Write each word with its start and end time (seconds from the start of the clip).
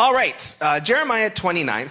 All 0.00 0.14
right, 0.14 0.56
uh, 0.62 0.80
Jeremiah 0.80 1.28
29. 1.28 1.90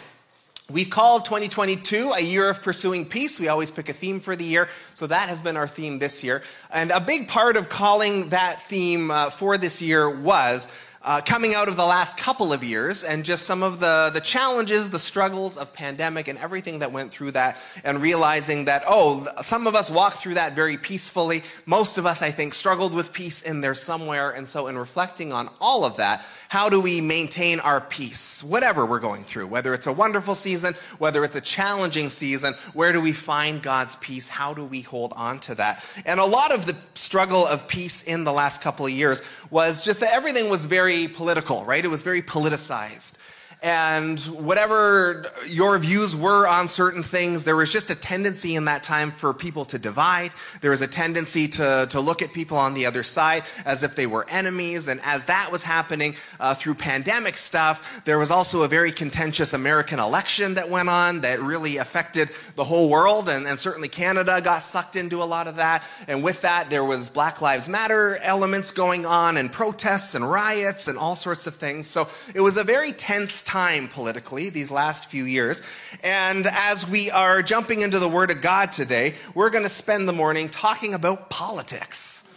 We've 0.71 0.89
called 0.89 1.25
2022 1.25 2.13
a 2.17 2.19
year 2.19 2.49
of 2.49 2.63
pursuing 2.63 3.05
peace. 3.05 3.39
We 3.39 3.49
always 3.49 3.69
pick 3.69 3.87
a 3.87 3.93
theme 3.93 4.19
for 4.19 4.35
the 4.35 4.43
year, 4.43 4.67
so 4.95 5.05
that 5.05 5.29
has 5.29 5.43
been 5.43 5.55
our 5.55 5.67
theme 5.67 5.99
this 5.99 6.23
year. 6.23 6.41
And 6.71 6.89
a 6.89 6.99
big 6.99 7.27
part 7.27 7.55
of 7.55 7.69
calling 7.69 8.29
that 8.29 8.63
theme 8.63 9.11
uh, 9.11 9.29
for 9.29 9.59
this 9.59 9.79
year 9.79 10.09
was 10.09 10.65
uh, 11.01 11.21
coming 11.25 11.53
out 11.53 11.67
of 11.67 11.77
the 11.77 11.85
last 11.85 12.17
couple 12.17 12.51
of 12.51 12.63
years 12.63 13.03
and 13.03 13.23
just 13.23 13.45
some 13.45 13.63
of 13.63 13.79
the, 13.79 14.09
the 14.13 14.19
challenges, 14.19 14.89
the 14.89 14.99
struggles 14.99 15.55
of 15.55 15.71
pandemic 15.73 16.27
and 16.27 16.37
everything 16.39 16.79
that 16.79 16.91
went 16.91 17.11
through 17.11 17.31
that, 17.31 17.57
and 17.83 18.01
realizing 18.01 18.65
that, 18.65 18.83
oh, 18.87 19.27
some 19.41 19.67
of 19.67 19.75
us 19.75 19.89
walked 19.89 20.17
through 20.17 20.33
that 20.33 20.55
very 20.55 20.77
peacefully. 20.77 21.43
Most 21.65 21.97
of 21.97 22.05
us, 22.05 22.21
I 22.21 22.31
think, 22.31 22.53
struggled 22.53 22.93
with 22.93 23.13
peace 23.13 23.43
in 23.43 23.61
there 23.61 23.75
somewhere. 23.75 24.31
And 24.31 24.47
so, 24.47 24.67
in 24.67 24.77
reflecting 24.77 25.31
on 25.31 25.49
all 25.61 25.85
of 25.85 25.97
that, 25.97 26.25
how 26.49 26.67
do 26.67 26.81
we 26.81 26.99
maintain 26.99 27.59
our 27.59 27.79
peace, 27.79 28.43
whatever 28.43 28.83
we're 28.83 28.99
going 28.99 29.23
through, 29.23 29.45
whether 29.45 29.71
it's 29.71 29.85
a 29.85 29.93
wonderful 29.93 30.33
season, 30.33 30.73
whether 30.97 31.23
it's 31.23 31.35
a 31.35 31.41
challenging 31.41 32.09
season, 32.09 32.55
where 32.73 32.91
do 32.91 32.99
we 32.99 33.11
find 33.11 33.61
God's 33.61 33.95
peace? 33.97 34.27
How 34.29 34.55
do 34.55 34.65
we 34.65 34.81
hold 34.81 35.13
on 35.15 35.39
to 35.41 35.55
that? 35.55 35.85
And 36.07 36.19
a 36.19 36.25
lot 36.25 36.51
of 36.51 36.65
the 36.65 36.75
struggle 36.95 37.45
of 37.45 37.67
peace 37.67 38.01
in 38.01 38.23
the 38.23 38.33
last 38.33 38.63
couple 38.63 38.87
of 38.87 38.91
years 38.91 39.21
was 39.51 39.85
just 39.85 39.99
that 39.99 40.11
everything 40.11 40.49
was 40.49 40.65
very 40.65 41.07
political, 41.07 41.63
right? 41.65 41.85
It 41.85 41.89
was 41.89 42.01
very 42.01 42.23
politicized 42.23 43.18
and 43.61 44.17
whatever 44.21 45.25
your 45.45 45.77
views 45.79 46.15
were 46.15 46.47
on 46.47 46.69
certain 46.69 47.03
things, 47.03 47.43
there 47.43 47.57
was 47.57 47.69
just 47.69 47.91
a 47.91 47.95
tendency 47.95 48.55
in 48.55 48.65
that 48.65 48.83
time 48.83 49.11
for 49.11 49.33
people 49.33 49.65
to 49.65 49.77
divide. 49.77 50.31
There 50.61 50.71
was 50.71 50.81
a 50.81 50.87
tendency 50.87 51.49
to, 51.49 51.85
to 51.89 51.99
look 51.99 52.21
at 52.21 52.31
people 52.31 52.57
on 52.57 52.73
the 52.73 52.85
other 52.85 53.03
side 53.03 53.43
as 53.65 53.83
if 53.83 53.97
they 53.97 54.07
were 54.07 54.25
enemies. 54.29 54.87
And 54.87 55.01
as 55.03 55.25
that 55.25 55.51
was 55.51 55.63
happening 55.63 56.15
uh, 56.39 56.55
through 56.55 56.75
pandemic 56.75 57.35
stuff, 57.35 58.01
there 58.05 58.17
was 58.17 58.31
also 58.31 58.63
a 58.63 58.69
very 58.69 58.93
contentious 58.93 59.53
American 59.53 59.99
election 59.99 60.53
that 60.53 60.69
went 60.69 60.87
on 60.87 61.21
that 61.21 61.41
really 61.41 61.77
affected 61.77 62.29
the 62.55 62.63
whole 62.63 62.87
world. 62.87 63.27
And, 63.27 63.45
and 63.45 63.59
certainly 63.59 63.89
Canada 63.89 64.39
got 64.39 64.61
sucked 64.61 64.95
into 64.95 65.21
a 65.21 65.25
lot 65.25 65.47
of 65.47 65.57
that. 65.57 65.83
And 66.07 66.23
with 66.23 66.41
that, 66.43 66.69
there 66.69 66.85
was 66.85 67.09
Black 67.09 67.41
Lives 67.41 67.67
Matter 67.67 68.17
elements 68.23 68.71
going 68.71 69.05
on 69.05 69.35
and 69.35 69.51
protests 69.51 70.15
and 70.15 70.29
riots 70.29 70.87
and 70.87 70.97
all 70.97 71.17
sorts 71.17 71.45
of 71.45 71.55
things. 71.55 71.87
So 71.87 72.07
it 72.33 72.39
was 72.39 72.55
a 72.55 72.63
very 72.63 72.93
tense 72.93 73.48
time 73.49 73.87
politically 73.87 74.51
these 74.51 74.69
last 74.69 75.05
few 75.05 75.25
years. 75.25 75.63
And 76.03 76.45
as 76.45 76.87
we 76.87 77.09
are 77.09 77.41
jumping 77.41 77.81
into 77.81 77.97
the 77.97 78.07
Word 78.07 78.29
of 78.29 78.43
God 78.43 78.71
today, 78.71 79.15
we're 79.33 79.49
going 79.49 79.63
to 79.63 79.69
spend 79.69 80.07
the 80.07 80.13
morning 80.13 80.49
talking 80.49 80.93
about 80.93 81.31
politics. 81.31 82.29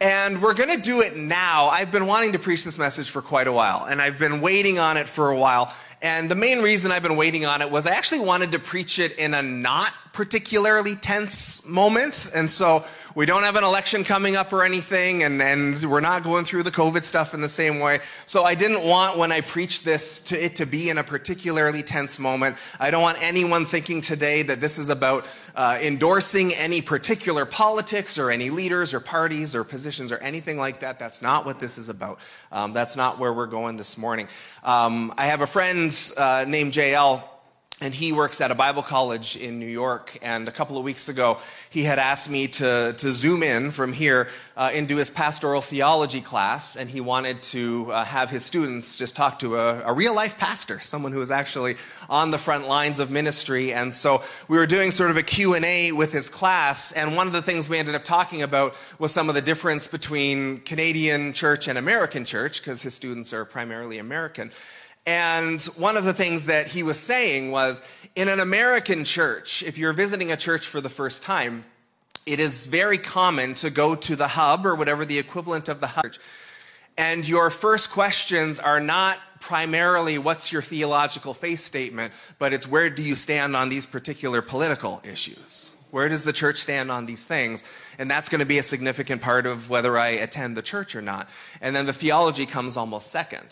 And 0.00 0.40
we're 0.40 0.54
going 0.54 0.70
to 0.70 0.80
do 0.80 1.00
it 1.00 1.16
now. 1.16 1.66
I've 1.66 1.90
been 1.90 2.06
wanting 2.06 2.32
to 2.32 2.38
preach 2.38 2.64
this 2.64 2.78
message 2.78 3.10
for 3.10 3.20
quite 3.20 3.48
a 3.48 3.52
while, 3.52 3.86
and 3.86 4.00
I've 4.00 4.20
been 4.20 4.40
waiting 4.40 4.78
on 4.78 4.96
it 4.96 5.08
for 5.08 5.30
a 5.30 5.36
while. 5.36 5.74
And 6.00 6.30
the 6.30 6.36
main 6.36 6.62
reason 6.62 6.92
I've 6.92 7.02
been 7.02 7.16
waiting 7.16 7.44
on 7.44 7.62
it 7.62 7.72
was 7.72 7.88
I 7.88 7.94
actually 7.94 8.20
wanted 8.20 8.52
to 8.52 8.60
preach 8.60 9.00
it 9.00 9.18
in 9.18 9.34
a 9.34 9.42
not 9.42 9.92
particularly 10.20 10.96
tense 10.96 11.66
moments. 11.66 12.30
And 12.30 12.50
so 12.50 12.84
we 13.14 13.24
don't 13.24 13.42
have 13.42 13.56
an 13.56 13.64
election 13.64 14.04
coming 14.04 14.36
up 14.36 14.52
or 14.52 14.64
anything, 14.64 15.22
and, 15.22 15.40
and 15.40 15.82
we're 15.82 16.02
not 16.02 16.24
going 16.24 16.44
through 16.44 16.64
the 16.64 16.70
COVID 16.70 17.04
stuff 17.04 17.32
in 17.32 17.40
the 17.40 17.48
same 17.48 17.80
way. 17.80 18.00
So 18.26 18.44
I 18.44 18.54
didn't 18.54 18.86
want 18.86 19.16
when 19.16 19.32
I 19.32 19.40
preach 19.40 19.82
this 19.82 20.20
to 20.24 20.36
it 20.44 20.56
to 20.56 20.66
be 20.66 20.90
in 20.90 20.98
a 20.98 21.02
particularly 21.02 21.82
tense 21.82 22.18
moment. 22.18 22.58
I 22.78 22.90
don't 22.90 23.00
want 23.00 23.16
anyone 23.22 23.64
thinking 23.64 24.02
today 24.02 24.42
that 24.42 24.60
this 24.60 24.76
is 24.76 24.90
about 24.90 25.26
uh, 25.56 25.78
endorsing 25.82 26.52
any 26.52 26.82
particular 26.82 27.46
politics 27.46 28.18
or 28.18 28.30
any 28.30 28.50
leaders 28.50 28.92
or 28.92 29.00
parties 29.00 29.54
or 29.54 29.64
positions 29.64 30.12
or 30.12 30.18
anything 30.18 30.58
like 30.58 30.80
that. 30.80 30.98
That's 30.98 31.22
not 31.22 31.46
what 31.46 31.60
this 31.60 31.78
is 31.78 31.88
about. 31.88 32.20
Um, 32.52 32.74
that's 32.74 32.94
not 32.94 33.18
where 33.18 33.32
we're 33.32 33.46
going 33.46 33.78
this 33.78 33.96
morning. 33.96 34.28
Um, 34.64 35.14
I 35.16 35.26
have 35.26 35.40
a 35.40 35.46
friend 35.46 35.98
uh, 36.18 36.44
named 36.46 36.72
JL 36.74 37.22
and 37.80 37.94
he 37.94 38.12
works 38.12 38.40
at 38.40 38.50
a 38.50 38.54
Bible 38.54 38.82
college 38.82 39.36
in 39.36 39.58
New 39.58 39.66
York. 39.66 40.18
And 40.20 40.48
a 40.48 40.52
couple 40.52 40.76
of 40.76 40.84
weeks 40.84 41.08
ago, 41.08 41.38
he 41.70 41.84
had 41.84 41.98
asked 41.98 42.28
me 42.28 42.46
to, 42.48 42.94
to 42.96 43.10
zoom 43.12 43.42
in 43.42 43.70
from 43.70 43.94
here 43.94 44.28
uh, 44.56 44.70
into 44.74 44.96
his 44.96 45.08
pastoral 45.08 45.62
theology 45.62 46.20
class, 46.20 46.76
and 46.76 46.90
he 46.90 47.00
wanted 47.00 47.40
to 47.40 47.90
uh, 47.90 48.04
have 48.04 48.28
his 48.28 48.44
students 48.44 48.98
just 48.98 49.16
talk 49.16 49.38
to 49.38 49.56
a, 49.56 49.82
a 49.86 49.92
real 49.94 50.14
life 50.14 50.36
pastor, 50.38 50.78
someone 50.80 51.12
who 51.12 51.22
is 51.22 51.30
actually 51.30 51.76
on 52.10 52.30
the 52.30 52.38
front 52.38 52.68
lines 52.68 52.98
of 52.98 53.10
ministry. 53.10 53.72
And 53.72 53.94
so 53.94 54.22
we 54.48 54.58
were 54.58 54.66
doing 54.66 54.90
sort 54.90 55.10
of 55.10 55.16
a 55.16 55.22
Q&A 55.22 55.92
with 55.92 56.12
his 56.12 56.28
class, 56.28 56.92
and 56.92 57.16
one 57.16 57.26
of 57.26 57.32
the 57.32 57.42
things 57.42 57.68
we 57.68 57.78
ended 57.78 57.94
up 57.94 58.04
talking 58.04 58.42
about 58.42 58.74
was 58.98 59.12
some 59.12 59.30
of 59.30 59.34
the 59.34 59.42
difference 59.42 59.88
between 59.88 60.58
Canadian 60.58 61.32
church 61.32 61.66
and 61.66 61.78
American 61.78 62.26
church, 62.26 62.60
because 62.60 62.82
his 62.82 62.92
students 62.92 63.32
are 63.32 63.46
primarily 63.46 63.96
American. 63.96 64.50
And 65.06 65.62
one 65.76 65.96
of 65.96 66.04
the 66.04 66.12
things 66.12 66.46
that 66.46 66.68
he 66.68 66.82
was 66.82 66.98
saying 66.98 67.50
was 67.50 67.82
in 68.14 68.28
an 68.28 68.40
American 68.40 69.04
church, 69.04 69.62
if 69.62 69.78
you're 69.78 69.92
visiting 69.92 70.30
a 70.30 70.36
church 70.36 70.66
for 70.66 70.80
the 70.80 70.88
first 70.88 71.22
time, 71.22 71.64
it 72.26 72.38
is 72.38 72.66
very 72.66 72.98
common 72.98 73.54
to 73.54 73.70
go 73.70 73.94
to 73.94 74.14
the 74.14 74.28
hub 74.28 74.66
or 74.66 74.74
whatever 74.74 75.04
the 75.04 75.18
equivalent 75.18 75.68
of 75.68 75.80
the 75.80 75.86
hub. 75.88 76.12
And 76.98 77.26
your 77.26 77.50
first 77.50 77.90
questions 77.90 78.60
are 78.60 78.80
not 78.80 79.18
primarily 79.40 80.18
what's 80.18 80.52
your 80.52 80.60
theological 80.60 81.32
faith 81.32 81.60
statement, 81.60 82.12
but 82.38 82.52
it's 82.52 82.68
where 82.68 82.90
do 82.90 83.02
you 83.02 83.14
stand 83.14 83.56
on 83.56 83.70
these 83.70 83.86
particular 83.86 84.42
political 84.42 85.00
issues? 85.02 85.74
Where 85.90 86.08
does 86.08 86.24
the 86.24 86.32
church 86.32 86.58
stand 86.58 86.90
on 86.90 87.06
these 87.06 87.26
things? 87.26 87.64
And 87.98 88.10
that's 88.10 88.28
going 88.28 88.40
to 88.40 88.46
be 88.46 88.58
a 88.58 88.62
significant 88.62 89.22
part 89.22 89.46
of 89.46 89.70
whether 89.70 89.98
I 89.98 90.08
attend 90.08 90.56
the 90.56 90.62
church 90.62 90.94
or 90.94 91.02
not. 91.02 91.28
And 91.60 91.74
then 91.74 91.86
the 91.86 91.92
theology 91.92 92.46
comes 92.46 92.76
almost 92.76 93.10
second. 93.10 93.46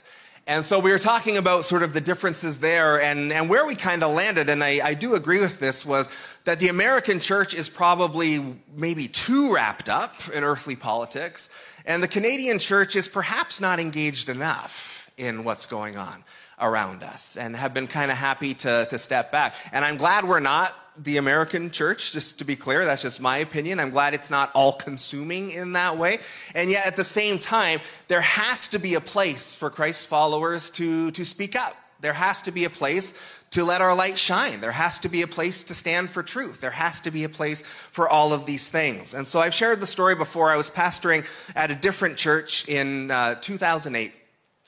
And 0.49 0.65
so 0.65 0.81
we 0.81 0.93
were 0.93 0.99
talking 0.99 1.37
about 1.37 1.67
sort 1.67 1.83
of 1.83 1.93
the 1.93 2.01
differences 2.01 2.61
there 2.61 3.03
and, 3.03 3.31
and 3.35 3.51
where 3.51 3.67
we 3.67 3.75
kind 3.75 4.03
of 4.03 4.15
landed. 4.15 4.49
And 4.49 4.65
I, 4.65 4.81
I 4.83 4.95
do 4.95 5.15
agree 5.15 5.41
with 5.41 5.61
this 5.61 5.85
was 5.85 6.09
that 6.45 6.59
the 6.59 6.69
American 6.69 7.21
church 7.21 7.53
is 7.53 7.69
probably 7.69 8.57
maybe 8.75 9.09
too 9.09 9.55
wrapped 9.55 9.91
up 9.91 10.15
in 10.35 10.43
earthly 10.43 10.75
politics. 10.75 11.51
And 11.85 12.03
the 12.03 12.09
Canadian 12.09 12.59
church 12.59 12.97
is 12.97 13.09
perhaps 13.09 13.61
not 13.61 13.79
engaged 13.79 14.31
enough 14.31 15.11
in 15.19 15.45
what's 15.45 15.67
going 15.67 15.99
on 15.99 16.25
around 16.59 17.03
us 17.03 17.37
and 17.37 17.55
have 17.55 17.75
been 17.75 17.87
kind 17.87 18.11
of 18.11 18.17
happy 18.17 18.55
to, 18.55 18.87
to 18.87 18.97
step 18.97 19.31
back. 19.31 19.55
And 19.71 19.85
I'm 19.85 19.99
glad 19.99 20.25
we're 20.25 20.41
not 20.41 20.73
the 21.03 21.17
American 21.17 21.71
church, 21.71 22.13
just 22.13 22.39
to 22.39 22.45
be 22.45 22.57
clear. 22.57 22.85
That's 22.85 23.03
just 23.03 23.21
my 23.21 23.39
opinion. 23.39 23.81
I'm 23.81 23.91
glad 23.91 24.15
it's 24.15 24.31
not 24.31 24.51
all 24.55 24.73
consuming 24.73 25.51
in 25.51 25.73
that 25.75 25.97
way. 25.97 26.19
And 26.55 26.71
yet, 26.71 26.87
at 26.87 26.97
the 26.97 27.05
same 27.05 27.39
time, 27.39 27.81
there 28.09 28.21
has 28.21 28.69
to 28.69 28.79
be 28.79 28.95
a 28.95 29.01
place 29.01 29.55
for 29.55 29.71
Christ 29.71 30.07
followers 30.07 30.71
to, 30.73 31.11
to 31.13 31.25
speak 31.25 31.57
up. 31.57 31.75
There 32.01 32.13
has 32.13 32.43
to 32.43 32.53
be 32.53 32.65
a 32.65 32.71
place 32.71 33.19
to 33.51 33.65
let 33.65 33.81
our 33.81 33.95
light 33.95 34.19
shine. 34.19 34.61
There 34.61 34.73
has 34.73 34.99
to 35.01 35.09
be 35.09 35.23
a 35.23 35.27
place 35.27 35.65
to 35.65 35.75
stand 35.75 36.11
for 36.11 36.23
truth. 36.23 36.61
There 36.61 36.71
has 36.71 37.01
to 37.03 37.11
be 37.11 37.25
a 37.25 37.29
place 37.29 37.63
for 37.63 38.09
all 38.09 38.33
of 38.33 38.47
these 38.47 38.69
things. 38.69 39.15
And 39.15 39.27
so 39.27 39.41
I've 39.41 39.55
shared 39.55 39.81
the 39.81 39.87
story 39.87 40.15
before. 40.15 40.51
I 40.51 40.57
was 40.57 40.71
pastoring 40.71 41.27
at 41.57 41.71
a 41.71 41.75
different 41.75 42.17
church 42.17 42.69
in 42.69 43.11
uh, 43.11 43.37
2008, 43.37 44.13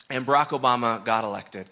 and 0.08 0.26
Barack 0.26 0.48
Obama 0.48 1.04
got 1.04 1.24
elected. 1.24 1.68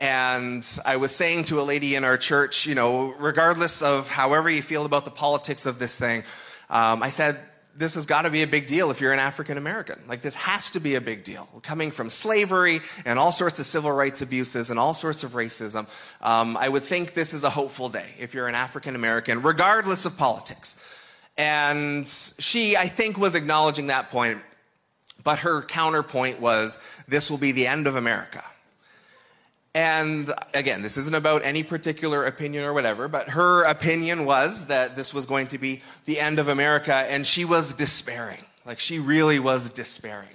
And 0.00 0.64
I 0.86 0.96
was 0.96 1.14
saying 1.14 1.44
to 1.44 1.60
a 1.60 1.62
lady 1.62 1.96
in 1.96 2.04
our 2.04 2.16
church, 2.16 2.66
you 2.66 2.74
know, 2.74 3.14
regardless 3.18 3.82
of 3.82 4.08
however 4.08 4.48
you 4.48 4.62
feel 4.62 4.86
about 4.86 5.04
the 5.04 5.10
politics 5.10 5.66
of 5.66 5.78
this 5.78 5.98
thing, 5.98 6.22
um, 6.70 7.02
I 7.02 7.10
said, 7.10 7.40
this 7.78 7.94
has 7.94 8.06
got 8.06 8.22
to 8.22 8.30
be 8.30 8.42
a 8.42 8.46
big 8.46 8.66
deal 8.66 8.90
if 8.90 9.00
you're 9.00 9.12
an 9.12 9.20
African 9.20 9.56
American. 9.56 9.96
Like, 10.08 10.20
this 10.20 10.34
has 10.34 10.70
to 10.72 10.80
be 10.80 10.96
a 10.96 11.00
big 11.00 11.22
deal. 11.22 11.48
Coming 11.62 11.90
from 11.90 12.10
slavery 12.10 12.80
and 13.04 13.18
all 13.18 13.30
sorts 13.30 13.58
of 13.60 13.66
civil 13.66 13.92
rights 13.92 14.20
abuses 14.20 14.70
and 14.70 14.78
all 14.78 14.94
sorts 14.94 15.22
of 15.22 15.32
racism, 15.32 15.86
um, 16.20 16.56
I 16.56 16.68
would 16.68 16.82
think 16.82 17.14
this 17.14 17.32
is 17.32 17.44
a 17.44 17.50
hopeful 17.50 17.88
day 17.88 18.14
if 18.18 18.34
you're 18.34 18.48
an 18.48 18.56
African 18.56 18.96
American, 18.96 19.42
regardless 19.42 20.04
of 20.04 20.16
politics. 20.18 20.82
And 21.36 22.06
she, 22.08 22.76
I 22.76 22.88
think, 22.88 23.16
was 23.16 23.36
acknowledging 23.36 23.86
that 23.88 24.10
point, 24.10 24.40
but 25.22 25.40
her 25.40 25.62
counterpoint 25.62 26.40
was 26.40 26.84
this 27.06 27.30
will 27.30 27.38
be 27.38 27.52
the 27.52 27.68
end 27.68 27.86
of 27.86 27.94
America. 27.94 28.42
And 29.78 30.34
again, 30.54 30.82
this 30.82 30.96
isn't 30.96 31.14
about 31.14 31.44
any 31.44 31.62
particular 31.62 32.24
opinion 32.24 32.64
or 32.64 32.72
whatever, 32.72 33.06
but 33.06 33.28
her 33.28 33.62
opinion 33.62 34.24
was 34.24 34.66
that 34.66 34.96
this 34.96 35.14
was 35.14 35.24
going 35.24 35.46
to 35.48 35.58
be 35.58 35.82
the 36.04 36.18
end 36.18 36.40
of 36.40 36.48
America, 36.48 36.92
and 36.92 37.24
she 37.24 37.44
was 37.44 37.74
despairing. 37.74 38.44
Like, 38.66 38.80
she 38.80 38.98
really 38.98 39.38
was 39.38 39.72
despairing. 39.72 40.34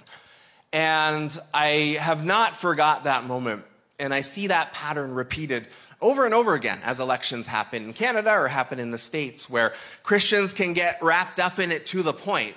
And 0.72 1.38
I 1.52 1.98
have 2.00 2.24
not 2.24 2.56
forgot 2.56 3.04
that 3.04 3.24
moment, 3.24 3.64
and 3.98 4.14
I 4.14 4.22
see 4.22 4.46
that 4.46 4.72
pattern 4.72 5.12
repeated 5.12 5.68
over 6.00 6.24
and 6.24 6.32
over 6.32 6.54
again 6.54 6.78
as 6.82 6.98
elections 6.98 7.46
happen 7.46 7.84
in 7.84 7.92
Canada 7.92 8.32
or 8.32 8.48
happen 8.48 8.78
in 8.78 8.92
the 8.92 8.98
States, 8.98 9.50
where 9.50 9.74
Christians 10.02 10.54
can 10.54 10.72
get 10.72 10.96
wrapped 11.02 11.38
up 11.38 11.58
in 11.58 11.70
it 11.70 11.84
to 11.88 12.02
the 12.02 12.14
point 12.14 12.54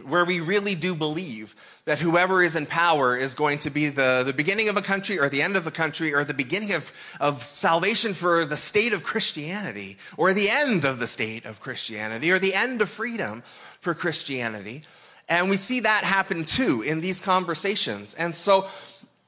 where 0.00 0.24
we 0.24 0.40
really 0.40 0.74
do 0.74 0.94
believe 0.94 1.54
that 1.84 1.98
whoever 1.98 2.42
is 2.42 2.54
in 2.54 2.66
power 2.66 3.16
is 3.16 3.34
going 3.34 3.58
to 3.60 3.70
be 3.70 3.88
the, 3.88 4.22
the 4.24 4.32
beginning 4.32 4.68
of 4.68 4.76
a 4.76 4.82
country 4.82 5.18
or 5.18 5.28
the 5.28 5.42
end 5.42 5.56
of 5.56 5.66
a 5.66 5.70
country 5.70 6.14
or 6.14 6.24
the 6.24 6.34
beginning 6.34 6.72
of, 6.72 6.92
of 7.20 7.42
salvation 7.42 8.12
for 8.12 8.44
the 8.44 8.56
state 8.56 8.92
of 8.92 9.04
Christianity 9.04 9.96
or 10.16 10.32
the 10.32 10.50
end 10.50 10.84
of 10.84 10.98
the 11.00 11.06
state 11.06 11.44
of 11.44 11.60
Christianity 11.60 12.30
or 12.30 12.38
the 12.38 12.54
end 12.54 12.82
of 12.82 12.88
freedom 12.88 13.42
for 13.80 13.94
Christianity. 13.94 14.82
And 15.28 15.50
we 15.50 15.56
see 15.56 15.80
that 15.80 16.04
happen 16.04 16.44
too 16.44 16.82
in 16.86 17.00
these 17.00 17.20
conversations. 17.20 18.14
And 18.14 18.34
so 18.34 18.66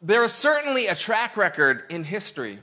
there 0.02 0.24
is 0.24 0.32
certainly 0.32 0.86
a 0.86 0.94
track 0.94 1.36
record 1.36 1.84
in 1.90 2.04
history 2.04 2.58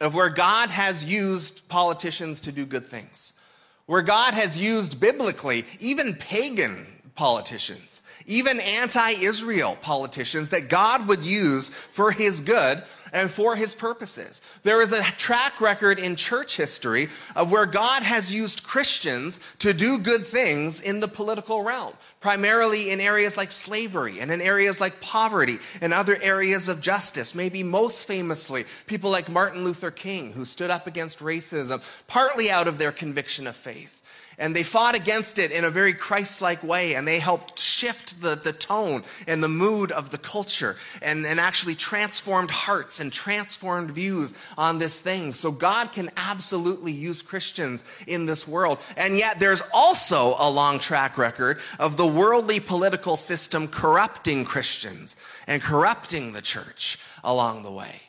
of 0.00 0.14
where 0.14 0.28
God 0.28 0.68
has 0.68 1.04
used 1.04 1.68
politicians 1.68 2.40
to 2.42 2.52
do 2.52 2.66
good 2.66 2.86
things, 2.86 3.40
where 3.86 4.02
God 4.02 4.34
has 4.34 4.60
used 4.60 5.00
biblically 5.00 5.64
even 5.80 6.14
pagan 6.14 6.86
politicians, 7.14 8.02
even 8.26 8.60
anti 8.60 9.10
Israel 9.10 9.76
politicians 9.82 10.50
that 10.50 10.68
God 10.68 11.08
would 11.08 11.20
use 11.20 11.68
for 11.68 12.12
his 12.12 12.40
good 12.40 12.82
and 13.12 13.30
for 13.30 13.56
his 13.56 13.74
purposes. 13.74 14.40
There 14.62 14.80
is 14.80 14.92
a 14.92 15.02
track 15.02 15.60
record 15.60 15.98
in 15.98 16.16
church 16.16 16.56
history 16.56 17.08
of 17.36 17.52
where 17.52 17.66
God 17.66 18.02
has 18.02 18.32
used 18.32 18.64
Christians 18.64 19.38
to 19.58 19.74
do 19.74 19.98
good 19.98 20.22
things 20.22 20.80
in 20.80 21.00
the 21.00 21.08
political 21.08 21.62
realm, 21.62 21.92
primarily 22.20 22.90
in 22.90 23.00
areas 23.00 23.36
like 23.36 23.52
slavery 23.52 24.20
and 24.20 24.30
in 24.30 24.40
areas 24.40 24.80
like 24.80 25.00
poverty 25.00 25.58
and 25.80 25.92
other 25.92 26.16
areas 26.22 26.68
of 26.68 26.80
justice. 26.80 27.34
Maybe 27.34 27.62
most 27.62 28.08
famously, 28.08 28.64
people 28.86 29.10
like 29.10 29.28
Martin 29.28 29.62
Luther 29.62 29.90
King, 29.90 30.32
who 30.32 30.46
stood 30.46 30.70
up 30.70 30.86
against 30.86 31.18
racism, 31.18 31.82
partly 32.06 32.50
out 32.50 32.66
of 32.66 32.78
their 32.78 32.92
conviction 32.92 33.46
of 33.46 33.56
faith 33.56 34.01
and 34.42 34.56
they 34.56 34.64
fought 34.64 34.96
against 34.96 35.38
it 35.38 35.52
in 35.52 35.62
a 35.62 35.70
very 35.70 35.94
Christ-like 35.94 36.64
way, 36.64 36.96
and 36.96 37.06
they 37.06 37.20
helped 37.20 37.60
shift 37.60 38.20
the, 38.20 38.34
the 38.34 38.52
tone 38.52 39.04
and 39.28 39.40
the 39.40 39.48
mood 39.48 39.92
of 39.92 40.10
the 40.10 40.18
culture 40.18 40.74
and, 41.00 41.24
and 41.24 41.38
actually 41.38 41.76
transformed 41.76 42.50
hearts 42.50 42.98
and 42.98 43.12
transformed 43.12 43.92
views 43.92 44.34
on 44.58 44.80
this 44.80 45.00
thing. 45.00 45.32
So 45.32 45.52
God 45.52 45.92
can 45.92 46.10
absolutely 46.16 46.90
use 46.90 47.22
Christians 47.22 47.84
in 48.08 48.26
this 48.26 48.48
world. 48.48 48.80
And 48.96 49.16
yet 49.16 49.38
there's 49.38 49.62
also 49.72 50.34
a 50.36 50.50
long 50.50 50.80
track 50.80 51.16
record 51.18 51.60
of 51.78 51.96
the 51.96 52.06
worldly 52.08 52.58
political 52.58 53.14
system 53.14 53.68
corrupting 53.68 54.44
Christians 54.44 55.16
and 55.46 55.62
corrupting 55.62 56.32
the 56.32 56.42
church 56.42 56.98
along 57.22 57.62
the 57.62 57.70
way. 57.70 58.02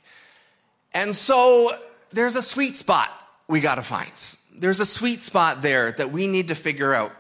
And 0.95 1.15
so 1.15 1.77
there's 2.12 2.35
a 2.35 2.41
sweet 2.41 2.75
spot 2.75 3.12
we 3.47 3.62
got 3.62 3.75
to 3.75 3.83
find 3.83 4.12
there's 4.55 4.79
a 4.79 4.85
sweet 4.85 5.21
spot 5.21 5.61
there 5.61 5.91
that 5.94 6.11
we 6.11 6.27
need 6.27 6.50
to 6.50 6.55
figure 6.55 6.94
out. 6.94 7.11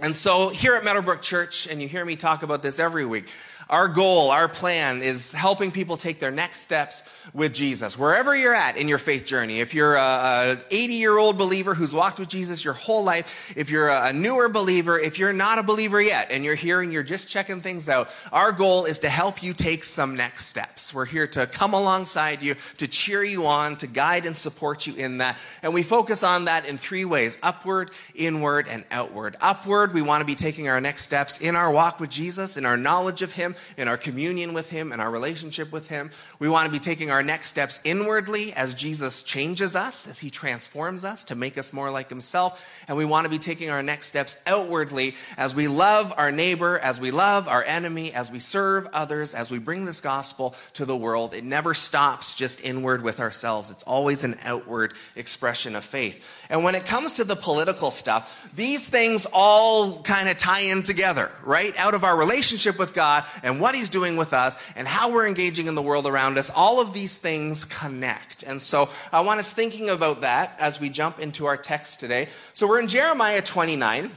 And 0.00 0.14
so 0.14 0.48
here 0.48 0.74
at 0.74 0.84
Meadowbrook 0.84 1.22
Church, 1.22 1.68
and 1.68 1.80
you 1.80 1.86
hear 1.86 2.04
me 2.04 2.16
talk 2.16 2.42
about 2.42 2.62
this 2.62 2.78
every 2.80 3.06
week, 3.06 3.26
our 3.70 3.88
goal, 3.88 4.30
our 4.30 4.48
plan 4.48 5.02
is 5.02 5.32
helping 5.32 5.70
people 5.70 5.96
take 5.96 6.18
their 6.18 6.30
next 6.30 6.60
steps 6.60 7.08
with 7.32 7.54
Jesus. 7.54 7.98
Wherever 7.98 8.36
you're 8.36 8.54
at 8.54 8.76
in 8.76 8.88
your 8.88 8.98
faith 8.98 9.24
journey, 9.24 9.60
if 9.60 9.74
you're 9.74 9.94
a 9.94 10.58
80 10.70 10.94
year 10.94 11.16
old 11.16 11.38
believer 11.38 11.74
who's 11.74 11.94
walked 11.94 12.18
with 12.18 12.28
Jesus 12.28 12.64
your 12.64 12.74
whole 12.74 13.04
life, 13.04 13.52
if 13.56 13.70
you're 13.70 13.88
a 13.88 14.12
newer 14.12 14.48
believer, 14.48 14.98
if 14.98 15.18
you're 15.18 15.32
not 15.32 15.58
a 15.58 15.62
believer 15.62 16.00
yet 16.00 16.28
and 16.30 16.44
you're 16.44 16.54
here 16.54 16.82
and 16.82 16.92
you're 16.92 17.02
just 17.02 17.28
checking 17.28 17.60
things 17.60 17.88
out, 17.88 18.08
our 18.32 18.52
goal 18.52 18.84
is 18.84 18.98
to 19.00 19.08
help 19.08 19.42
you 19.42 19.54
take 19.54 19.84
some 19.84 20.14
next 20.14 20.46
steps. 20.46 20.92
We're 20.92 21.06
here 21.06 21.26
to 21.28 21.46
come 21.46 21.72
alongside 21.72 22.42
you, 22.42 22.56
to 22.76 22.86
cheer 22.86 23.24
you 23.24 23.46
on, 23.46 23.76
to 23.76 23.86
guide 23.86 24.26
and 24.26 24.36
support 24.36 24.86
you 24.86 24.94
in 24.94 25.18
that. 25.18 25.36
And 25.62 25.72
we 25.72 25.82
focus 25.82 26.22
on 26.22 26.44
that 26.46 26.66
in 26.68 26.76
three 26.76 27.04
ways 27.04 27.38
upward, 27.42 27.90
inward, 28.14 28.66
and 28.68 28.84
outward. 28.90 29.36
Upward, 29.40 29.94
we 29.94 30.02
want 30.02 30.20
to 30.20 30.26
be 30.26 30.34
taking 30.34 30.68
our 30.68 30.80
next 30.80 31.02
steps 31.02 31.40
in 31.40 31.56
our 31.56 31.72
walk 31.72 31.98
with 31.98 32.10
Jesus, 32.10 32.56
in 32.56 32.66
our 32.66 32.76
knowledge 32.76 33.22
of 33.22 33.32
Him 33.32 33.53
in 33.76 33.88
our 33.88 33.96
communion 33.96 34.54
with 34.54 34.70
Him, 34.70 34.92
in 34.92 35.00
our 35.00 35.10
relationship 35.10 35.72
with 35.72 35.88
Him. 35.88 36.10
We 36.38 36.48
want 36.48 36.66
to 36.66 36.72
be 36.72 36.78
taking 36.78 37.10
our 37.10 37.22
next 37.22 37.48
steps 37.48 37.80
inwardly 37.84 38.52
as 38.52 38.74
Jesus 38.74 39.22
changes 39.22 39.76
us, 39.76 40.08
as 40.08 40.18
He 40.18 40.30
transforms 40.30 41.04
us 41.04 41.24
to 41.24 41.34
make 41.34 41.58
us 41.58 41.72
more 41.72 41.90
like 41.90 42.08
Himself. 42.08 42.66
And 42.88 42.96
we 42.96 43.04
want 43.04 43.24
to 43.24 43.30
be 43.30 43.38
taking 43.38 43.70
our 43.70 43.82
next 43.82 44.06
steps 44.06 44.36
outwardly 44.46 45.14
as 45.36 45.54
we 45.54 45.68
love 45.68 46.12
our 46.16 46.32
neighbor, 46.32 46.78
as 46.78 47.00
we 47.00 47.10
love 47.10 47.48
our 47.48 47.64
enemy, 47.64 48.12
as 48.12 48.30
we 48.30 48.38
serve 48.38 48.88
others, 48.92 49.34
as 49.34 49.50
we 49.50 49.58
bring 49.58 49.84
this 49.84 50.00
gospel 50.00 50.54
to 50.74 50.84
the 50.84 50.96
world. 50.96 51.34
It 51.34 51.44
never 51.44 51.74
stops 51.74 52.34
just 52.34 52.64
inward 52.64 53.02
with 53.02 53.20
ourselves, 53.20 53.70
it's 53.70 53.82
always 53.84 54.24
an 54.24 54.36
outward 54.42 54.94
expression 55.16 55.76
of 55.76 55.84
faith. 55.84 56.24
And 56.50 56.62
when 56.64 56.74
it 56.74 56.86
comes 56.86 57.14
to 57.14 57.24
the 57.24 57.36
political 57.36 57.90
stuff, 57.90 58.48
these 58.54 58.88
things 58.88 59.26
all 59.32 60.00
kind 60.02 60.28
of 60.28 60.36
tie 60.36 60.60
in 60.60 60.82
together, 60.82 61.30
right? 61.42 61.76
Out 61.78 61.94
of 61.94 62.04
our 62.04 62.18
relationship 62.18 62.78
with 62.78 62.94
God 62.94 63.24
and 63.42 63.60
what 63.60 63.74
He's 63.74 63.88
doing 63.88 64.16
with 64.16 64.32
us 64.32 64.58
and 64.76 64.86
how 64.86 65.12
we're 65.12 65.26
engaging 65.26 65.66
in 65.66 65.74
the 65.74 65.82
world 65.82 66.06
around 66.06 66.38
us, 66.38 66.50
all 66.54 66.80
of 66.80 66.92
these 66.92 67.18
things 67.18 67.64
connect. 67.64 68.42
And 68.42 68.60
so 68.60 68.88
I 69.12 69.20
want 69.20 69.40
us 69.40 69.52
thinking 69.52 69.90
about 69.90 70.20
that 70.20 70.52
as 70.58 70.80
we 70.80 70.88
jump 70.88 71.18
into 71.18 71.46
our 71.46 71.56
text 71.56 72.00
today. 72.00 72.28
So 72.52 72.68
we're 72.68 72.80
in 72.80 72.88
Jeremiah 72.88 73.42
29. 73.42 74.10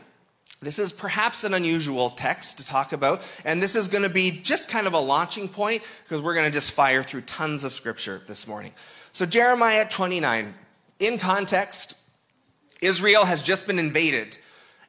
This 0.60 0.80
is 0.80 0.92
perhaps 0.92 1.44
an 1.44 1.54
unusual 1.54 2.10
text 2.10 2.58
to 2.58 2.66
talk 2.66 2.92
about, 2.92 3.22
and 3.46 3.62
this 3.62 3.76
is 3.76 3.88
going 3.88 4.04
to 4.04 4.10
be 4.10 4.32
just 4.32 4.70
kind 4.70 4.88
of 4.88 4.94
a 4.94 5.00
launching 5.00 5.48
point 5.48 5.84
because 6.04 6.20
we're 6.20 6.34
going 6.34 6.48
to 6.48 6.52
just 6.52 6.72
fire 6.72 7.04
through 7.04 7.22
tons 7.22 7.64
of 7.64 7.74
scripture 7.74 8.22
this 8.26 8.48
morning. 8.48 8.72
So, 9.12 9.28
Jeremiah 9.28 9.88
29, 9.88 10.56
in 11.00 11.20
context, 11.20 11.98
Israel 12.82 13.26
has 13.26 13.42
just 13.42 13.68
been 13.68 13.80
invaded 13.80 14.38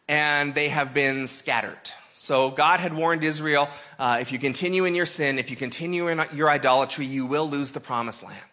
and 0.09 0.55
they 0.55 0.69
have 0.69 0.95
been 0.95 1.27
scattered. 1.27 1.93
So 2.11 2.51
God 2.51 2.81
had 2.81 2.95
warned 2.95 3.23
Israel 3.25 3.69
uh, 3.99 4.19
if 4.21 4.33
you 4.33 4.39
continue 4.39 4.85
in 4.85 4.95
your 4.95 5.07
sin, 5.07 5.39
if 5.39 5.51
you 5.51 5.57
continue 5.57 6.09
in 6.09 6.21
your 6.35 6.51
idolatry, 6.51 7.07
you 7.07 7.27
will 7.27 7.49
lose 7.49 7.73
the 7.73 7.81
promised 7.81 8.25
land 8.25 8.48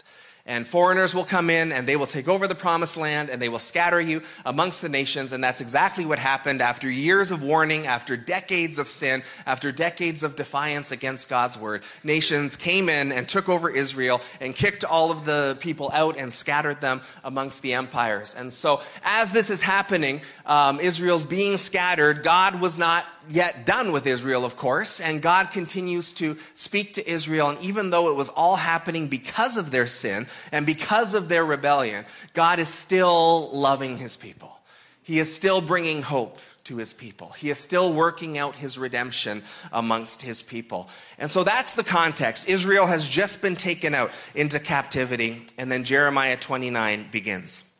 and 0.45 0.67
foreigners 0.67 1.15
will 1.15 1.25
come 1.25 1.49
in 1.49 1.71
and 1.71 1.87
they 1.87 1.95
will 1.95 2.05
take 2.05 2.27
over 2.27 2.47
the 2.47 2.55
promised 2.55 2.97
land 2.97 3.29
and 3.29 3.41
they 3.41 3.49
will 3.49 3.59
scatter 3.59 3.99
you 3.99 4.21
amongst 4.45 4.81
the 4.81 4.89
nations. 4.89 5.31
And 5.31 5.43
that's 5.43 5.59
exactly 5.59 6.05
what 6.05 6.19
happened 6.19 6.61
after 6.61 6.89
years 6.89 7.31
of 7.31 7.41
warning, 7.41 7.87
after 7.87 8.15
decades 8.15 8.77
of 8.77 8.87
sin, 8.87 9.23
after 9.47 9.71
decades 9.71 10.21
of 10.21 10.35
defiance 10.35 10.91
against 10.91 11.29
God's 11.29 11.57
word. 11.57 11.81
Nations 12.03 12.55
came 12.55 12.89
in 12.89 13.11
and 13.11 13.27
took 13.27 13.49
over 13.49 13.69
Israel 13.69 14.21
and 14.39 14.55
kicked 14.55 14.85
all 14.85 15.11
of 15.11 15.25
the 15.25 15.57
people 15.59 15.89
out 15.91 16.15
and 16.17 16.31
scattered 16.31 16.79
them 16.79 17.01
amongst 17.23 17.63
the 17.63 17.73
empires. 17.73 18.35
And 18.35 18.53
so, 18.53 18.81
as 19.03 19.31
this 19.31 19.49
is 19.49 19.61
happening, 19.61 20.21
um, 20.45 20.79
Israel's 20.79 21.25
being 21.25 21.57
scattered, 21.57 22.23
God 22.23 22.61
was 22.61 22.77
not 22.77 23.05
yet 23.29 23.65
done 23.65 23.91
with 23.91 24.07
Israel, 24.07 24.45
of 24.45 24.57
course, 24.57 24.99
and 24.99 25.21
God 25.21 25.51
continues 25.51 26.13
to 26.13 26.37
speak 26.53 26.93
to 26.95 27.09
Israel. 27.09 27.49
And 27.49 27.61
even 27.63 27.89
though 27.89 28.09
it 28.09 28.15
was 28.15 28.29
all 28.29 28.55
happening 28.55 29.07
because 29.07 29.57
of 29.57 29.71
their 29.71 29.87
sin 29.87 30.27
and 30.51 30.65
because 30.65 31.13
of 31.13 31.29
their 31.29 31.45
rebellion, 31.45 32.05
God 32.33 32.59
is 32.59 32.67
still 32.67 33.49
loving 33.51 33.97
his 33.97 34.15
people. 34.15 34.59
He 35.03 35.19
is 35.19 35.33
still 35.33 35.61
bringing 35.61 36.01
hope 36.01 36.39
to 36.65 36.77
his 36.77 36.93
people. 36.93 37.29
He 37.37 37.49
is 37.49 37.59
still 37.59 37.93
working 37.93 38.37
out 38.37 38.55
his 38.55 38.77
redemption 38.77 39.43
amongst 39.71 40.23
his 40.23 40.41
people. 40.41 40.89
And 41.19 41.29
so 41.29 41.43
that's 41.43 41.73
the 41.73 41.83
context. 41.83 42.49
Israel 42.49 42.87
has 42.87 43.07
just 43.07 43.41
been 43.41 43.55
taken 43.55 43.93
out 43.93 44.11
into 44.33 44.59
captivity, 44.59 45.45
and 45.57 45.71
then 45.71 45.83
Jeremiah 45.83 46.37
29 46.37 47.09
begins. 47.11 47.71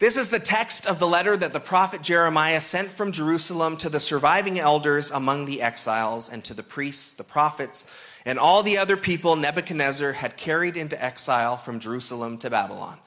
This 0.00 0.16
is 0.16 0.28
the 0.28 0.40
text 0.40 0.86
of 0.86 0.98
the 0.98 1.06
letter 1.06 1.36
that 1.36 1.52
the 1.52 1.60
prophet 1.60 2.02
Jeremiah 2.02 2.60
sent 2.60 2.88
from 2.88 3.12
Jerusalem 3.12 3.76
to 3.76 3.88
the 3.88 4.00
surviving 4.00 4.58
elders 4.58 5.12
among 5.12 5.44
the 5.44 5.62
exiles 5.62 6.28
and 6.28 6.44
to 6.44 6.54
the 6.54 6.64
priests, 6.64 7.14
the 7.14 7.22
prophets, 7.22 7.94
and 8.26 8.36
all 8.36 8.64
the 8.64 8.76
other 8.76 8.96
people 8.96 9.36
Nebuchadnezzar 9.36 10.12
had 10.12 10.36
carried 10.36 10.76
into 10.76 11.02
exile 11.02 11.56
from 11.56 11.78
Jerusalem 11.78 12.38
to 12.38 12.50
Babylon. 12.50 12.98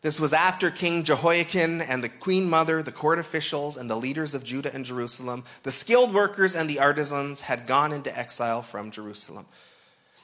This 0.00 0.20
was 0.20 0.32
after 0.32 0.70
King 0.70 1.02
Jehoiachin 1.02 1.80
and 1.80 2.04
the 2.04 2.08
queen 2.08 2.48
mother, 2.48 2.84
the 2.84 2.92
court 2.92 3.18
officials, 3.18 3.76
and 3.76 3.90
the 3.90 3.96
leaders 3.96 4.32
of 4.32 4.44
Judah 4.44 4.72
and 4.72 4.84
Jerusalem, 4.84 5.42
the 5.64 5.72
skilled 5.72 6.14
workers 6.14 6.54
and 6.54 6.70
the 6.70 6.78
artisans 6.78 7.42
had 7.42 7.66
gone 7.66 7.92
into 7.92 8.16
exile 8.16 8.62
from 8.62 8.92
Jerusalem. 8.92 9.46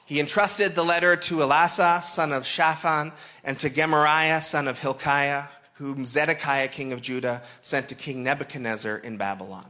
He 0.05 0.21
entrusted 0.21 0.75
the 0.75 0.85
letter 0.85 1.17
to 1.17 1.37
Elasah, 1.37 2.01
son 2.01 2.31
of 2.31 2.45
Shaphan, 2.45 3.11
and 3.43 3.59
to 3.59 3.69
Gemariah, 3.69 4.39
son 4.39 4.69
of 4.69 4.79
Hilkiah, 4.79 5.45
whom 5.75 6.05
Zedekiah, 6.05 6.67
king 6.69 6.93
of 6.93 7.01
Judah, 7.01 7.41
sent 7.61 7.89
to 7.89 7.95
King 7.95 8.23
Nebuchadnezzar 8.23 8.97
in 8.97 9.17
Babylon. 9.17 9.65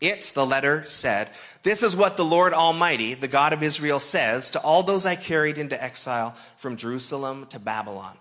It, 0.00 0.32
the 0.34 0.46
letter, 0.46 0.84
said, 0.84 1.28
This 1.62 1.82
is 1.82 1.94
what 1.94 2.16
the 2.16 2.24
Lord 2.24 2.52
Almighty, 2.52 3.14
the 3.14 3.28
God 3.28 3.52
of 3.52 3.62
Israel, 3.62 4.00
says 4.00 4.50
to 4.50 4.60
all 4.60 4.82
those 4.82 5.06
I 5.06 5.14
carried 5.14 5.58
into 5.58 5.82
exile 5.82 6.34
from 6.56 6.76
Jerusalem 6.76 7.46
to 7.50 7.60
Babylon 7.60 8.16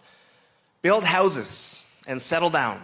Build 0.82 1.04
houses 1.04 1.92
and 2.08 2.22
settle 2.22 2.50
down, 2.50 2.82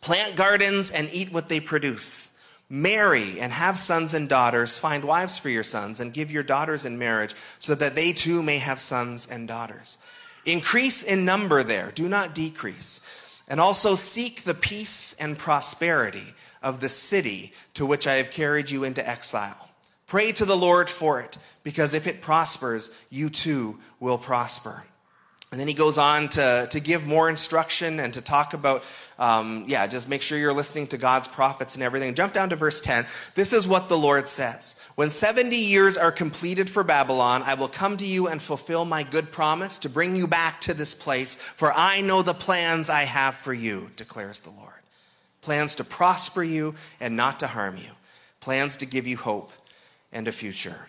plant 0.00 0.36
gardens 0.36 0.90
and 0.90 1.08
eat 1.12 1.32
what 1.32 1.48
they 1.48 1.60
produce. 1.60 2.36
Marry 2.68 3.38
and 3.40 3.52
have 3.52 3.78
sons 3.78 4.14
and 4.14 4.28
daughters, 4.28 4.78
find 4.78 5.04
wives 5.04 5.38
for 5.38 5.48
your 5.48 5.62
sons, 5.62 6.00
and 6.00 6.12
give 6.12 6.30
your 6.32 6.42
daughters 6.42 6.84
in 6.84 6.98
marriage, 6.98 7.34
so 7.58 7.74
that 7.74 7.94
they 7.94 8.12
too 8.12 8.42
may 8.42 8.58
have 8.58 8.80
sons 8.80 9.28
and 9.28 9.46
daughters. 9.46 10.04
Increase 10.44 11.02
in 11.02 11.24
number 11.24 11.62
there, 11.62 11.92
do 11.92 12.08
not 12.08 12.34
decrease 12.34 13.06
and 13.48 13.60
also 13.60 13.94
seek 13.94 14.42
the 14.42 14.54
peace 14.54 15.14
and 15.20 15.38
prosperity 15.38 16.34
of 16.62 16.80
the 16.80 16.88
city 16.88 17.52
to 17.74 17.86
which 17.86 18.06
I 18.06 18.14
have 18.14 18.30
carried 18.30 18.70
you 18.70 18.84
into 18.84 19.06
exile. 19.06 19.70
Pray 20.06 20.32
to 20.32 20.44
the 20.44 20.56
Lord 20.56 20.88
for 20.88 21.20
it, 21.20 21.38
because 21.62 21.94
if 21.94 22.06
it 22.06 22.20
prospers, 22.20 22.96
you 23.10 23.28
too 23.28 23.78
will 23.98 24.18
prosper. 24.18 24.84
And 25.52 25.60
then 25.60 25.68
he 25.68 25.74
goes 25.74 25.96
on 25.96 26.28
to, 26.30 26.66
to 26.70 26.80
give 26.80 27.06
more 27.06 27.28
instruction 27.28 28.00
and 28.00 28.12
to 28.14 28.20
talk 28.20 28.52
about, 28.52 28.82
um, 29.18 29.64
yeah, 29.68 29.86
just 29.86 30.08
make 30.08 30.22
sure 30.22 30.38
you're 30.38 30.52
listening 30.52 30.88
to 30.88 30.98
God's 30.98 31.28
prophets 31.28 31.74
and 31.74 31.84
everything. 31.84 32.14
Jump 32.14 32.32
down 32.32 32.50
to 32.50 32.56
verse 32.56 32.80
10. 32.80 33.06
This 33.34 33.52
is 33.52 33.66
what 33.66 33.88
the 33.88 33.96
Lord 33.96 34.28
says 34.28 34.82
When 34.96 35.10
70 35.10 35.54
years 35.54 35.98
are 35.98 36.10
completed 36.10 36.70
for 36.70 36.82
Babylon, 36.82 37.42
I 37.44 37.52
will 37.52 37.68
come 37.68 37.98
to 37.98 38.06
you 38.06 38.28
and 38.28 38.40
fulfill 38.40 38.86
my 38.86 39.02
good 39.02 39.30
promise 39.30 39.76
to 39.80 39.90
bring 39.90 40.16
you 40.16 40.26
back 40.26 40.62
to 40.62 40.72
this 40.72 40.94
place, 40.94 41.36
for 41.36 41.70
I 41.74 42.00
know 42.00 42.22
the 42.22 42.32
plans 42.32 42.88
I 42.88 43.02
have 43.02 43.34
for 43.34 43.52
you, 43.52 43.90
declares 43.96 44.40
the 44.40 44.50
Lord. 44.50 44.72
Plans 45.42 45.74
to 45.74 45.84
prosper 45.84 46.42
you 46.42 46.74
and 46.98 47.14
not 47.14 47.38
to 47.40 47.46
harm 47.46 47.76
you, 47.76 47.90
plans 48.40 48.78
to 48.78 48.86
give 48.86 49.06
you 49.06 49.18
hope 49.18 49.52
and 50.12 50.26
a 50.26 50.32
future. 50.32 50.88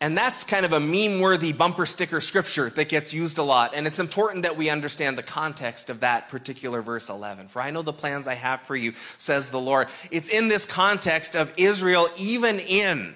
And 0.00 0.16
that's 0.16 0.44
kind 0.44 0.66
of 0.66 0.74
a 0.74 0.80
meme 0.80 1.20
worthy 1.20 1.52
bumper 1.52 1.86
sticker 1.86 2.20
scripture 2.20 2.68
that 2.70 2.90
gets 2.90 3.14
used 3.14 3.38
a 3.38 3.42
lot. 3.42 3.74
And 3.74 3.86
it's 3.86 3.98
important 3.98 4.42
that 4.42 4.56
we 4.56 4.68
understand 4.68 5.16
the 5.16 5.22
context 5.22 5.88
of 5.88 6.00
that 6.00 6.28
particular 6.28 6.82
verse 6.82 7.08
11. 7.08 7.48
For 7.48 7.62
I 7.62 7.70
know 7.70 7.80
the 7.80 7.94
plans 7.94 8.28
I 8.28 8.34
have 8.34 8.60
for 8.60 8.76
you, 8.76 8.92
says 9.16 9.48
the 9.48 9.60
Lord. 9.60 9.88
It's 10.10 10.28
in 10.28 10.48
this 10.48 10.66
context 10.66 11.34
of 11.34 11.52
Israel, 11.56 12.08
even 12.18 12.58
in 12.58 13.14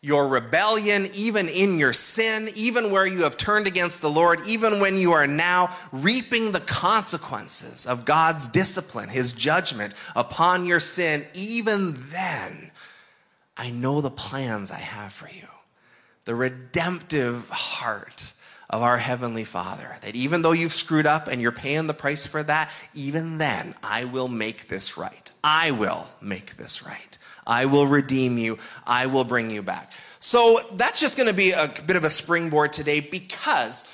your 0.00 0.26
rebellion, 0.26 1.10
even 1.14 1.48
in 1.48 1.78
your 1.78 1.92
sin, 1.92 2.48
even 2.56 2.90
where 2.90 3.06
you 3.06 3.24
have 3.24 3.36
turned 3.36 3.66
against 3.66 4.00
the 4.00 4.10
Lord, 4.10 4.40
even 4.46 4.80
when 4.80 4.96
you 4.96 5.12
are 5.12 5.26
now 5.26 5.76
reaping 5.92 6.50
the 6.50 6.60
consequences 6.60 7.86
of 7.86 8.06
God's 8.06 8.48
discipline, 8.48 9.10
his 9.10 9.32
judgment 9.32 9.94
upon 10.16 10.64
your 10.64 10.80
sin, 10.80 11.26
even 11.34 11.94
then, 12.10 12.72
I 13.56 13.70
know 13.70 14.00
the 14.00 14.10
plans 14.10 14.72
I 14.72 14.78
have 14.78 15.12
for 15.12 15.28
you 15.28 15.51
the 16.24 16.34
redemptive 16.34 17.48
heart 17.50 18.32
of 18.70 18.82
our 18.82 18.98
Heavenly 18.98 19.44
Father. 19.44 19.96
That 20.00 20.14
even 20.14 20.42
though 20.42 20.52
you've 20.52 20.72
screwed 20.72 21.06
up 21.06 21.28
and 21.28 21.42
you're 21.42 21.52
paying 21.52 21.86
the 21.86 21.94
price 21.94 22.26
for 22.26 22.42
that, 22.42 22.70
even 22.94 23.38
then, 23.38 23.74
I 23.82 24.04
will 24.04 24.28
make 24.28 24.68
this 24.68 24.96
right. 24.96 25.30
I 25.44 25.72
will 25.72 26.06
make 26.20 26.56
this 26.56 26.84
right. 26.84 27.18
I 27.46 27.66
will 27.66 27.86
redeem 27.86 28.38
you. 28.38 28.58
I 28.86 29.06
will 29.06 29.24
bring 29.24 29.50
you 29.50 29.62
back. 29.62 29.92
So 30.20 30.60
that's 30.72 31.00
just 31.00 31.16
going 31.16 31.26
to 31.26 31.34
be 31.34 31.50
a 31.50 31.68
bit 31.86 31.96
of 31.96 32.04
a 32.04 32.10
springboard 32.10 32.72
today 32.72 33.00
because 33.00 33.84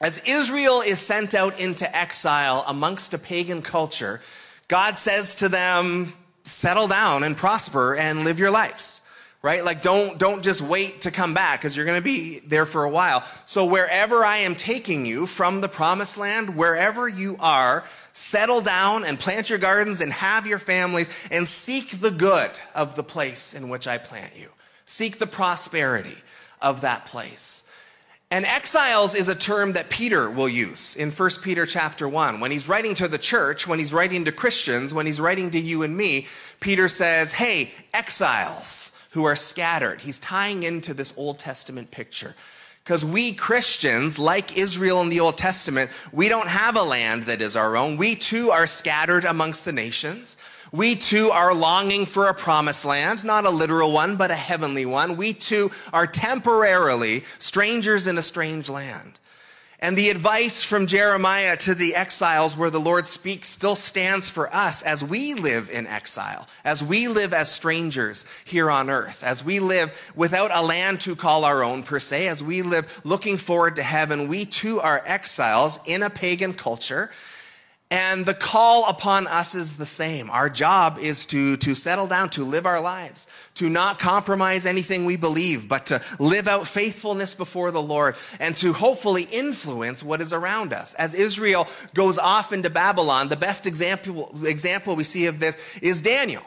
as 0.00 0.20
Israel 0.26 0.80
is 0.82 0.98
sent 0.98 1.34
out 1.34 1.58
into 1.58 1.96
exile 1.96 2.64
amongst 2.66 3.14
a 3.14 3.18
pagan 3.18 3.62
culture, 3.62 4.20
God 4.68 4.98
says 4.98 5.36
to 5.36 5.48
them, 5.48 6.12
settle 6.42 6.88
down 6.88 7.22
and 7.22 7.36
prosper 7.36 7.94
and 7.94 8.24
live 8.24 8.38
your 8.38 8.50
lives 8.50 9.05
right? 9.46 9.64
Like 9.64 9.80
don't 9.80 10.18
don't 10.18 10.42
just 10.42 10.60
wait 10.60 11.02
to 11.02 11.12
come 11.12 11.32
back 11.32 11.60
because 11.60 11.76
you're 11.76 11.86
going 11.86 12.00
to 12.00 12.04
be 12.04 12.40
there 12.40 12.66
for 12.66 12.82
a 12.82 12.90
while. 12.90 13.22
So 13.44 13.64
wherever 13.64 14.24
I 14.24 14.38
am 14.38 14.56
taking 14.56 15.06
you 15.06 15.24
from 15.24 15.60
the 15.60 15.68
promised 15.68 16.18
land, 16.18 16.56
wherever 16.56 17.08
you 17.08 17.36
are, 17.38 17.84
settle 18.12 18.60
down 18.60 19.04
and 19.04 19.20
plant 19.20 19.48
your 19.48 19.60
gardens 19.60 20.00
and 20.00 20.12
have 20.12 20.48
your 20.48 20.58
families 20.58 21.08
and 21.30 21.46
seek 21.46 22.00
the 22.00 22.10
good 22.10 22.50
of 22.74 22.96
the 22.96 23.04
place 23.04 23.54
in 23.54 23.68
which 23.68 23.86
I 23.86 23.98
plant 23.98 24.32
you. 24.36 24.48
Seek 24.84 25.18
the 25.18 25.28
prosperity 25.28 26.18
of 26.60 26.80
that 26.80 27.06
place. 27.06 27.70
And 28.32 28.44
exiles 28.44 29.14
is 29.14 29.28
a 29.28 29.36
term 29.36 29.74
that 29.74 29.90
Peter 29.90 30.28
will 30.28 30.48
use 30.48 30.96
in 30.96 31.12
1 31.12 31.30
Peter 31.44 31.66
chapter 31.66 32.08
1. 32.08 32.40
When 32.40 32.50
he's 32.50 32.68
writing 32.68 32.94
to 32.94 33.06
the 33.06 33.16
church, 33.16 33.68
when 33.68 33.78
he's 33.78 33.92
writing 33.92 34.24
to 34.24 34.32
Christians, 34.32 34.92
when 34.92 35.06
he's 35.06 35.20
writing 35.20 35.52
to 35.52 35.60
you 35.60 35.84
and 35.84 35.96
me, 35.96 36.26
Peter 36.58 36.88
says, 36.88 37.34
Hey, 37.34 37.70
exiles 37.94 38.95
who 39.16 39.24
are 39.24 39.34
scattered. 39.34 40.02
He's 40.02 40.18
tying 40.18 40.62
into 40.62 40.92
this 40.92 41.16
Old 41.16 41.38
Testament 41.38 41.90
picture. 41.90 42.34
Because 42.84 43.02
we 43.02 43.32
Christians, 43.32 44.18
like 44.18 44.58
Israel 44.58 45.00
in 45.00 45.08
the 45.08 45.20
Old 45.20 45.38
Testament, 45.38 45.90
we 46.12 46.28
don't 46.28 46.48
have 46.48 46.76
a 46.76 46.82
land 46.82 47.22
that 47.22 47.40
is 47.40 47.56
our 47.56 47.78
own. 47.78 47.96
We 47.96 48.14
too 48.14 48.50
are 48.50 48.66
scattered 48.66 49.24
amongst 49.24 49.64
the 49.64 49.72
nations. 49.72 50.36
We 50.70 50.96
too 50.96 51.30
are 51.32 51.54
longing 51.54 52.04
for 52.04 52.28
a 52.28 52.34
promised 52.34 52.84
land, 52.84 53.24
not 53.24 53.46
a 53.46 53.50
literal 53.50 53.90
one, 53.90 54.16
but 54.16 54.30
a 54.30 54.36
heavenly 54.36 54.84
one. 54.84 55.16
We 55.16 55.32
too 55.32 55.70
are 55.94 56.06
temporarily 56.06 57.24
strangers 57.38 58.06
in 58.06 58.18
a 58.18 58.22
strange 58.22 58.68
land. 58.68 59.18
And 59.78 59.96
the 59.96 60.08
advice 60.08 60.62
from 60.62 60.86
Jeremiah 60.86 61.56
to 61.58 61.74
the 61.74 61.94
exiles 61.94 62.56
where 62.56 62.70
the 62.70 62.80
Lord 62.80 63.06
speaks 63.06 63.48
still 63.48 63.76
stands 63.76 64.30
for 64.30 64.52
us 64.54 64.82
as 64.82 65.04
we 65.04 65.34
live 65.34 65.68
in 65.70 65.86
exile, 65.86 66.48
as 66.64 66.82
we 66.82 67.08
live 67.08 67.34
as 67.34 67.52
strangers 67.52 68.24
here 68.44 68.70
on 68.70 68.88
earth, 68.88 69.22
as 69.22 69.44
we 69.44 69.60
live 69.60 70.12
without 70.16 70.50
a 70.54 70.62
land 70.62 71.00
to 71.02 71.14
call 71.14 71.44
our 71.44 71.62
own 71.62 71.82
per 71.82 71.98
se, 71.98 72.26
as 72.28 72.42
we 72.42 72.62
live 72.62 73.02
looking 73.04 73.36
forward 73.36 73.76
to 73.76 73.82
heaven. 73.82 74.28
We 74.28 74.46
too 74.46 74.80
are 74.80 75.02
exiles 75.04 75.78
in 75.86 76.02
a 76.02 76.08
pagan 76.08 76.54
culture 76.54 77.10
and 77.90 78.26
the 78.26 78.34
call 78.34 78.88
upon 78.88 79.28
us 79.28 79.54
is 79.54 79.76
the 79.76 79.86
same. 79.86 80.28
Our 80.30 80.50
job 80.50 80.98
is 80.98 81.24
to, 81.26 81.56
to 81.58 81.74
settle 81.76 82.08
down, 82.08 82.30
to 82.30 82.44
live 82.44 82.66
our 82.66 82.80
lives, 82.80 83.28
to 83.54 83.70
not 83.70 84.00
compromise 84.00 84.66
anything 84.66 85.04
we 85.04 85.16
believe, 85.16 85.68
but 85.68 85.86
to 85.86 86.02
live 86.18 86.48
out 86.48 86.66
faithfulness 86.66 87.36
before 87.36 87.70
the 87.70 87.82
Lord 87.82 88.16
and 88.40 88.56
to 88.56 88.72
hopefully 88.72 89.28
influence 89.30 90.02
what 90.02 90.20
is 90.20 90.32
around 90.32 90.72
us. 90.72 90.94
As 90.94 91.14
Israel 91.14 91.68
goes 91.94 92.18
off 92.18 92.52
into 92.52 92.70
Babylon, 92.70 93.28
the 93.28 93.36
best 93.36 93.66
example, 93.66 94.34
example 94.44 94.96
we 94.96 95.04
see 95.04 95.26
of 95.26 95.38
this 95.38 95.56
is 95.80 96.02
Daniel 96.02 96.42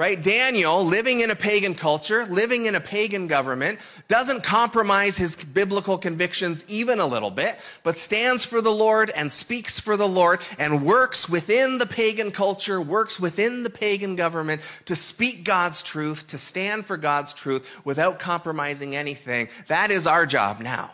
right? 0.00 0.22
Daniel, 0.22 0.82
living 0.82 1.20
in 1.20 1.30
a 1.30 1.36
pagan 1.36 1.74
culture, 1.74 2.24
living 2.24 2.64
in 2.64 2.74
a 2.74 2.80
pagan 2.80 3.26
government, 3.26 3.78
doesn't 4.08 4.42
compromise 4.42 5.18
his 5.18 5.36
biblical 5.36 5.98
convictions 5.98 6.64
even 6.68 7.00
a 7.00 7.06
little 7.06 7.30
bit, 7.30 7.54
but 7.82 7.98
stands 7.98 8.42
for 8.42 8.62
the 8.62 8.70
Lord 8.70 9.10
and 9.10 9.30
speaks 9.30 9.78
for 9.78 9.98
the 9.98 10.08
Lord 10.08 10.40
and 10.58 10.86
works 10.86 11.28
within 11.28 11.76
the 11.76 11.84
pagan 11.84 12.30
culture, 12.30 12.80
works 12.80 13.20
within 13.20 13.62
the 13.62 13.68
pagan 13.68 14.16
government 14.16 14.62
to 14.86 14.96
speak 14.96 15.44
God's 15.44 15.82
truth, 15.82 16.26
to 16.28 16.38
stand 16.38 16.86
for 16.86 16.96
God's 16.96 17.34
truth 17.34 17.84
without 17.84 18.18
compromising 18.18 18.96
anything. 18.96 19.50
That 19.66 19.90
is 19.90 20.06
our 20.06 20.24
job 20.24 20.60
now. 20.60 20.90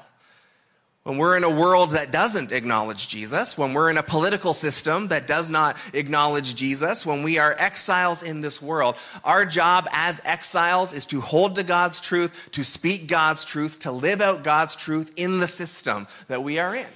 When 1.06 1.18
we're 1.18 1.36
in 1.36 1.44
a 1.44 1.48
world 1.48 1.90
that 1.90 2.10
doesn't 2.10 2.50
acknowledge 2.50 3.06
Jesus, 3.06 3.56
when 3.56 3.74
we're 3.74 3.90
in 3.90 3.96
a 3.96 4.02
political 4.02 4.52
system 4.52 5.06
that 5.06 5.28
does 5.28 5.48
not 5.48 5.76
acknowledge 5.92 6.56
Jesus, 6.56 7.06
when 7.06 7.22
we 7.22 7.38
are 7.38 7.54
exiles 7.60 8.24
in 8.24 8.40
this 8.40 8.60
world, 8.60 8.96
our 9.22 9.46
job 9.46 9.86
as 9.92 10.20
exiles 10.24 10.92
is 10.92 11.06
to 11.06 11.20
hold 11.20 11.54
to 11.54 11.62
God's 11.62 12.00
truth, 12.00 12.48
to 12.50 12.64
speak 12.64 13.06
God's 13.06 13.44
truth, 13.44 13.78
to 13.80 13.92
live 13.92 14.20
out 14.20 14.42
God's 14.42 14.74
truth 14.74 15.12
in 15.14 15.38
the 15.38 15.46
system 15.46 16.08
that 16.26 16.42
we 16.42 16.58
are 16.58 16.74
in. 16.74 16.88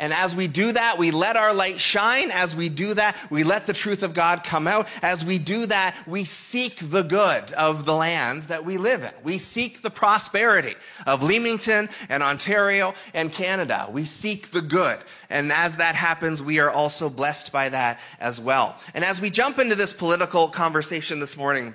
And 0.00 0.12
as 0.12 0.34
we 0.34 0.48
do 0.48 0.72
that, 0.72 0.98
we 0.98 1.12
let 1.12 1.36
our 1.36 1.54
light 1.54 1.78
shine. 1.78 2.32
As 2.32 2.56
we 2.56 2.68
do 2.68 2.94
that, 2.94 3.16
we 3.30 3.44
let 3.44 3.66
the 3.66 3.72
truth 3.72 4.02
of 4.02 4.12
God 4.12 4.42
come 4.42 4.66
out. 4.66 4.88
As 5.02 5.24
we 5.24 5.38
do 5.38 5.66
that, 5.66 5.96
we 6.04 6.24
seek 6.24 6.78
the 6.78 7.02
good 7.02 7.52
of 7.52 7.84
the 7.84 7.94
land 7.94 8.44
that 8.44 8.64
we 8.64 8.76
live 8.76 9.04
in. 9.04 9.12
We 9.22 9.38
seek 9.38 9.82
the 9.82 9.90
prosperity 9.90 10.74
of 11.06 11.22
Leamington 11.22 11.88
and 12.08 12.24
Ontario 12.24 12.94
and 13.14 13.30
Canada. 13.30 13.86
We 13.88 14.04
seek 14.04 14.50
the 14.50 14.62
good. 14.62 14.98
And 15.30 15.52
as 15.52 15.76
that 15.76 15.94
happens, 15.94 16.42
we 16.42 16.58
are 16.58 16.70
also 16.70 17.08
blessed 17.08 17.52
by 17.52 17.68
that 17.68 18.00
as 18.18 18.40
well. 18.40 18.76
And 18.94 19.04
as 19.04 19.20
we 19.20 19.30
jump 19.30 19.60
into 19.60 19.76
this 19.76 19.92
political 19.92 20.48
conversation 20.48 21.20
this 21.20 21.36
morning, 21.36 21.72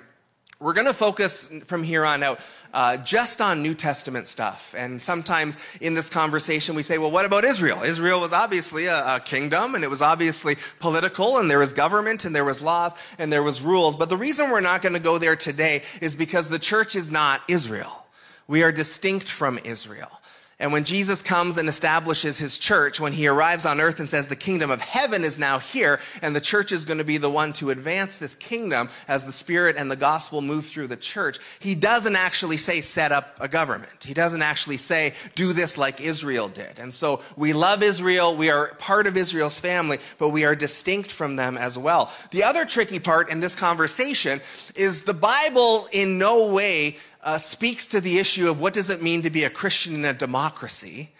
we're 0.60 0.74
going 0.74 0.86
to 0.86 0.94
focus 0.94 1.50
from 1.64 1.82
here 1.82 2.04
on 2.04 2.22
out 2.22 2.38
uh, 2.74 2.98
just 2.98 3.40
on 3.40 3.62
New 3.62 3.74
Testament 3.74 4.26
stuff. 4.26 4.74
And 4.76 5.02
sometimes 5.02 5.56
in 5.80 5.94
this 5.94 6.10
conversation, 6.10 6.76
we 6.76 6.82
say, 6.82 6.98
well, 6.98 7.10
what 7.10 7.24
about 7.24 7.44
Israel? 7.44 7.82
Israel 7.82 8.20
was 8.20 8.34
obviously 8.34 8.86
a, 8.86 9.16
a 9.16 9.20
kingdom, 9.20 9.74
and 9.74 9.82
it 9.82 9.90
was 9.90 10.02
obviously 10.02 10.56
political, 10.78 11.38
and 11.38 11.50
there 11.50 11.58
was 11.58 11.72
government, 11.72 12.26
and 12.26 12.36
there 12.36 12.44
was 12.44 12.60
laws, 12.60 12.94
and 13.18 13.32
there 13.32 13.42
was 13.42 13.62
rules. 13.62 13.96
But 13.96 14.10
the 14.10 14.18
reason 14.18 14.50
we're 14.50 14.60
not 14.60 14.82
going 14.82 14.92
to 14.92 15.00
go 15.00 15.18
there 15.18 15.34
today 15.34 15.82
is 16.02 16.14
because 16.14 16.50
the 16.50 16.58
church 16.58 16.94
is 16.94 17.10
not 17.10 17.40
Israel. 17.48 18.04
We 18.46 18.62
are 18.62 18.70
distinct 18.70 19.28
from 19.28 19.58
Israel. 19.64 20.19
And 20.60 20.72
when 20.72 20.84
Jesus 20.84 21.22
comes 21.22 21.56
and 21.56 21.70
establishes 21.70 22.38
his 22.38 22.58
church, 22.58 23.00
when 23.00 23.14
he 23.14 23.26
arrives 23.26 23.64
on 23.64 23.80
earth 23.80 23.98
and 23.98 24.10
says 24.10 24.28
the 24.28 24.36
kingdom 24.36 24.70
of 24.70 24.82
heaven 24.82 25.24
is 25.24 25.38
now 25.38 25.58
here, 25.58 26.00
and 26.20 26.36
the 26.36 26.40
church 26.40 26.70
is 26.70 26.84
going 26.84 26.98
to 26.98 27.04
be 27.04 27.16
the 27.16 27.30
one 27.30 27.54
to 27.54 27.70
advance 27.70 28.18
this 28.18 28.34
kingdom 28.34 28.90
as 29.08 29.24
the 29.24 29.32
Spirit 29.32 29.76
and 29.78 29.90
the 29.90 29.96
gospel 29.96 30.42
move 30.42 30.66
through 30.66 30.88
the 30.88 30.98
church, 30.98 31.38
he 31.60 31.74
doesn't 31.74 32.14
actually 32.14 32.58
say 32.58 32.82
set 32.82 33.10
up 33.10 33.38
a 33.40 33.48
government. 33.48 34.04
He 34.04 34.12
doesn't 34.12 34.42
actually 34.42 34.76
say 34.76 35.14
do 35.34 35.54
this 35.54 35.78
like 35.78 35.98
Israel 36.02 36.48
did. 36.48 36.78
And 36.78 36.92
so 36.92 37.22
we 37.36 37.54
love 37.54 37.82
Israel, 37.82 38.36
we 38.36 38.50
are 38.50 38.74
part 38.74 39.06
of 39.06 39.16
Israel's 39.16 39.58
family, 39.58 39.98
but 40.18 40.28
we 40.28 40.44
are 40.44 40.54
distinct 40.54 41.10
from 41.10 41.36
them 41.36 41.56
as 41.56 41.78
well. 41.78 42.12
The 42.32 42.44
other 42.44 42.66
tricky 42.66 42.98
part 42.98 43.30
in 43.30 43.40
this 43.40 43.56
conversation 43.56 44.42
is 44.74 45.04
the 45.04 45.14
Bible 45.14 45.88
in 45.90 46.18
no 46.18 46.52
way 46.52 46.98
uh, 47.22 47.38
speaks 47.38 47.86
to 47.88 48.00
the 48.00 48.18
issue 48.18 48.48
of 48.48 48.60
what 48.60 48.72
does 48.72 48.90
it 48.90 49.02
mean 49.02 49.22
to 49.22 49.30
be 49.30 49.44
a 49.44 49.50
Christian 49.50 49.94
in 49.94 50.04
a 50.04 50.12
democracy. 50.12 51.10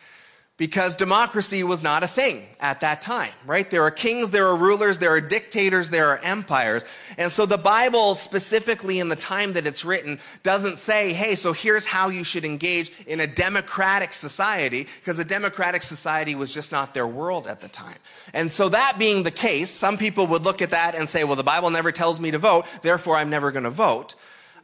because 0.61 0.95
democracy 0.95 1.65
was 1.65 1.83
not 1.83 2.03
a 2.03 2.07
thing 2.07 2.47
at 2.61 2.83
that 2.83 3.01
time, 3.01 3.33
right? 3.47 3.71
There 3.71 3.83
are 3.83 3.91
kings, 3.91 4.31
there 4.31 4.47
are 4.47 4.55
rulers, 4.55 4.99
there 4.99 5.11
are 5.11 5.21
dictators, 5.23 5.89
there 5.89 6.09
are 6.09 6.19
empires. 6.23 6.85
And 7.17 7.33
so 7.33 7.47
the 7.47 7.57
Bible, 7.57 8.15
specifically 8.15 9.01
in 9.01 9.09
the 9.09 9.17
time 9.17 9.55
that 9.55 9.67
it's 9.67 9.87
written, 9.87 10.19
doesn't 10.43 10.77
say, 10.77 11.15
hey, 11.15 11.35
so 11.35 11.55
here's 11.55 11.87
how 11.87 12.11
you 12.11 12.25
should 12.25 12.45
engage 12.45 12.93
in 13.07 13.21
a 13.21 13.27
democratic 13.27 14.13
society, 14.13 14.87
because 14.99 15.19
a 15.19 15.25
democratic 15.25 15.83
society 15.83 16.35
was 16.35 16.53
just 16.53 16.73
not 16.73 16.93
their 16.93 17.07
world 17.07 17.47
at 17.47 17.61
the 17.61 17.69
time. 17.69 17.97
And 18.35 18.53
so 18.53 18.69
that 18.69 18.97
being 18.99 19.23
the 19.23 19.31
case, 19.31 19.71
some 19.71 19.97
people 19.97 20.27
would 20.27 20.43
look 20.43 20.61
at 20.61 20.73
that 20.73 20.95
and 20.95 21.09
say, 21.09 21.25
well, 21.25 21.37
the 21.37 21.43
Bible 21.43 21.71
never 21.71 21.91
tells 21.91 22.21
me 22.21 22.33
to 22.33 22.39
vote, 22.39 22.67
therefore 22.83 23.17
I'm 23.17 23.31
never 23.31 23.51
going 23.51 23.65
to 23.65 23.71
vote. 23.71 24.15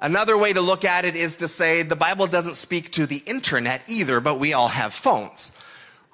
Another 0.00 0.37
way 0.37 0.53
to 0.53 0.61
look 0.61 0.85
at 0.85 1.05
it 1.05 1.17
is 1.17 1.38
to 1.38 1.49
say 1.49 1.83
the 1.83 1.97
Bible 1.97 2.26
doesn't 2.26 2.57
speak 2.57 2.91
to 2.93 3.07
the 3.07 3.23
internet 3.26 3.83
either, 3.88 4.21
but 4.21 4.38
we 4.38 4.53
all 4.53 4.69
have 4.69 4.93
phones 4.93 5.59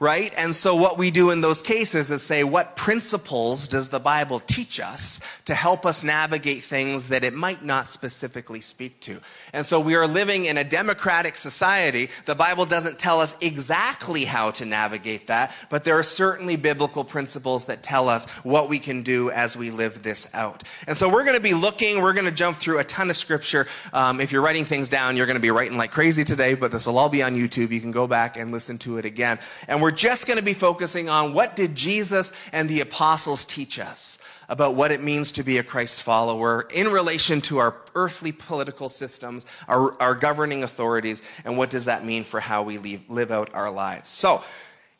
right? 0.02 0.34
And 0.36 0.52
so 0.52 0.74
what 0.74 0.98
we 0.98 1.12
do 1.12 1.30
in 1.30 1.42
those 1.42 1.62
cases 1.62 2.10
is 2.10 2.24
say, 2.24 2.42
what 2.42 2.74
principles 2.74 3.68
does 3.68 3.90
the 3.90 4.00
Bible 4.00 4.40
teach 4.40 4.80
us 4.80 5.20
to 5.44 5.54
help 5.54 5.86
us 5.86 6.02
navigate 6.02 6.64
things 6.64 7.10
that 7.10 7.22
it 7.22 7.32
might 7.32 7.64
not 7.64 7.86
specifically 7.86 8.60
speak 8.60 8.98
to? 9.02 9.20
And 9.52 9.64
so 9.64 9.78
we 9.78 9.94
are 9.94 10.08
living 10.08 10.46
in 10.46 10.58
a 10.58 10.64
democratic 10.64 11.36
society. 11.36 12.08
The 12.24 12.34
Bible 12.34 12.66
doesn't 12.66 12.98
tell 12.98 13.20
us 13.20 13.36
exactly 13.40 14.24
how 14.24 14.50
to 14.50 14.64
navigate 14.64 15.28
that, 15.28 15.54
but 15.70 15.84
there 15.84 15.96
are 15.96 16.02
certainly 16.02 16.56
biblical 16.56 17.04
principles 17.04 17.66
that 17.66 17.84
tell 17.84 18.08
us 18.08 18.28
what 18.42 18.68
we 18.68 18.80
can 18.80 19.02
do 19.02 19.30
as 19.30 19.56
we 19.56 19.70
live 19.70 20.02
this 20.02 20.28
out. 20.34 20.64
And 20.88 20.98
so 20.98 21.08
we're 21.08 21.24
going 21.24 21.36
to 21.36 21.42
be 21.42 21.54
looking, 21.54 22.02
we're 22.02 22.12
going 22.12 22.28
to 22.28 22.34
jump 22.34 22.56
through 22.56 22.80
a 22.80 22.84
ton 22.84 23.08
of 23.08 23.16
scripture. 23.16 23.68
Um, 23.92 24.20
if 24.20 24.32
you're 24.32 24.42
writing 24.42 24.64
things 24.64 24.88
down, 24.88 25.16
you're 25.16 25.26
going 25.26 25.36
to 25.36 25.40
be 25.40 25.52
writing 25.52 25.76
like 25.76 25.92
crazy 25.92 26.24
today, 26.24 26.54
but 26.54 26.72
this 26.72 26.88
will 26.88 26.98
all 26.98 27.08
be 27.08 27.22
on 27.22 27.36
YouTube. 27.36 27.70
You 27.70 27.80
can 27.80 27.92
go 27.92 28.08
back 28.08 28.36
and 28.36 28.50
listen 28.50 28.78
to 28.78 28.96
it 28.96 29.04
again. 29.04 29.38
And 29.68 29.80
we're 29.80 29.91
just 29.92 30.26
going 30.26 30.38
to 30.38 30.44
be 30.44 30.54
focusing 30.54 31.08
on 31.08 31.34
what 31.34 31.56
did 31.56 31.74
Jesus 31.74 32.32
and 32.52 32.68
the 32.68 32.80
apostles 32.80 33.44
teach 33.44 33.78
us 33.78 34.22
about 34.48 34.74
what 34.74 34.90
it 34.90 35.02
means 35.02 35.32
to 35.32 35.42
be 35.42 35.58
a 35.58 35.62
Christ 35.62 36.02
follower 36.02 36.66
in 36.74 36.88
relation 36.88 37.40
to 37.42 37.58
our 37.58 37.76
earthly 37.94 38.32
political 38.32 38.88
systems, 38.88 39.46
our, 39.66 40.00
our 40.00 40.14
governing 40.14 40.62
authorities, 40.62 41.22
and 41.44 41.56
what 41.56 41.70
does 41.70 41.86
that 41.86 42.04
mean 42.04 42.24
for 42.24 42.40
how 42.40 42.62
we 42.62 42.78
leave, 42.78 43.08
live 43.08 43.30
out 43.30 43.54
our 43.54 43.70
lives. 43.70 44.10
So, 44.10 44.42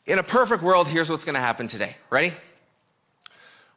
in 0.05 0.19
a 0.19 0.23
perfect 0.23 0.63
world, 0.63 0.87
here's 0.87 1.09
what's 1.09 1.23
going 1.23 1.35
to 1.35 1.41
happen 1.41 1.67
today. 1.67 1.95
Ready? 2.09 2.33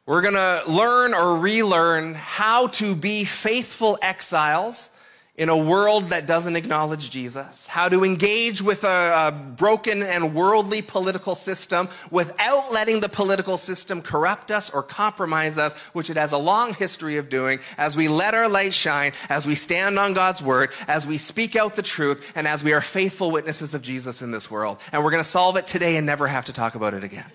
We're 0.06 0.22
going 0.22 0.34
to 0.34 0.62
learn 0.66 1.14
or 1.14 1.38
relearn 1.38 2.14
how 2.14 2.68
to 2.68 2.94
be 2.94 3.24
faithful 3.24 3.98
exiles 4.00 4.95
in 5.36 5.50
a 5.50 5.56
world 5.56 6.10
that 6.10 6.26
doesn't 6.26 6.56
acknowledge 6.56 7.10
Jesus, 7.10 7.66
how 7.66 7.88
to 7.88 8.04
engage 8.04 8.62
with 8.62 8.84
a, 8.84 8.86
a, 9.28 9.32
broken 9.56 10.02
and 10.02 10.34
worldly 10.34 10.80
political 10.80 11.34
system 11.34 11.88
without 12.10 12.72
letting 12.72 13.00
the 13.00 13.08
political 13.08 13.58
system 13.58 14.00
corrupt 14.00 14.50
us 14.50 14.70
or 14.70 14.82
compromise 14.82 15.58
us, 15.58 15.76
which 15.88 16.08
it 16.08 16.16
has 16.16 16.32
a 16.32 16.38
long 16.38 16.72
history 16.72 17.18
of 17.18 17.28
doing, 17.28 17.58
as 17.76 17.96
we 17.96 18.08
let 18.08 18.32
our 18.32 18.48
light 18.48 18.72
shine, 18.72 19.12
as 19.28 19.46
we 19.46 19.54
stand 19.54 19.98
on 19.98 20.14
God's 20.14 20.42
word, 20.42 20.70
as 20.88 21.06
we 21.06 21.18
speak 21.18 21.54
out 21.54 21.74
the 21.74 21.82
truth, 21.82 22.32
and 22.34 22.48
as 22.48 22.64
we 22.64 22.72
are 22.72 22.80
faithful 22.80 23.30
witnesses 23.30 23.74
of 23.74 23.82
Jesus 23.82 24.22
in 24.22 24.30
this 24.30 24.50
world. 24.50 24.78
And 24.90 25.04
we're 25.04 25.10
going 25.10 25.22
to 25.22 25.28
solve 25.28 25.56
it 25.56 25.66
today 25.66 25.96
and 25.96 26.06
never 26.06 26.26
have 26.26 26.46
to 26.46 26.52
talk 26.54 26.74
about 26.76 26.94
it 26.94 27.04
again. 27.04 27.30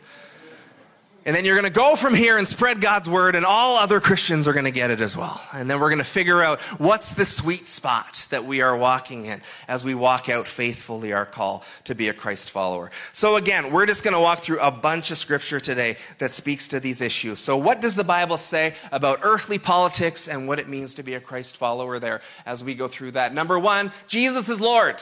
And 1.23 1.35
then 1.35 1.45
you're 1.45 1.55
going 1.55 1.71
to 1.71 1.79
go 1.79 1.95
from 1.95 2.15
here 2.15 2.39
and 2.39 2.47
spread 2.47 2.81
God's 2.81 3.07
word, 3.07 3.35
and 3.35 3.45
all 3.45 3.77
other 3.77 3.99
Christians 3.99 4.47
are 4.47 4.53
going 4.53 4.65
to 4.65 4.71
get 4.71 4.89
it 4.89 5.01
as 5.01 5.15
well. 5.15 5.39
And 5.53 5.69
then 5.69 5.79
we're 5.79 5.89
going 5.89 5.99
to 5.99 6.03
figure 6.03 6.41
out 6.41 6.59
what's 6.79 7.13
the 7.13 7.25
sweet 7.25 7.67
spot 7.67 8.27
that 8.31 8.45
we 8.45 8.61
are 8.61 8.75
walking 8.75 9.25
in 9.25 9.39
as 9.67 9.85
we 9.85 9.93
walk 9.93 10.29
out 10.29 10.47
faithfully 10.47 11.13
our 11.13 11.27
call 11.27 11.63
to 11.83 11.93
be 11.93 12.09
a 12.09 12.13
Christ 12.13 12.49
follower. 12.49 12.89
So, 13.13 13.35
again, 13.35 13.71
we're 13.71 13.85
just 13.85 14.03
going 14.03 14.15
to 14.15 14.19
walk 14.19 14.39
through 14.39 14.61
a 14.61 14.71
bunch 14.71 15.11
of 15.11 15.19
scripture 15.19 15.59
today 15.59 15.97
that 16.17 16.31
speaks 16.31 16.67
to 16.69 16.79
these 16.79 17.01
issues. 17.01 17.39
So, 17.39 17.55
what 17.55 17.81
does 17.81 17.93
the 17.93 18.03
Bible 18.03 18.37
say 18.37 18.73
about 18.91 19.19
earthly 19.21 19.59
politics 19.59 20.27
and 20.27 20.47
what 20.47 20.57
it 20.57 20.67
means 20.67 20.95
to 20.95 21.03
be 21.03 21.13
a 21.13 21.19
Christ 21.19 21.55
follower 21.55 21.99
there 21.99 22.21
as 22.47 22.63
we 22.63 22.73
go 22.73 22.87
through 22.87 23.11
that? 23.11 23.31
Number 23.31 23.59
one, 23.59 23.91
Jesus 24.07 24.49
is 24.49 24.59
Lord, 24.59 24.95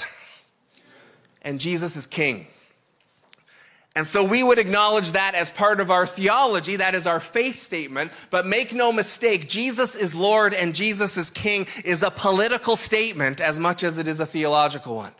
and 1.44 1.62
Jesus 1.62 1.96
is 1.96 2.06
King. 2.06 2.48
And 4.00 4.08
so 4.08 4.24
we 4.24 4.44
would 4.44 4.60
acknowledge 4.60 5.12
that 5.12 5.36
as 5.36 5.52
part 5.52 5.82
of 5.82 5.92
our 5.92 6.08
theology, 6.08 6.78
that 6.78 6.96
is 6.96 7.06
our 7.06 7.20
faith 7.20 7.60
statement. 7.60 8.14
But 8.30 8.46
make 8.46 8.74
no 8.74 8.94
mistake, 8.94 9.50
Jesus 9.50 9.94
is 9.94 10.16
Lord 10.16 10.54
and 10.54 10.74
Jesus 10.74 11.18
is 11.18 11.30
King 11.30 11.68
is 11.84 12.02
a 12.02 12.10
political 12.10 12.78
statement 12.78 13.42
as 13.42 13.60
much 13.60 13.84
as 13.84 13.98
it 13.98 14.08
is 14.08 14.22
a 14.22 14.26
theological 14.26 14.96
one. 14.96 15.12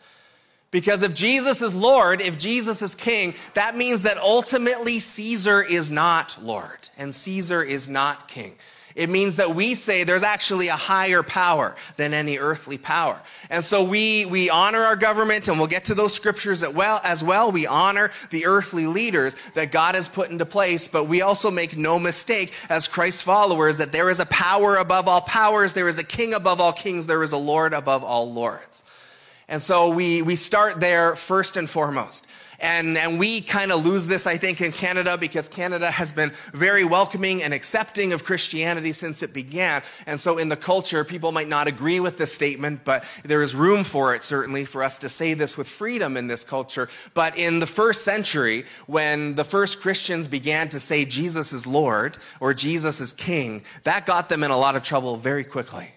Because 0.72 1.04
if 1.04 1.14
Jesus 1.14 1.62
is 1.62 1.76
Lord, 1.76 2.22
if 2.22 2.40
Jesus 2.40 2.82
is 2.82 2.96
King, 2.96 3.34
that 3.54 3.76
means 3.76 4.04
that 4.04 4.18
ultimately 4.18 5.00
Caesar 5.00 5.62
is 5.62 5.92
not 5.92 6.42
Lord 6.42 6.88
and 6.98 7.14
Caesar 7.14 7.62
is 7.62 7.90
not 7.90 8.30
King. 8.30 8.56
It 8.96 9.10
means 9.10 9.36
that 9.36 9.56
we 9.56 9.76
say 9.76 10.06
there's 10.06 10.24
actually 10.24 10.70
a 10.70 10.76
higher 10.78 11.22
power 11.22 11.76
than 11.98 12.14
any 12.14 12.38
earthly 12.38 12.78
power. 12.78 13.22
And 13.52 13.64
so 13.64 13.84
we, 13.84 14.26
we 14.26 14.52
honor 14.52 14.82
our 14.82 14.96
government, 14.96 15.48
and 15.48 15.58
we'll 15.58 15.68
get 15.68 15.86
to 15.86 15.96
those 15.96 16.14
scriptures 16.14 16.62
as 16.62 16.72
well, 16.72 17.02
as 17.04 17.24
well. 17.24 17.52
We 17.52 17.66
honor 17.66 18.12
the 18.30 18.46
earthly 18.46 18.86
leaders 18.86 19.36
that 19.56 19.72
God 19.72 19.96
has 19.96 20.08
put 20.08 20.30
into 20.30 20.46
place, 20.46 20.88
but 20.88 21.06
we 21.06 21.24
also 21.24 21.50
make 21.50 21.76
no 21.76 21.98
mistake 21.98 22.54
as 22.70 22.88
Christ 22.88 23.24
followers 23.24 23.80
that 23.80 23.92
there 23.92 24.12
is 24.12 24.20
a 24.20 24.28
power 24.28 24.76
above 24.76 25.08
all 25.08 25.22
powers, 25.22 25.74
there 25.74 25.88
is 25.88 25.98
a 25.98 26.04
king 26.04 26.36
above 26.36 26.62
all 26.62 26.74
kings, 26.74 27.08
there 27.08 27.24
is 27.24 27.32
a 27.32 27.38
Lord 27.38 27.74
above 27.74 28.04
all 28.04 28.32
lords. 28.32 28.84
And 29.48 29.60
so 29.60 29.90
we, 29.90 30.22
we 30.22 30.36
start 30.36 30.80
there 30.80 31.16
first 31.16 31.58
and 31.58 31.68
foremost. 31.68 32.28
And, 32.62 32.98
and 32.98 33.18
we 33.18 33.42
kind 33.42 33.72
of 33.72 33.86
lose 33.86 34.08
this, 34.08 34.28
I 34.28 34.38
think, 34.38 34.62
in 34.62 34.72
Canada 34.72 35.18
because 35.18 35.48
Canada 35.48 35.90
has 35.92 36.12
been 36.12 36.32
very 36.54 36.84
welcoming 36.84 37.42
and 37.42 37.54
accepting 37.54 38.14
of 38.14 38.24
Christianity 38.24 38.94
since 38.94 39.24
it 39.24 39.34
began. 39.34 39.82
And 40.06 40.20
so 40.20 40.38
in 40.38 40.50
the 40.50 40.56
culture, 40.56 41.04
people 41.04 41.32
might 41.32 41.48
not 41.48 41.68
agree 41.68 42.00
with 42.00 42.18
this 42.18 42.34
statement, 42.34 42.82
but 42.84 43.04
there 43.24 43.42
is 43.42 43.56
room 43.56 43.84
for 43.84 44.14
it, 44.14 44.24
certainly, 44.24 44.66
for 44.66 44.84
us 44.84 45.00
to 45.00 45.10
say 45.10 45.34
this 45.34 45.58
with 45.58 45.68
freedom 45.68 46.18
in 46.18 46.28
this 46.28 46.44
culture. 46.44 46.90
But 47.14 47.38
in 47.38 47.60
the 47.60 47.68
first 47.68 48.04
century, 48.04 48.66
when 48.88 49.36
the 49.36 49.46
first 49.46 49.82
Christians 49.82 50.28
began 50.28 50.70
to 50.70 50.80
say 50.80 51.06
Jesus 51.06 51.54
is 51.54 51.66
Lord 51.66 52.18
or 52.40 52.54
Jesus 52.54 53.00
is 53.00 53.14
King, 53.14 53.64
that 53.84 54.06
got 54.06 54.30
them 54.30 54.44
in 54.44 54.52
a 54.52 54.58
lot 54.58 54.76
of 54.76 54.84
trouble 54.84 55.16
very 55.18 55.44
quickly 55.44 55.92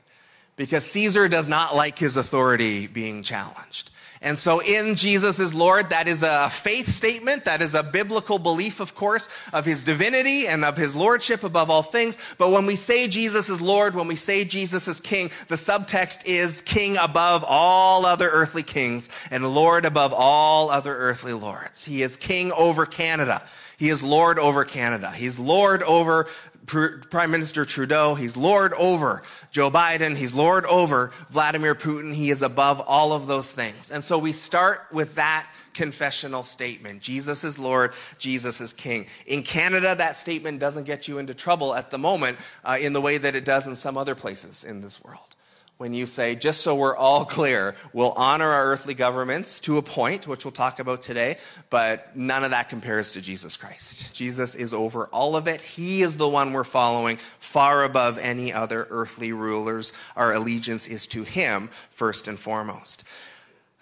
because 0.57 0.85
Caesar 0.87 1.29
does 1.29 1.49
not 1.49 1.75
like 1.75 1.99
his 1.99 2.17
authority 2.17 2.87
being 2.87 3.23
challenged. 3.23 3.91
And 4.23 4.39
so 4.39 4.61
in 4.61 4.95
Jesus 4.95 5.41
is 5.41 5.53
Lord, 5.53 5.91
that 5.91 6.07
is 6.07 6.23
a 6.23 6.49
faith 6.49 6.89
statement. 6.89 7.45
That 7.45 7.61
is 7.61 7.75
a 7.75 7.83
biblical 7.83 8.39
belief, 8.39 8.79
of 8.79 8.95
course, 8.95 9.29
of 9.53 9.65
his 9.65 9.83
divinity 9.83 10.47
and 10.47 10.65
of 10.65 10.77
his 10.77 10.95
lordship 10.95 11.43
above 11.43 11.71
all 11.71 11.83
things. 11.83 12.17
But 12.39 12.51
when 12.51 12.65
we 12.65 12.77
say 12.77 13.09
Jesus 13.09 13.49
is 13.49 13.61
Lord, 13.61 13.97
when 13.97 14.07
we 14.07 14.15
say 14.15 14.45
Jesus 14.45 14.87
is 14.87 15.01
King, 15.01 15.31
the 15.49 15.57
subtext 15.57 16.25
is 16.25 16.61
King 16.61 16.97
above 16.99 17.45
all 17.47 18.07
other 18.07 18.31
earthly 18.31 18.63
kings 18.63 19.11
and 19.33 19.47
Lord 19.55 19.85
above 19.85 20.15
all 20.17 20.71
other 20.71 20.97
earthly 20.97 21.33
lords. 21.33 21.85
He 21.85 22.03
is 22.03 22.17
King 22.17 22.53
over 22.53 22.87
Canada. 22.87 23.43
He 23.77 23.89
is 23.89 24.05
Lord 24.05 24.39
over 24.39 24.65
Canada. 24.65 25.11
He's 25.11 25.41
Lord 25.41 25.83
over 25.83 26.29
Prime 26.67 27.31
Minister 27.31 27.65
Trudeau. 27.65 28.15
He's 28.15 28.37
Lord 28.37 28.73
over 28.75 29.23
Joe 29.51 29.71
Biden. 29.71 30.17
He's 30.17 30.35
Lord 30.35 30.65
over 30.67 31.13
Vladimir 31.29 31.75
Putin. 31.75 32.15
He 32.15 32.31
is 32.31 32.43
above 32.43 32.81
all 32.81 33.13
of 33.13 33.27
those 33.27 33.53
things. 33.53 33.91
And 33.91 34.03
so 34.03 34.19
we 34.19 34.33
start 34.33 34.87
with 34.93 35.17
that 35.17 35.47
confessional 35.75 36.43
statement 36.43 37.01
Jesus 37.01 37.45
is 37.45 37.59
Lord, 37.59 37.93
Jesus 38.19 38.61
is 38.61 38.73
King. 38.73 39.07
In 39.27 39.43
Canada, 39.43 39.95
that 39.95 40.17
statement 40.17 40.61
doesn't 40.61 40.85
get 40.85 41.09
you 41.09 41.19
into 41.19 41.35
trouble 41.35 41.75
at 41.75 41.91
the 41.91 41.99
moment 41.99 42.39
uh, 42.65 42.79
in 42.81 42.93
the 42.93 43.01
way 43.01 43.19
that 43.19 43.35
it 43.35 43.45
does 43.45 43.67
in 43.67 43.75
some 43.75 43.97
other 43.97 44.15
places 44.15 44.65
in 44.65 44.83
this 44.83 45.03
world 45.03 45.32
when 45.79 45.95
you 45.95 46.07
say, 46.07 46.35
just 46.35 46.61
so 46.61 46.75
we're 46.75 46.97
all 46.97 47.25
clear, 47.39 47.75
we'll 47.93 48.13
honor 48.13 48.49
our 48.49 48.67
earthly 48.67 48.95
governments 48.95 49.61
to 49.61 49.79
a 49.79 49.83
point, 49.83 50.27
which 50.27 50.45
we'll 50.45 50.53
talk 50.53 50.79
about 50.79 51.03
today, 51.03 51.37
but 51.71 52.17
none 52.17 52.45
of 52.45 52.53
that 52.53 52.69
compares 52.69 53.13
to 53.13 53.21
Jesus 53.21 53.57
Christ. 53.57 54.15
Jesus 54.15 54.55
is 54.55 54.73
over 54.73 55.07
all 55.07 55.37
of 55.37 55.49
it. 55.49 55.61
He 55.61 56.03
is 56.03 56.17
the 56.17 56.29
one 56.29 56.53
we're 56.53 56.65
following 56.65 57.17
far 57.17 57.85
above 57.85 58.19
any 58.19 58.53
other 58.53 58.87
earthly 58.91 59.33
rulers. 59.33 59.93
Our 60.17 60.33
allegiance 60.33 60.87
is 60.87 61.07
to 61.09 61.25
him 61.25 61.69
first 61.91 62.29
and 62.29 62.39
foremost. 62.39 63.05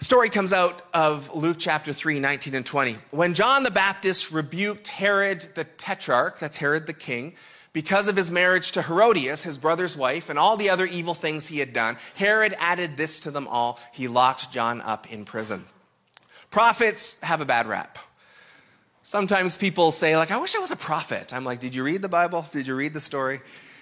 Story 0.02 0.30
comes 0.30 0.54
out 0.54 0.80
of 0.94 1.34
Luke 1.34 1.58
chapter 1.58 1.92
3, 1.92 2.20
19 2.20 2.54
and 2.54 2.64
20. 2.64 2.96
When 3.10 3.34
John 3.34 3.64
the 3.64 3.70
Baptist 3.70 4.32
rebuked 4.32 4.88
Herod 4.88 5.42
the 5.54 5.64
tetrarch, 5.64 6.38
that's 6.38 6.56
Herod 6.56 6.86
the 6.86 6.94
king, 6.94 7.34
because 7.72 8.08
of 8.08 8.16
his 8.16 8.30
marriage 8.30 8.72
to 8.72 8.82
Herodias, 8.82 9.44
his 9.44 9.58
brother's 9.58 9.96
wife, 9.96 10.28
and 10.28 10.38
all 10.38 10.56
the 10.56 10.70
other 10.70 10.86
evil 10.86 11.14
things 11.14 11.46
he 11.46 11.58
had 11.58 11.72
done, 11.72 11.96
Herod 12.16 12.54
added 12.58 12.96
this 12.96 13.20
to 13.20 13.30
them 13.30 13.46
all. 13.46 13.78
He 13.92 14.08
locked 14.08 14.50
John 14.50 14.80
up 14.80 15.12
in 15.12 15.24
prison. 15.24 15.66
Prophets 16.50 17.20
have 17.22 17.40
a 17.40 17.44
bad 17.44 17.68
rap. 17.68 17.98
Sometimes 19.04 19.56
people 19.56 19.90
say, 19.90 20.16
like, 20.16 20.30
I 20.30 20.40
wish 20.40 20.54
I 20.54 20.58
was 20.58 20.70
a 20.70 20.76
prophet. 20.76 21.32
I'm 21.32 21.44
like, 21.44 21.60
did 21.60 21.74
you 21.74 21.84
read 21.84 22.02
the 22.02 22.08
Bible? 22.08 22.46
Did 22.50 22.66
you 22.66 22.74
read 22.74 22.92
the 22.92 23.00
story? 23.00 23.40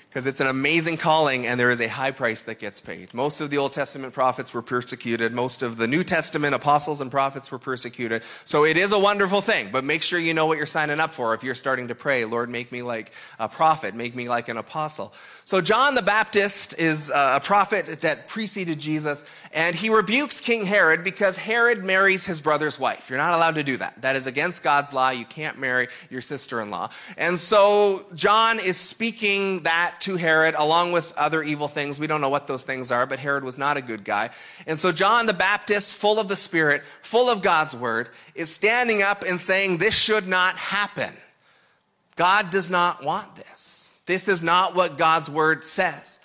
Because 0.09 0.27
it's 0.27 0.40
an 0.40 0.47
amazing 0.47 0.97
calling 0.97 1.47
and 1.47 1.61
there 1.61 1.71
is 1.71 1.81
a 1.81 1.88
high 1.88 2.11
price 2.11 2.42
that 2.42 2.59
gets 2.59 2.81
paid. 2.81 3.12
Most 3.12 3.42
of 3.42 3.51
the 3.51 3.59
Old 3.59 3.75
Testament 3.75 4.14
prophets 4.14 4.55
were 4.55 4.62
persecuted. 4.62 5.33
Most 5.33 5.62
of 5.62 5.77
the 5.77 5.87
New 5.87 6.03
Testament 6.03 6.55
apostles 6.55 7.03
and 7.03 7.11
prophets 7.11 7.53
were 7.53 7.59
persecuted. 7.59 8.23
So 8.44 8.64
it 8.64 8.79
is 8.79 8.92
a 8.92 8.99
wonderful 8.99 9.42
thing, 9.42 9.68
but 9.71 9.85
make 9.85 10.03
sure 10.03 10.18
you 10.18 10.33
know 10.33 10.47
what 10.47 10.57
you're 10.57 10.66
signing 10.66 10.99
up 10.99 11.12
for 11.12 11.35
if 11.35 11.44
you're 11.44 11.55
starting 11.55 11.88
to 11.88 11.94
pray, 11.94 12.25
Lord, 12.25 12.49
make 12.49 12.73
me 12.73 12.83
like 12.83 13.12
a 13.38 13.49
prophet, 13.49 13.94
make 13.94 14.14
me 14.14 14.29
like 14.31 14.49
an 14.49 14.57
apostle. 14.57 15.12
So 15.48 15.62
John 15.62 15.94
the 15.94 16.02
Baptist 16.02 16.78
is 16.78 17.11
uh, 17.11 17.38
a 17.40 17.42
prophet 17.42 17.87
that 18.02 18.28
preceded 18.28 18.78
Jesus, 18.78 19.24
and 19.50 19.74
he 19.74 19.88
rebukes 19.88 20.42
King 20.42 20.66
Herod 20.66 21.02
because 21.02 21.38
Herod 21.38 21.82
marries 21.82 22.26
his 22.26 22.42
brother's 22.42 22.78
wife. 22.78 23.08
You're 23.08 23.16
not 23.16 23.32
allowed 23.32 23.54
to 23.54 23.62
do 23.62 23.78
that. 23.78 24.02
That 24.02 24.14
is 24.14 24.26
against 24.26 24.62
God's 24.62 24.92
law. 24.92 25.08
You 25.08 25.24
can't 25.24 25.58
marry 25.58 25.88
your 26.11 26.20
sister-in-law. 26.20 26.90
And 27.16 27.38
so 27.38 28.04
John 28.14 28.61
is 28.61 28.76
speaking 28.76 29.62
that 29.62 29.94
to 30.00 30.16
Herod 30.16 30.54
along 30.54 30.92
with 30.92 31.14
other 31.16 31.42
evil 31.42 31.66
things. 31.66 31.98
We 31.98 32.08
don't 32.08 32.20
know 32.20 32.28
what 32.28 32.46
those 32.46 32.64
things 32.64 32.92
are, 32.92 33.06
but 33.06 33.18
Herod 33.18 33.42
was 33.42 33.56
not 33.56 33.78
a 33.78 33.80
good 33.80 34.04
guy. 34.04 34.28
And 34.66 34.78
so 34.78 34.92
John 34.92 35.24
the 35.24 35.32
Baptist, 35.32 35.96
full 35.96 36.20
of 36.20 36.28
the 36.28 36.37
Spirit, 36.37 36.82
full 37.00 37.30
of 37.30 37.40
God's 37.40 37.74
word, 37.74 38.11
is 38.34 38.54
standing 38.54 39.02
up 39.02 39.24
and 39.26 39.40
saying 39.40 39.78
this 39.78 39.94
should 39.94 40.28
not 40.28 40.56
happen. 40.56 41.14
God 42.16 42.50
does 42.50 42.68
not 42.68 43.02
want 43.02 43.34
this. 43.34 43.94
This 44.09 44.27
is 44.27 44.42
not 44.42 44.75
what 44.75 44.97
God's 44.97 45.31
word 45.31 45.64
says. 45.64 46.18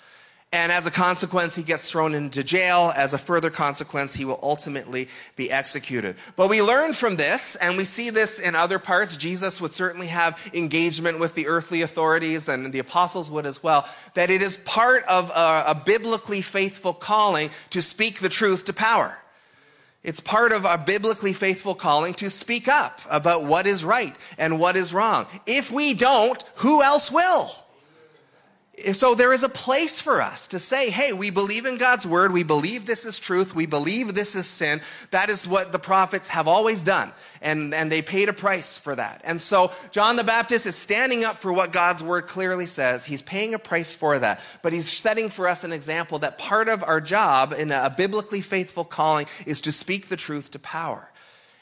And 0.54 0.72
as 0.72 0.86
a 0.86 0.90
consequence, 0.90 1.54
he 1.54 1.62
gets 1.62 1.90
thrown 1.90 2.14
into 2.14 2.42
jail. 2.42 2.94
As 2.96 3.12
a 3.12 3.18
further 3.18 3.50
consequence, 3.50 4.14
he 4.14 4.24
will 4.24 4.40
ultimately 4.42 5.08
be 5.36 5.50
executed. 5.50 6.16
But 6.34 6.48
we 6.48 6.62
learn 6.62 6.94
from 6.94 7.16
this, 7.16 7.56
and 7.56 7.76
we 7.76 7.84
see 7.84 8.08
this 8.08 8.38
in 8.40 8.54
other 8.54 8.78
parts. 8.78 9.18
Jesus 9.18 9.60
would 9.60 9.74
certainly 9.74 10.06
have 10.06 10.40
engagement 10.54 11.18
with 11.18 11.34
the 11.34 11.46
earthly 11.46 11.82
authorities, 11.82 12.48
and 12.48 12.72
the 12.72 12.78
apostles 12.78 13.30
would 13.30 13.44
as 13.44 13.62
well, 13.62 13.86
that 14.14 14.30
it 14.30 14.40
is 14.40 14.56
part 14.56 15.04
of 15.04 15.28
a, 15.30 15.64
a 15.66 15.82
biblically 15.84 16.40
faithful 16.40 16.94
calling 16.94 17.50
to 17.68 17.82
speak 17.82 18.20
the 18.20 18.30
truth 18.30 18.64
to 18.64 18.72
power. 18.72 19.18
It's 20.02 20.20
part 20.20 20.52
of 20.52 20.64
our 20.64 20.78
biblically 20.78 21.34
faithful 21.34 21.74
calling 21.74 22.14
to 22.14 22.30
speak 22.30 22.66
up 22.66 23.00
about 23.10 23.44
what 23.44 23.66
is 23.66 23.84
right 23.84 24.14
and 24.38 24.58
what 24.58 24.74
is 24.74 24.94
wrong. 24.94 25.26
If 25.46 25.70
we 25.70 25.92
don't, 25.92 26.42
who 26.56 26.82
else 26.82 27.10
will? 27.10 27.50
So 28.92 29.14
there 29.14 29.32
is 29.32 29.42
a 29.42 29.48
place 29.48 30.00
for 30.00 30.20
us 30.20 30.48
to 30.48 30.58
say, 30.58 30.90
hey, 30.90 31.12
we 31.12 31.30
believe 31.30 31.64
in 31.64 31.78
God's 31.78 32.06
word. 32.06 32.32
We 32.32 32.42
believe 32.42 32.84
this 32.84 33.06
is 33.06 33.18
truth. 33.18 33.54
We 33.54 33.66
believe 33.66 34.14
this 34.14 34.34
is 34.34 34.46
sin. 34.46 34.80
That 35.10 35.30
is 35.30 35.48
what 35.48 35.72
the 35.72 35.78
prophets 35.78 36.28
have 36.28 36.48
always 36.48 36.82
done. 36.82 37.10
And, 37.40 37.72
and 37.72 37.90
they 37.90 38.02
paid 38.02 38.28
a 38.28 38.32
price 38.32 38.76
for 38.76 38.94
that. 38.94 39.22
And 39.24 39.40
so 39.40 39.72
John 39.90 40.16
the 40.16 40.24
Baptist 40.24 40.66
is 40.66 40.76
standing 40.76 41.24
up 41.24 41.36
for 41.36 41.52
what 41.52 41.72
God's 41.72 42.02
word 42.02 42.26
clearly 42.26 42.66
says. 42.66 43.04
He's 43.04 43.22
paying 43.22 43.54
a 43.54 43.58
price 43.58 43.94
for 43.94 44.18
that. 44.18 44.40
But 44.62 44.72
he's 44.72 44.90
setting 44.90 45.28
for 45.28 45.48
us 45.48 45.64
an 45.64 45.72
example 45.72 46.18
that 46.20 46.38
part 46.38 46.68
of 46.68 46.82
our 46.82 47.00
job 47.00 47.54
in 47.56 47.70
a 47.70 47.94
biblically 47.96 48.40
faithful 48.40 48.84
calling 48.84 49.26
is 49.46 49.60
to 49.62 49.72
speak 49.72 50.08
the 50.08 50.16
truth 50.16 50.50
to 50.52 50.58
power. 50.58 51.10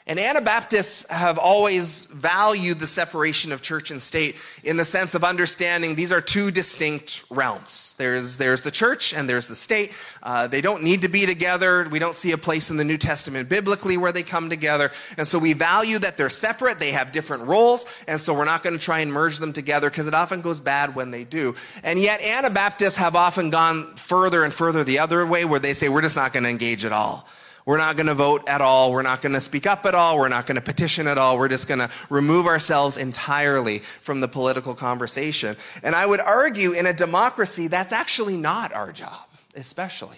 And 0.05 0.19
Anabaptists 0.19 1.09
have 1.09 1.37
always 1.37 2.05
valued 2.05 2.79
the 2.79 2.87
separation 2.87 3.53
of 3.53 3.61
church 3.61 3.89
and 3.89 4.01
state 4.01 4.35
in 4.61 4.75
the 4.75 4.83
sense 4.83 5.15
of 5.15 5.23
understanding 5.23 5.95
these 5.95 6.11
are 6.11 6.19
two 6.19 6.51
distinct 6.51 7.23
realms. 7.29 7.95
There's, 7.97 8.35
there's 8.35 8.63
the 8.63 8.71
church 8.71 9.13
and 9.13 9.29
there's 9.29 9.47
the 9.47 9.55
state. 9.55 9.93
Uh, 10.21 10.47
they 10.47 10.59
don't 10.59 10.83
need 10.83 11.03
to 11.03 11.07
be 11.07 11.25
together. 11.25 11.87
We 11.89 11.99
don't 11.99 12.15
see 12.15 12.33
a 12.33 12.37
place 12.37 12.69
in 12.69 12.75
the 12.75 12.83
New 12.83 12.97
Testament 12.97 13.47
biblically 13.47 13.95
where 13.95 14.11
they 14.11 14.23
come 14.23 14.49
together. 14.49 14.91
And 15.17 15.25
so 15.25 15.39
we 15.39 15.53
value 15.53 15.99
that 15.99 16.17
they're 16.17 16.29
separate. 16.29 16.79
They 16.79 16.91
have 16.91 17.13
different 17.13 17.43
roles. 17.43 17.85
And 18.05 18.19
so 18.19 18.33
we're 18.33 18.43
not 18.43 18.61
going 18.61 18.77
to 18.77 18.83
try 18.83 18.99
and 18.99 19.13
merge 19.13 19.37
them 19.37 19.53
together 19.53 19.89
because 19.89 20.07
it 20.07 20.13
often 20.13 20.41
goes 20.41 20.59
bad 20.59 20.95
when 20.95 21.11
they 21.11 21.23
do. 21.23 21.55
And 21.81 21.97
yet 21.97 22.21
Anabaptists 22.21 22.97
have 22.97 23.15
often 23.15 23.51
gone 23.51 23.95
further 23.95 24.43
and 24.43 24.53
further 24.53 24.83
the 24.83 24.99
other 24.99 25.25
way 25.25 25.45
where 25.45 25.61
they 25.61 25.73
say 25.73 25.87
we're 25.87 26.01
just 26.01 26.17
not 26.17 26.33
going 26.33 26.43
to 26.43 26.49
engage 26.49 26.83
at 26.83 26.91
all. 26.91 27.25
We're 27.65 27.77
not 27.77 27.95
going 27.95 28.07
to 28.07 28.13
vote 28.13 28.43
at 28.47 28.61
all. 28.61 28.91
We're 28.91 29.03
not 29.03 29.21
going 29.21 29.33
to 29.33 29.41
speak 29.41 29.65
up 29.65 29.85
at 29.85 29.95
all. 29.95 30.17
We're 30.17 30.29
not 30.29 30.47
going 30.47 30.55
to 30.55 30.61
petition 30.61 31.07
at 31.07 31.17
all. 31.17 31.37
We're 31.37 31.47
just 31.47 31.67
going 31.67 31.79
to 31.79 31.89
remove 32.09 32.45
ourselves 32.45 32.97
entirely 32.97 33.79
from 33.79 34.19
the 34.19 34.27
political 34.27 34.75
conversation. 34.75 35.55
And 35.81 35.95
I 35.95 36.05
would 36.05 36.19
argue 36.19 36.73
in 36.73 36.85
a 36.85 36.93
democracy, 36.93 37.67
that's 37.67 37.93
actually 37.93 38.37
not 38.37 38.73
our 38.73 38.91
job, 38.91 39.27
especially. 39.55 40.17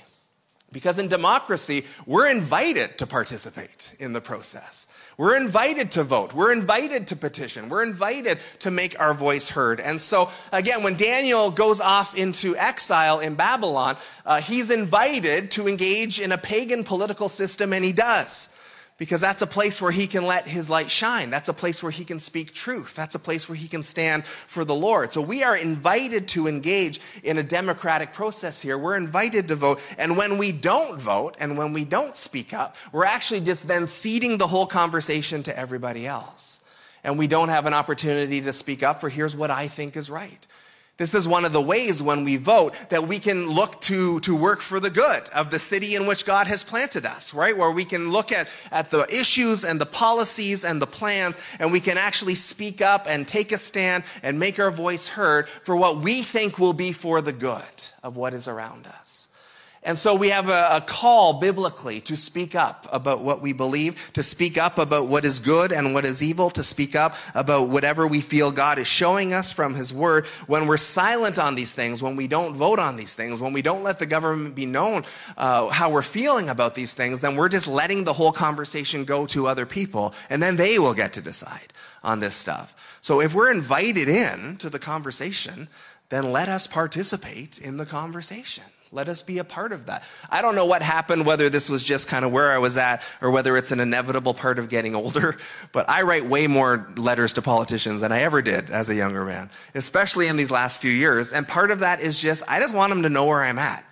Because 0.72 1.00
in 1.00 1.08
democracy, 1.08 1.86
we're 2.06 2.30
invited 2.30 2.98
to 2.98 3.08
participate 3.08 3.96
in 4.00 4.14
the 4.14 4.22
process. 4.22 4.88
We're 5.18 5.38
invited 5.38 5.92
to 5.92 6.04
vote. 6.04 6.34
We're 6.34 6.52
invited 6.52 7.08
to 7.08 7.16
petition. 7.16 7.70
We're 7.70 7.84
invited 7.84 8.38
to 8.60 8.72
make 8.72 9.00
our 9.00 9.14
voice 9.14 9.50
heard. 9.50 9.80
And 9.80 10.00
so, 10.00 10.30
again, 10.52 10.84
when 10.84 10.96
Daniel 10.96 11.52
goes 11.52 11.80
off 11.80 12.18
into 12.18 12.58
exile 12.58 13.20
in 13.20 13.36
Babylon, 13.36 13.96
uh, 14.26 14.42
he's 14.42 14.70
invited 14.70 15.52
to 15.52 15.68
engage 15.70 16.20
in 16.20 16.34
a 16.34 16.38
pagan 16.38 16.84
political 16.84 17.30
system, 17.30 17.72
and 17.72 17.86
he 17.86 17.94
does 17.94 18.58
because 18.98 19.20
that's 19.20 19.42
a 19.42 19.48
place 19.48 19.82
where 19.82 19.92
he 19.92 20.08
can 20.08 20.26
let 20.26 20.48
his 20.48 20.70
light 20.70 20.90
shine. 20.90 21.30
That's 21.30 21.50
a 21.50 21.54
place 21.54 21.84
where 21.84 21.92
he 21.92 22.06
can 22.06 22.20
speak 22.20 22.54
truth. 22.54 22.96
That's 22.96 23.16
a 23.16 23.20
place 23.20 23.50
where 23.50 23.56
he 23.58 23.68
can 23.68 23.84
stand 23.84 24.24
for 24.26 24.64
the 24.64 24.76
Lord. 24.76 25.12
So 25.12 25.22
we 25.22 25.44
are 25.44 25.58
invited 25.58 26.30
to 26.30 26.48
engage 26.48 27.02
in 27.22 27.38
a 27.38 27.44
democratic 27.44 28.14
process 28.14 28.62
here. 28.62 28.78
We're 28.78 28.96
invited 28.96 29.50
to 29.50 29.56
vote. 29.56 29.82
And 29.98 30.16
when 30.16 30.38
we 30.38 30.54
don't 30.54 30.98
vote 31.00 31.36
and 31.40 31.58
when 31.58 31.74
we 31.74 31.84
don't 31.84 32.16
speak 32.16 32.54
up, 32.54 32.78
we're 32.94 33.06
actually 33.06 33.42
just 33.42 33.68
then 33.68 33.86
ceding 33.86 34.38
the 34.38 34.48
whole 34.48 34.66
conversation 34.66 35.44
to 35.44 35.58
everybody 35.58 36.08
else. 36.08 36.64
And 37.04 37.20
we 37.20 37.28
don't 37.28 37.50
have 37.50 37.66
an 37.66 37.74
opportunity 37.74 38.42
to 38.42 38.54
speak 38.54 38.82
up 38.82 39.02
for 39.02 39.10
here's 39.10 39.36
what 39.36 39.52
I 39.52 39.68
think 39.68 39.98
is 39.98 40.10
right. 40.10 40.48
This 40.98 41.14
is 41.14 41.28
one 41.28 41.44
of 41.44 41.52
the 41.52 41.62
ways 41.62 42.02
when 42.02 42.24
we 42.24 42.38
vote 42.38 42.74
that 42.88 43.06
we 43.06 43.20
can 43.20 43.50
look 43.50 43.82
to, 43.82 44.22
to 44.22 44.34
work 44.34 44.62
for 44.62 44.80
the 44.80 44.90
good 44.90 45.24
of 45.30 45.52
the 45.52 45.60
city 45.60 45.96
in 45.96 46.08
which 46.08 46.26
God 46.26 46.48
has 46.48 46.64
planted 46.64 47.06
us, 47.06 47.34
right? 47.34 47.58
Where 47.58 47.72
we 47.72 47.84
can 47.84 48.12
look 48.12 48.32
at, 48.32 48.48
at 48.72 48.92
the 48.92 49.06
issues 49.14 49.66
and 49.66 49.82
the 49.82 49.86
policies 49.86 50.64
and 50.64 50.82
the 50.82 50.88
plans, 50.88 51.38
and 51.60 51.74
we 51.74 51.82
can 51.82 51.98
actually 51.98 52.36
speak 52.36 52.82
up 52.82 53.08
and 53.10 53.28
take 53.28 53.52
a 53.52 53.58
stand 53.58 54.06
and 54.24 54.40
make 54.40 54.58
our 54.58 54.72
voice 54.72 55.10
heard 55.10 55.50
for 55.50 55.76
what 55.76 55.98
we 55.98 56.22
think 56.22 56.60
will 56.60 56.72
be 56.72 56.94
for 56.94 57.22
the 57.22 57.34
good 57.34 57.64
of 58.02 58.16
what 58.16 58.34
is 58.34 58.48
around 58.48 58.88
us. 58.88 59.35
And 59.86 60.00
so 60.00 60.16
we 60.16 60.30
have 60.30 60.50
a, 60.50 60.78
a, 60.78 60.82
call 60.82 61.40
biblically 61.40 62.02
to 62.02 62.18
speak 62.18 62.56
up 62.56 62.88
about 62.92 63.22
what 63.22 63.40
we 63.40 63.54
believe, 63.54 64.12
to 64.14 64.24
speak 64.24 64.58
up 64.58 64.80
about 64.80 65.06
what 65.06 65.24
is 65.24 65.38
good 65.38 65.72
and 65.72 65.94
what 65.94 66.06
is 66.06 66.24
evil, 66.24 66.50
to 66.50 66.64
speak 66.64 66.96
up 66.96 67.16
about 67.36 67.70
whatever 67.70 68.08
we 68.08 68.20
feel 68.20 68.50
God 68.50 68.80
is 68.80 68.88
showing 68.88 69.32
us 69.32 69.52
from 69.52 69.76
His 69.76 69.94
Word. 69.94 70.26
When 70.48 70.66
we're 70.66 70.78
silent 70.78 71.38
on 71.38 71.54
these 71.54 71.76
things, 71.76 72.02
when 72.02 72.16
we 72.16 72.28
don't 72.28 72.56
vote 72.56 72.80
on 72.80 72.98
these 72.98 73.14
things, 73.14 73.40
when 73.40 73.54
we 73.54 73.62
don't 73.62 73.84
let 73.84 74.00
the 74.00 74.08
government 74.08 74.56
be 74.56 74.66
known 74.66 75.04
uh, 75.38 75.70
how 75.70 75.92
we're 75.92 76.02
feeling 76.02 76.50
about 76.50 76.74
these 76.74 76.96
things, 76.96 77.22
then 77.22 77.36
we're 77.36 77.48
just 77.48 77.68
letting 77.68 78.06
the 78.06 78.14
whole 78.14 78.32
conversation 78.32 79.06
go 79.06 79.28
to 79.28 79.46
other 79.46 79.68
people, 79.68 80.16
and 80.32 80.42
then 80.42 80.56
they 80.56 80.80
will 80.80 80.96
get 80.96 81.14
to 81.14 81.22
decide 81.22 81.74
on 82.04 82.22
this 82.22 82.34
stuff. 82.34 82.98
So 83.02 83.22
if 83.22 83.36
we're 83.36 83.54
invited 83.54 84.10
in 84.10 84.58
to 84.58 84.72
the 84.72 84.80
conversation, 84.80 85.68
then 86.10 86.32
let 86.32 86.50
us 86.50 86.66
participate 86.66 87.60
in 87.60 87.78
the 87.78 87.86
conversation. 87.86 88.64
Let 88.92 89.10
us 89.10 89.24
be 89.24 89.40
a 89.40 89.44
part 89.44 89.72
of 89.74 89.88
that. 89.88 90.04
I 90.30 90.42
don't 90.42 90.56
know 90.56 90.66
what 90.66 90.82
happened, 90.82 91.26
whether 91.26 91.50
this 91.50 91.70
was 91.70 91.84
just 91.84 92.08
kind 92.08 92.24
of 92.24 92.32
where 92.32 92.52
I 92.52 92.58
was 92.60 92.78
at 92.78 93.02
or 93.22 93.32
whether 93.32 93.58
it's 93.58 93.72
an 93.72 93.80
inevitable 93.80 94.34
part 94.34 94.60
of 94.60 94.70
getting 94.70 94.96
older, 94.96 95.38
but 95.72 95.90
I 95.90 96.04
write 96.04 96.26
way 96.26 96.48
more 96.48 96.88
letters 96.98 97.34
to 97.34 97.42
politicians 97.42 98.02
than 98.02 98.12
I 98.12 98.22
ever 98.22 98.42
did 98.42 98.72
as 98.72 98.90
a 98.90 98.96
younger 98.96 99.26
man, 99.26 99.50
especially 99.74 100.28
in 100.28 100.38
these 100.38 100.52
last 100.52 100.82
few 100.82 100.92
years. 100.92 101.34
And 101.34 101.48
part 101.48 101.72
of 101.72 101.80
that 101.80 102.02
is 102.02 102.20
just, 102.20 102.44
I 102.50 102.60
just 102.60 102.74
want 102.74 102.92
them 102.92 103.04
to 103.04 103.10
know 103.10 103.26
where 103.26 103.42
I'm 103.42 103.60
at. 103.60 103.85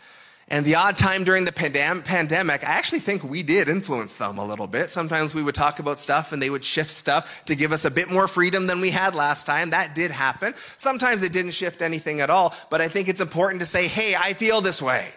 And 0.49 0.65
the 0.65 0.75
odd 0.75 0.97
time 0.97 1.23
during 1.23 1.45
the 1.45 1.51
pandemic, 1.51 2.63
I 2.63 2.71
actually 2.71 2.99
think 2.99 3.23
we 3.23 3.43
did 3.43 3.69
influence 3.69 4.17
them 4.17 4.37
a 4.37 4.45
little 4.45 4.67
bit. 4.67 4.91
Sometimes 4.91 5.33
we 5.33 5.41
would 5.41 5.55
talk 5.55 5.79
about 5.79 5.99
stuff 5.99 6.31
and 6.31 6.41
they 6.41 6.49
would 6.49 6.65
shift 6.65 6.91
stuff 6.91 7.45
to 7.45 7.55
give 7.55 7.71
us 7.71 7.85
a 7.85 7.91
bit 7.91 8.11
more 8.11 8.27
freedom 8.27 8.67
than 8.67 8.81
we 8.81 8.91
had 8.91 9.15
last 9.15 9.45
time. 9.45 9.69
That 9.69 9.95
did 9.95 10.11
happen. 10.11 10.53
Sometimes 10.77 11.23
it 11.23 11.31
didn't 11.31 11.51
shift 11.51 11.81
anything 11.81 12.19
at 12.19 12.29
all, 12.29 12.53
but 12.69 12.81
I 12.81 12.87
think 12.87 13.07
it's 13.07 13.21
important 13.21 13.61
to 13.61 13.65
say, 13.65 13.87
hey, 13.87 14.15
I 14.15 14.33
feel 14.33 14.61
this 14.61 14.81
way. 14.81 15.13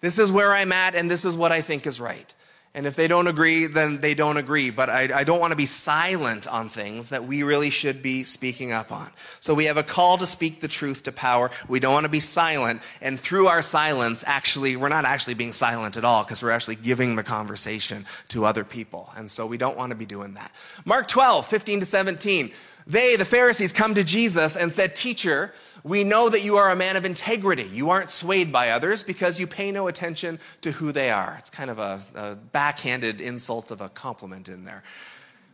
This 0.00 0.18
is 0.18 0.30
where 0.32 0.52
I'm 0.52 0.72
at 0.72 0.94
and 0.94 1.10
this 1.10 1.24
is 1.24 1.34
what 1.36 1.52
I 1.52 1.62
think 1.62 1.86
is 1.86 2.00
right. 2.00 2.34
And 2.76 2.86
if 2.86 2.94
they 2.94 3.08
don't 3.08 3.26
agree, 3.26 3.64
then 3.68 4.02
they 4.02 4.12
don't 4.12 4.36
agree. 4.36 4.68
But 4.68 4.90
I, 4.90 5.20
I, 5.20 5.24
don't 5.24 5.40
want 5.40 5.52
to 5.52 5.56
be 5.56 5.64
silent 5.64 6.46
on 6.46 6.68
things 6.68 7.08
that 7.08 7.24
we 7.24 7.42
really 7.42 7.70
should 7.70 8.02
be 8.02 8.22
speaking 8.22 8.70
up 8.70 8.92
on. 8.92 9.08
So 9.40 9.54
we 9.54 9.64
have 9.64 9.78
a 9.78 9.82
call 9.82 10.18
to 10.18 10.26
speak 10.26 10.60
the 10.60 10.68
truth 10.68 11.04
to 11.04 11.12
power. 11.12 11.50
We 11.68 11.80
don't 11.80 11.94
want 11.94 12.04
to 12.04 12.10
be 12.10 12.20
silent. 12.20 12.82
And 13.00 13.18
through 13.18 13.46
our 13.46 13.62
silence, 13.62 14.24
actually, 14.26 14.76
we're 14.76 14.90
not 14.90 15.06
actually 15.06 15.32
being 15.32 15.54
silent 15.54 15.96
at 15.96 16.04
all 16.04 16.22
because 16.22 16.42
we're 16.42 16.50
actually 16.50 16.76
giving 16.76 17.16
the 17.16 17.22
conversation 17.22 18.04
to 18.28 18.44
other 18.44 18.62
people. 18.62 19.10
And 19.16 19.30
so 19.30 19.46
we 19.46 19.56
don't 19.56 19.78
want 19.78 19.88
to 19.88 19.96
be 19.96 20.04
doing 20.04 20.34
that. 20.34 20.52
Mark 20.84 21.08
12, 21.08 21.46
15 21.46 21.80
to 21.80 21.86
17. 21.86 22.52
They, 22.86 23.16
the 23.16 23.24
Pharisees, 23.24 23.72
come 23.72 23.94
to 23.94 24.04
Jesus 24.04 24.54
and 24.54 24.70
said, 24.70 24.94
Teacher, 24.94 25.54
we 25.86 26.02
know 26.02 26.28
that 26.28 26.42
you 26.42 26.56
are 26.56 26.72
a 26.72 26.76
man 26.76 26.96
of 26.96 27.04
integrity. 27.04 27.62
You 27.62 27.90
aren't 27.90 28.10
swayed 28.10 28.50
by 28.50 28.70
others 28.70 29.04
because 29.04 29.38
you 29.38 29.46
pay 29.46 29.70
no 29.70 29.86
attention 29.86 30.40
to 30.62 30.72
who 30.72 30.90
they 30.90 31.10
are. 31.10 31.36
It's 31.38 31.48
kind 31.48 31.70
of 31.70 31.78
a, 31.78 32.00
a 32.16 32.34
backhanded 32.34 33.20
insult 33.20 33.70
of 33.70 33.80
a 33.80 33.88
compliment 33.88 34.48
in 34.48 34.64
there. 34.64 34.82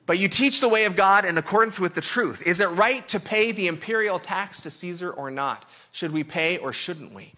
but 0.07 0.19
you 0.19 0.29
teach 0.29 0.63
the 0.63 0.71
way 0.71 0.87
of 0.87 0.97
God 0.97 1.27
in 1.27 1.37
accordance 1.37 1.79
with 1.79 1.95
the 1.95 2.01
truth. 2.01 2.47
Is 2.47 2.61
it 2.61 2.69
right 2.71 3.07
to 3.09 3.21
pay 3.21 3.53
the 3.53 3.69
imperial 3.69 4.19
tax 4.19 4.63
to 4.63 4.71
Caesar 4.71 5.11
or 5.11 5.31
not? 5.31 5.67
Should 5.93 6.13
we 6.13 6.25
pay 6.25 6.57
or 6.57 6.73
shouldn't 6.73 7.13
we? 7.13 7.35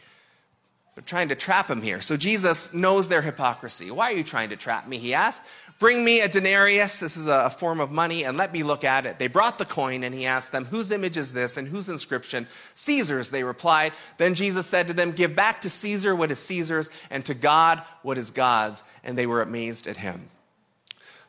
They're 0.94 1.02
trying 1.02 1.30
to 1.30 1.34
trap 1.34 1.68
him 1.68 1.82
here. 1.82 2.00
So 2.00 2.16
Jesus 2.16 2.72
knows 2.72 3.08
their 3.08 3.22
hypocrisy. 3.22 3.90
Why 3.90 4.12
are 4.12 4.16
you 4.16 4.22
trying 4.22 4.50
to 4.50 4.56
trap 4.56 4.86
me? 4.86 4.98
He 4.98 5.12
asked. 5.12 5.42
Bring 5.78 6.04
me 6.04 6.20
a 6.20 6.28
denarius. 6.28 7.00
This 7.00 7.16
is 7.16 7.26
a 7.26 7.50
form 7.50 7.80
of 7.80 7.90
money, 7.90 8.24
and 8.24 8.38
let 8.38 8.52
me 8.52 8.62
look 8.62 8.84
at 8.84 9.06
it. 9.06 9.18
They 9.18 9.26
brought 9.26 9.58
the 9.58 9.64
coin, 9.64 10.04
and 10.04 10.14
he 10.14 10.24
asked 10.24 10.52
them, 10.52 10.66
Whose 10.66 10.92
image 10.92 11.16
is 11.16 11.32
this, 11.32 11.56
and 11.56 11.66
whose 11.66 11.88
inscription? 11.88 12.46
Caesar's, 12.74 13.30
they 13.30 13.42
replied. 13.42 13.92
Then 14.16 14.34
Jesus 14.34 14.66
said 14.66 14.86
to 14.86 14.92
them, 14.92 15.10
Give 15.10 15.34
back 15.34 15.60
to 15.62 15.70
Caesar 15.70 16.14
what 16.14 16.30
is 16.30 16.38
Caesar's, 16.38 16.90
and 17.10 17.24
to 17.24 17.34
God 17.34 17.82
what 18.02 18.18
is 18.18 18.30
God's. 18.30 18.84
And 19.02 19.18
they 19.18 19.26
were 19.26 19.42
amazed 19.42 19.88
at 19.88 19.96
him. 19.96 20.30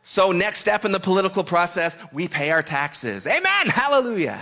So, 0.01 0.31
next 0.31 0.59
step 0.59 0.85
in 0.85 0.91
the 0.91 0.99
political 0.99 1.43
process, 1.43 1.97
we 2.13 2.27
pay 2.27 2.51
our 2.51 2.61
taxes. 2.61 3.25
Amen. 3.25 3.67
Hallelujah. 3.67 4.39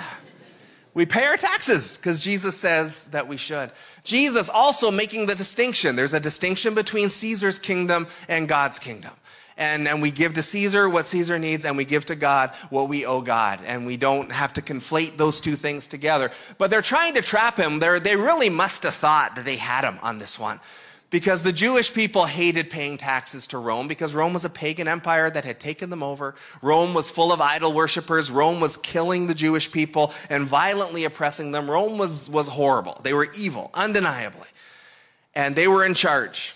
We 0.94 1.06
pay 1.06 1.26
our 1.26 1.38
taxes 1.38 1.98
because 1.98 2.20
Jesus 2.20 2.60
says 2.60 3.08
that 3.08 3.28
we 3.28 3.38
should. 3.38 3.72
Jesus 4.04 4.50
also 4.50 4.92
making 4.92 5.26
the 5.26 5.36
distinction. 5.36 5.96
There's 5.96 6.14
a 6.14 6.20
distinction 6.20 6.76
between 6.76 7.10
Caesar's 7.10 7.58
kingdom 7.58 8.08
and 8.28 8.48
God's 8.48 8.78
kingdom. 8.78 9.14
And, 9.58 9.88
and 9.88 10.02
we 10.02 10.12
give 10.12 10.34
to 10.34 10.42
Caesar 10.42 10.90
what 10.90 11.06
Caesar 11.08 11.38
needs, 11.38 11.66
and 11.66 11.78
we 11.78 11.86
give 11.86 12.06
to 12.06 12.16
God 12.16 12.52
what 12.70 12.90
we 12.90 13.06
owe 13.06 13.22
God. 13.22 13.60
And 13.66 13.86
we 13.86 13.98
don't 13.98 14.32
have 14.32 14.54
to 14.54 14.62
conflate 14.62 15.18
those 15.18 15.40
two 15.42 15.56
things 15.56 15.88
together. 15.88 16.32
But 16.58 16.70
they're 16.70 16.82
trying 16.82 17.14
to 17.16 17.22
trap 17.22 17.58
him. 17.58 17.80
They're, 17.80 18.00
they 18.00 18.16
really 18.16 18.50
must 18.50 18.84
have 18.84 18.96
thought 18.96 19.36
that 19.36 19.46
they 19.46 19.58
had 19.58 19.84
him 19.84 20.00
on 20.02 20.18
this 20.18 20.40
one 20.40 20.60
because 21.14 21.44
the 21.44 21.54
Jewish 21.54 21.94
people 21.94 22.26
hated 22.26 22.72
paying 22.72 22.98
taxes 22.98 23.46
to 23.48 23.60
Rome 23.60 23.88
because 23.88 24.16
Rome 24.16 24.34
was 24.34 24.46
a 24.46 24.50
pagan 24.50 24.88
empire 24.88 25.30
that 25.30 25.46
had 25.46 25.60
taken 25.60 25.92
them 25.92 26.02
over. 26.02 26.34
Rome 26.64 26.96
was 26.96 27.12
full 27.12 27.32
of 27.32 27.40
idol 27.40 27.72
worshippers. 27.72 28.32
Rome 28.32 28.60
was 28.60 28.78
killing 28.78 29.28
the 29.28 29.36
Jewish 29.36 29.72
people 29.72 30.12
and 30.32 30.48
violently 30.48 31.04
oppressing 31.04 31.52
them. 31.52 31.70
Rome 31.70 32.00
was, 32.00 32.32
was 32.32 32.48
horrible. 32.48 33.00
They 33.04 33.14
were 33.14 33.30
evil, 33.38 33.70
undeniably. 33.76 34.48
And 35.36 35.56
they 35.56 35.68
were 35.68 35.86
in 35.86 35.94
charge. 35.94 36.56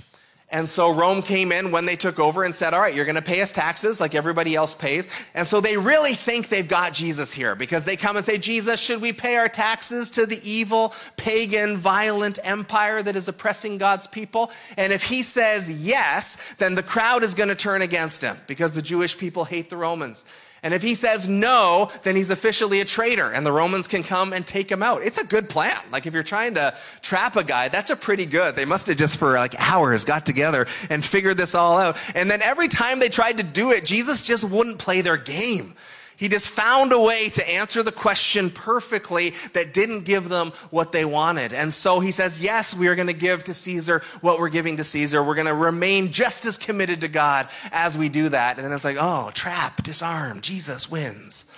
And 0.50 0.70
so 0.70 0.94
Rome 0.94 1.22
came 1.22 1.52
in 1.52 1.72
when 1.72 1.86
they 1.86 1.98
took 1.98 2.20
over 2.20 2.46
and 2.46 2.56
said, 2.56 2.74
All 2.74 2.80
right, 2.80 2.96
you're 2.96 3.04
going 3.04 3.16
to 3.16 3.22
pay 3.22 3.42
us 3.42 3.52
taxes 3.52 4.00
like 4.00 4.16
everybody 4.16 4.56
else 4.56 4.76
pays. 4.76 5.10
And 5.34 5.46
so 5.46 5.60
they 5.60 5.76
really 5.76 6.14
think 6.14 6.48
they've 6.48 6.68
got 6.68 6.94
Jesus 6.94 7.34
here 7.34 7.54
because 7.54 7.84
they 7.84 7.98
come 7.98 8.16
and 8.16 8.26
say, 8.26 8.38
Jesus, 8.38 8.80
should 8.80 9.02
we 9.02 9.12
pay 9.12 9.36
our 9.36 9.50
taxes 9.50 10.10
to 10.12 10.26
the 10.26 10.40
evil, 10.50 10.94
pagan, 11.18 11.76
violent 11.76 12.40
empire 12.46 13.04
that 13.04 13.18
is 13.18 13.28
oppressing 13.28 13.78
God's 13.78 14.08
people? 14.08 14.50
And 14.78 14.94
if 14.94 15.04
he 15.04 15.22
says 15.22 15.70
yes, 15.70 16.38
then 16.60 16.76
the 16.76 16.84
crowd 16.84 17.24
is 17.24 17.36
going 17.36 17.50
to 17.50 17.56
turn 17.56 17.82
against 17.82 18.22
him 18.22 18.38
because 18.48 18.72
the 18.72 18.82
Jewish 18.82 19.18
people 19.18 19.44
hate 19.44 19.70
the 19.70 19.78
Romans. 19.78 20.24
And 20.68 20.74
if 20.74 20.82
he 20.82 20.96
says 20.96 21.30
no, 21.30 21.90
then 22.04 22.18
he's 22.18 22.30
officially 22.30 22.82
a 22.82 22.86
traitor 22.86 23.32
and 23.32 23.46
the 23.46 23.54
Romans 23.54 23.88
can 23.88 24.04
come 24.04 24.34
and 24.34 24.46
take 24.46 24.70
him 24.70 24.84
out. 24.84 25.02
It's 25.02 25.18
a 25.18 25.26
good 25.26 25.48
plan. 25.48 25.78
Like 25.94 26.06
if 26.06 26.14
you're 26.14 26.24
trying 26.24 26.56
to 26.56 26.76
trap 27.02 27.38
a 27.38 27.44
guy, 27.46 27.70
that's 27.70 27.90
a 27.90 27.96
pretty 27.96 28.26
good. 28.26 28.58
They 28.58 28.66
must 28.66 28.88
have 28.88 28.98
just 28.98 29.18
for 29.18 29.36
like 29.36 29.56
hours 29.58 30.04
got 30.04 30.26
together 30.26 30.68
and 30.90 31.06
figured 31.06 31.38
this 31.38 31.56
all 31.56 31.78
out. 31.80 31.96
And 32.16 32.30
then 32.30 32.42
every 32.42 32.68
time 32.68 33.00
they 33.00 33.08
tried 33.08 33.38
to 33.38 33.44
do 33.44 33.72
it, 33.72 33.86
Jesus 33.86 34.22
just 34.22 34.44
wouldn't 34.44 34.78
play 34.78 35.00
their 35.00 35.16
game. 35.16 35.74
He 36.18 36.30
just 36.30 36.50
found 36.50 36.92
a 36.94 37.00
way 37.00 37.30
to 37.30 37.48
answer 37.48 37.84
the 37.84 37.92
question 37.92 38.50
perfectly 38.50 39.36
that 39.54 39.72
didn't 39.72 40.02
give 40.02 40.30
them 40.30 40.52
what 40.72 40.92
they 40.92 41.06
wanted. 41.06 41.54
And 41.54 41.72
so 41.72 42.00
he 42.00 42.10
says, 42.10 42.40
Yes, 42.40 42.76
we 42.76 42.88
are 42.88 42.96
going 42.96 43.08
to 43.08 43.14
give 43.14 43.44
to 43.44 43.54
Caesar 43.54 44.02
what 44.22 44.40
we're 44.40 44.50
giving 44.50 44.78
to 44.78 44.84
Caesar. 44.84 45.24
We're 45.24 45.36
going 45.36 45.48
to 45.48 45.54
remain 45.54 46.12
just 46.12 46.48
as 46.48 46.58
committed 46.58 47.02
to 47.02 47.08
God 47.08 47.48
as 47.72 48.00
we 48.00 48.10
do 48.10 48.30
that. 48.30 48.58
And 48.58 48.66
then 48.66 48.74
it's 48.74 48.84
like, 48.84 48.98
Oh, 49.00 49.30
trap, 49.36 49.84
disarm, 49.84 50.42
Jesus 50.42 50.90
wins. 50.90 51.54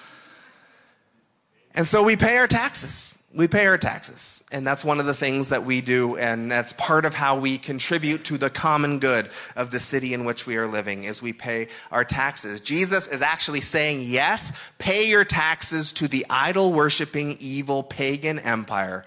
And 1.74 1.88
so 1.88 2.04
we 2.04 2.17
pay 2.17 2.36
our 2.36 2.48
taxes 2.48 3.18
we 3.34 3.48
pay 3.48 3.68
our 3.68 3.78
taxes 3.78 4.44
and 4.52 4.65
that's 4.65 4.84
one 4.84 5.00
of 5.00 5.06
the 5.06 5.13
things 5.13 5.50
that 5.50 5.63
we 5.63 5.82
do 5.82 6.18
and 6.18 6.52
that's 6.52 6.74
part 6.74 7.06
of 7.06 7.13
how 7.13 7.38
we 7.38 7.58
contribute 7.58 8.24
to 8.26 8.38
the 8.38 8.50
common 8.50 8.98
good 8.98 9.30
of 9.56 9.70
the 9.70 9.80
city 9.80 10.13
in 10.13 10.26
which 10.26 10.48
we 10.48 10.58
are 10.58 10.65
living 10.65 11.04
is 11.04 11.22
we 11.22 11.34
pay 11.34 11.68
our 11.92 12.04
taxes. 12.04 12.60
Jesus 12.60 13.08
is 13.08 13.22
actually 13.22 13.62
saying 13.62 14.02
yes 14.02 14.58
pay 14.80 15.08
your 15.08 15.24
taxes 15.24 15.92
to 15.94 16.08
the 16.08 16.26
idol 16.30 16.74
worshiping 16.74 17.36
evil 17.39 17.84
pagan 17.84 18.39
empire. 18.39 19.06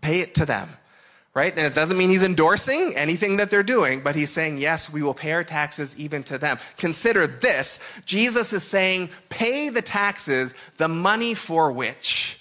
Pay 0.00 0.20
it 0.20 0.34
to 0.36 0.46
them 0.46 0.68
right? 1.34 1.54
And 1.54 1.66
it 1.66 1.74
doesn't 1.74 1.98
mean 1.98 2.08
he's 2.08 2.24
endorsing 2.24 2.94
anything 2.96 3.38
that 3.38 3.50
they're 3.50 3.64
doing 3.64 4.00
but 4.00 4.14
he's 4.14 4.30
saying 4.30 4.58
yes 4.58 4.92
we 4.92 5.02
will 5.02 5.14
pay 5.14 5.32
our 5.32 5.44
taxes 5.44 5.98
even 5.98 6.22
to 6.24 6.38
them. 6.38 6.58
Consider 6.76 7.26
this. 7.26 7.84
Jesus 8.04 8.52
is 8.52 8.62
saying 8.62 9.10
pay 9.28 9.70
the 9.70 9.82
taxes 9.82 10.54
the 10.76 10.88
money 10.88 11.34
for 11.34 11.72
which 11.72 12.40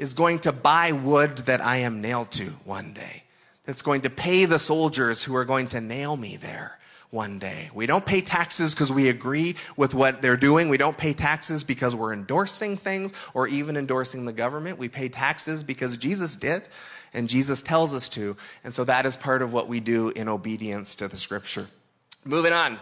is 0.00 0.14
going 0.14 0.38
to 0.38 0.50
buy 0.50 0.92
wood 0.92 1.36
that 1.38 1.60
I 1.60 1.76
am 1.76 2.00
nailed 2.00 2.30
to 2.32 2.44
one 2.64 2.94
day. 2.94 3.24
That's 3.66 3.82
going 3.82 4.00
to 4.00 4.10
pay 4.10 4.46
the 4.46 4.58
soldiers 4.58 5.22
who 5.22 5.36
are 5.36 5.44
going 5.44 5.68
to 5.68 5.80
nail 5.80 6.16
me 6.16 6.36
there 6.36 6.78
one 7.10 7.38
day. 7.38 7.70
We 7.74 7.84
don't 7.84 8.06
pay 8.06 8.22
taxes 8.22 8.74
because 8.74 8.90
we 8.90 9.10
agree 9.10 9.56
with 9.76 9.92
what 9.92 10.22
they're 10.22 10.38
doing. 10.38 10.70
We 10.70 10.78
don't 10.78 10.96
pay 10.96 11.12
taxes 11.12 11.64
because 11.64 11.94
we're 11.94 12.14
endorsing 12.14 12.78
things 12.78 13.12
or 13.34 13.46
even 13.46 13.76
endorsing 13.76 14.24
the 14.24 14.32
government. 14.32 14.78
We 14.78 14.88
pay 14.88 15.10
taxes 15.10 15.62
because 15.62 15.98
Jesus 15.98 16.34
did 16.34 16.62
and 17.12 17.28
Jesus 17.28 17.60
tells 17.60 17.92
us 17.92 18.08
to. 18.10 18.38
And 18.64 18.72
so 18.72 18.84
that 18.84 19.04
is 19.04 19.18
part 19.18 19.42
of 19.42 19.52
what 19.52 19.68
we 19.68 19.80
do 19.80 20.08
in 20.16 20.28
obedience 20.28 20.94
to 20.96 21.08
the 21.08 21.18
scripture. 21.18 21.66
Moving 22.24 22.54
on 22.54 22.78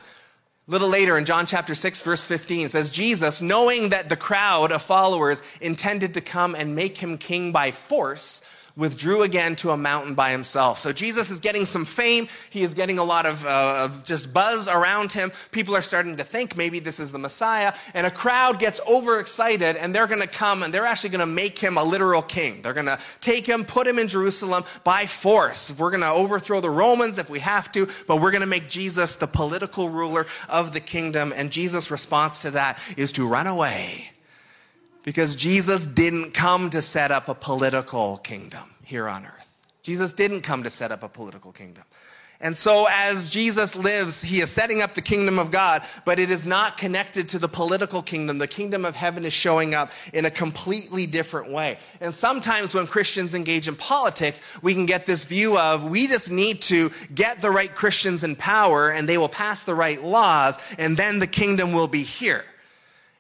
little 0.69 0.89
later 0.89 1.17
in 1.17 1.25
John 1.25 1.47
chapter 1.47 1.75
6, 1.75 2.03
verse 2.03 2.27
15, 2.27 2.69
says, 2.69 2.91
Jesus, 2.91 3.41
knowing 3.41 3.89
that 3.89 4.09
the 4.09 4.17
crowd 4.17 4.71
of 4.71 4.83
followers 4.83 5.43
intended 5.61 6.15
to 6.15 6.21
come 6.21 6.55
and 6.55 6.77
make 6.77 6.99
him 6.99 7.17
king 7.17 7.51
by 7.53 7.71
force, 7.71 8.43
withdrew 8.79 9.23
again 9.23 9.57
to 9.57 9.71
a 9.71 9.77
mountain 9.77 10.15
by 10.15 10.31
himself. 10.31 10.79
So 10.79 10.93
Jesus 10.93 11.31
is 11.31 11.41
getting 11.41 11.65
some 11.65 11.85
fame. 11.85 12.29
He 12.49 12.63
is 12.63 12.75
getting 12.75 12.99
a 13.01 13.05
lot 13.05 13.27
of, 13.27 13.45
uh, 13.45 13.87
of, 13.87 14.05
just 14.05 14.33
buzz 14.33 14.69
around 14.69 15.13
him. 15.13 15.33
People 15.51 15.75
are 15.77 15.83
starting 15.83 16.17
to 16.17 16.25
think 16.25 16.57
maybe 16.57 16.79
this 16.79 17.01
is 17.01 17.11
the 17.11 17.19
Messiah. 17.19 17.75
And 17.93 18.07
a 18.07 18.11
crowd 18.11 18.61
gets 18.61 18.81
overexcited 18.89 19.77
and 19.77 19.93
they're 19.93 20.07
going 20.07 20.23
to 20.23 20.29
come 20.29 20.63
and 20.63 20.73
they're 20.73 20.87
actually 20.87 21.11
going 21.11 21.21
to 21.21 21.27
make 21.27 21.59
him 21.59 21.77
a 21.77 21.83
literal 21.83 22.23
king. 22.23 22.63
They're 22.63 22.73
going 22.73 22.87
to 22.87 23.01
take 23.21 23.47
him, 23.47 23.65
put 23.65 23.87
him 23.87 23.99
in 23.99 24.07
Jerusalem 24.07 24.63
by 24.85 25.07
force. 25.07 25.77
We're 25.77 25.91
going 25.91 26.03
to 26.03 26.11
overthrow 26.11 26.61
the 26.61 26.71
Romans 26.71 27.19
if 27.19 27.29
we 27.29 27.41
have 27.41 27.73
to, 27.73 27.89
but 28.07 28.21
we're 28.21 28.31
going 28.31 28.43
to 28.43 28.47
make 28.47 28.69
Jesus 28.69 29.17
the 29.17 29.27
political 29.27 29.89
ruler 29.89 30.25
of 30.49 30.73
the 30.73 30.81
kingdom. 30.81 31.33
And 31.35 31.51
Jesus' 31.51 31.91
response 31.91 32.43
to 32.43 32.53
that 32.53 32.79
is 32.97 33.11
to 33.13 33.27
run 33.27 33.49
away 33.49 34.13
because 35.09 35.37
Jesus 35.37 35.87
didn't 35.87 36.35
come 36.35 36.69
to 36.69 36.83
set 36.83 37.11
up 37.11 37.31
a 37.31 37.35
political 37.35 38.19
kingdom 38.19 38.75
here 38.85 39.09
on 39.09 39.25
earth. 39.25 39.57
Jesus 39.83 40.13
didn't 40.13 40.43
come 40.43 40.65
to 40.65 40.69
set 40.69 40.93
up 40.93 41.03
a 41.03 41.09
political 41.09 41.51
kingdom. 41.51 41.85
And 42.43 42.55
so, 42.55 42.87
as 42.91 43.31
Jesus 43.31 43.75
lives, 43.75 44.21
he 44.21 44.43
is 44.43 44.51
setting 44.51 44.83
up 44.83 44.93
the 44.93 45.01
kingdom 45.01 45.39
of 45.39 45.51
God, 45.51 45.83
but 46.05 46.19
it 46.19 46.31
is 46.31 46.45
not 46.45 46.77
connected 46.77 47.27
to 47.31 47.39
the 47.39 47.49
political 47.49 48.03
kingdom. 48.03 48.37
The 48.37 48.47
kingdom 48.47 48.85
of 48.85 48.95
heaven 48.95 49.25
is 49.25 49.33
showing 49.33 49.75
up 49.75 49.91
in 50.13 50.27
a 50.27 50.31
completely 50.31 51.07
different 51.07 51.53
way. 51.53 51.79
And 52.03 52.15
sometimes 52.15 52.75
when 52.75 52.87
Christians 52.87 53.35
engage 53.35 53.67
in 53.67 53.77
politics, 53.77 54.43
we 54.61 54.75
can 54.75 54.85
get 54.85 55.07
this 55.07 55.25
view 55.25 55.59
of 55.59 55.85
we 55.85 56.07
just 56.07 56.31
need 56.31 56.61
to 56.65 56.91
get 57.15 57.41
the 57.41 57.51
right 57.51 57.75
Christians 57.75 58.25
in 58.25 58.37
power 58.37 58.91
and 58.91 59.09
they 59.09 59.17
will 59.17 59.31
pass 59.31 59.65
the 59.65 59.75
right 59.75 60.03
laws, 60.03 60.59
and 60.77 60.99
then 60.99 61.19
the 61.19 61.27
kingdom 61.27 61.73
will 61.73 61.89
be 61.89 62.03
here. 62.03 62.45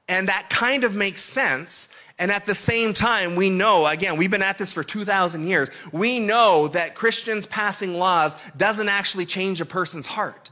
And 0.08 0.28
that 0.28 0.48
kind 0.48 0.84
of 0.84 0.94
makes 0.94 1.20
sense. 1.20 1.94
And 2.18 2.32
at 2.32 2.46
the 2.46 2.54
same 2.54 2.94
time, 2.94 3.36
we 3.36 3.48
know, 3.48 3.86
again, 3.86 4.16
we've 4.16 4.30
been 4.30 4.42
at 4.42 4.58
this 4.58 4.72
for 4.72 4.82
2,000 4.82 5.46
years. 5.46 5.68
We 5.92 6.18
know 6.18 6.68
that 6.68 6.94
Christians 6.94 7.46
passing 7.46 7.98
laws 7.98 8.36
doesn't 8.56 8.88
actually 8.88 9.26
change 9.26 9.60
a 9.60 9.66
person's 9.66 10.06
heart 10.06 10.50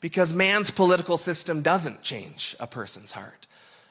because 0.00 0.34
man's 0.34 0.70
political 0.70 1.16
system 1.16 1.62
doesn't 1.62 2.02
change 2.02 2.56
a 2.58 2.66
person's 2.66 3.12
heart. 3.12 3.46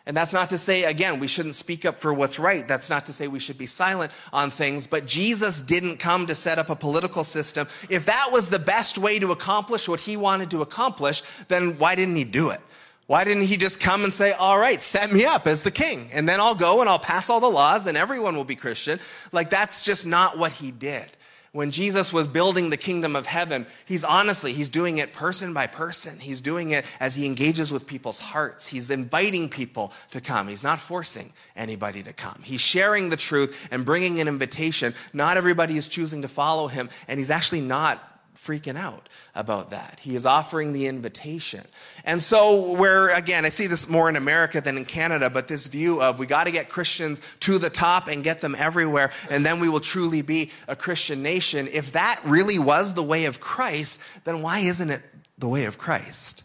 And 0.07 0.15
that's 0.15 0.33
not 0.33 0.51
to 0.51 0.57
say, 0.57 0.83
again, 0.83 1.19
we 1.19 1.27
shouldn't 1.27 1.55
speak 1.55 1.83
up 1.83 1.99
for 1.99 2.13
what's 2.13 2.37
right. 2.37 2.67
That's 2.67 2.91
not 2.91 3.07
to 3.07 3.13
say 3.13 3.27
we 3.27 3.39
should 3.39 3.57
be 3.57 3.65
silent 3.65 4.11
on 4.31 4.51
things. 4.51 4.85
But 4.85 5.07
Jesus 5.07 5.63
didn't 5.63 5.97
come 5.97 6.27
to 6.27 6.35
set 6.35 6.59
up 6.59 6.69
a 6.69 6.75
political 6.75 7.23
system. 7.23 7.67
If 7.89 8.05
that 8.05 8.29
was 8.31 8.49
the 8.49 8.59
best 8.59 8.99
way 8.99 9.17
to 9.17 9.31
accomplish 9.31 9.89
what 9.89 10.01
he 10.01 10.15
wanted 10.15 10.51
to 10.51 10.61
accomplish, 10.61 11.23
then 11.47 11.79
why 11.79 11.95
didn't 11.95 12.17
he 12.17 12.23
do 12.23 12.51
it? 12.51 12.59
Why 13.07 13.23
didn't 13.23 13.43
he 13.43 13.57
just 13.57 13.79
come 13.79 14.03
and 14.03 14.11
say, 14.11 14.31
All 14.31 14.57
right, 14.57 14.81
set 14.81 15.11
me 15.11 15.25
up 15.25 15.45
as 15.45 15.61
the 15.61 15.71
king, 15.71 16.09
and 16.11 16.27
then 16.27 16.39
I'll 16.39 16.55
go 16.55 16.81
and 16.81 16.89
I'll 16.89 16.99
pass 16.99 17.29
all 17.29 17.39
the 17.39 17.49
laws 17.49 17.85
and 17.85 17.97
everyone 17.97 18.35
will 18.35 18.45
be 18.45 18.55
Christian? 18.55 18.99
Like, 19.31 19.49
that's 19.49 19.85
just 19.85 20.05
not 20.05 20.37
what 20.37 20.53
he 20.53 20.71
did. 20.71 21.05
When 21.51 21.71
Jesus 21.71 22.11
was 22.11 22.27
building 22.27 22.69
the 22.69 22.75
kingdom 22.75 23.15
of 23.15 23.27
heaven, 23.27 23.65
he's 23.85 24.03
honestly, 24.03 24.51
he's 24.51 24.67
doing 24.67 24.97
it 24.97 25.13
person 25.13 25.53
by 25.53 25.67
person. 25.67 26.19
He's 26.19 26.41
doing 26.41 26.71
it 26.71 26.83
as 26.99 27.15
he 27.15 27.25
engages 27.25 27.71
with 27.71 27.87
people's 27.87 28.19
hearts. 28.19 28.67
He's 28.67 28.89
inviting 28.89 29.47
people 29.47 29.93
to 30.11 30.19
come. 30.19 30.49
He's 30.49 30.63
not 30.63 30.81
forcing 30.81 31.31
anybody 31.55 32.03
to 32.03 32.11
come. 32.11 32.41
He's 32.43 32.59
sharing 32.59 33.07
the 33.07 33.15
truth 33.15 33.69
and 33.71 33.85
bringing 33.85 34.19
an 34.19 34.27
invitation. 34.27 34.93
Not 35.13 35.37
everybody 35.37 35.77
is 35.77 35.87
choosing 35.87 36.23
to 36.23 36.27
follow 36.27 36.67
him, 36.67 36.89
and 37.07 37.19
he's 37.19 37.31
actually 37.31 37.61
not 37.61 38.14
freaking 38.45 38.77
out 38.77 39.09
about 39.33 39.71
that. 39.71 39.99
He 40.01 40.15
is 40.15 40.25
offering 40.25 40.73
the 40.73 40.87
invitation. 40.87 41.63
And 42.03 42.21
so, 42.21 42.73
where 42.73 43.13
again, 43.13 43.45
I 43.45 43.49
see 43.49 43.67
this 43.67 43.89
more 43.89 44.07
in 44.07 44.15
America 44.15 44.61
than 44.61 44.77
in 44.77 44.85
Canada, 44.85 45.29
but 45.29 45.47
this 45.47 45.67
view 45.67 46.01
of 46.01 46.19
we 46.19 46.25
got 46.25 46.45
to 46.45 46.51
get 46.51 46.69
Christians 46.69 47.21
to 47.41 47.57
the 47.57 47.69
top 47.69 48.07
and 48.07 48.23
get 48.23 48.41
them 48.41 48.55
everywhere, 48.57 49.11
and 49.29 49.45
then 49.45 49.59
we 49.59 49.69
will 49.69 49.79
truly 49.79 50.21
be 50.21 50.51
a 50.67 50.75
Christian 50.75 51.23
nation. 51.23 51.67
If 51.71 51.93
that 51.93 52.21
really 52.23 52.59
was 52.59 52.93
the 52.93 53.03
way 53.03 53.25
of 53.25 53.39
Christ, 53.39 54.01
then 54.23 54.41
why 54.41 54.59
isn't 54.59 54.89
it 54.89 55.01
the 55.37 55.47
way 55.47 55.65
of 55.65 55.77
Christ? 55.77 56.44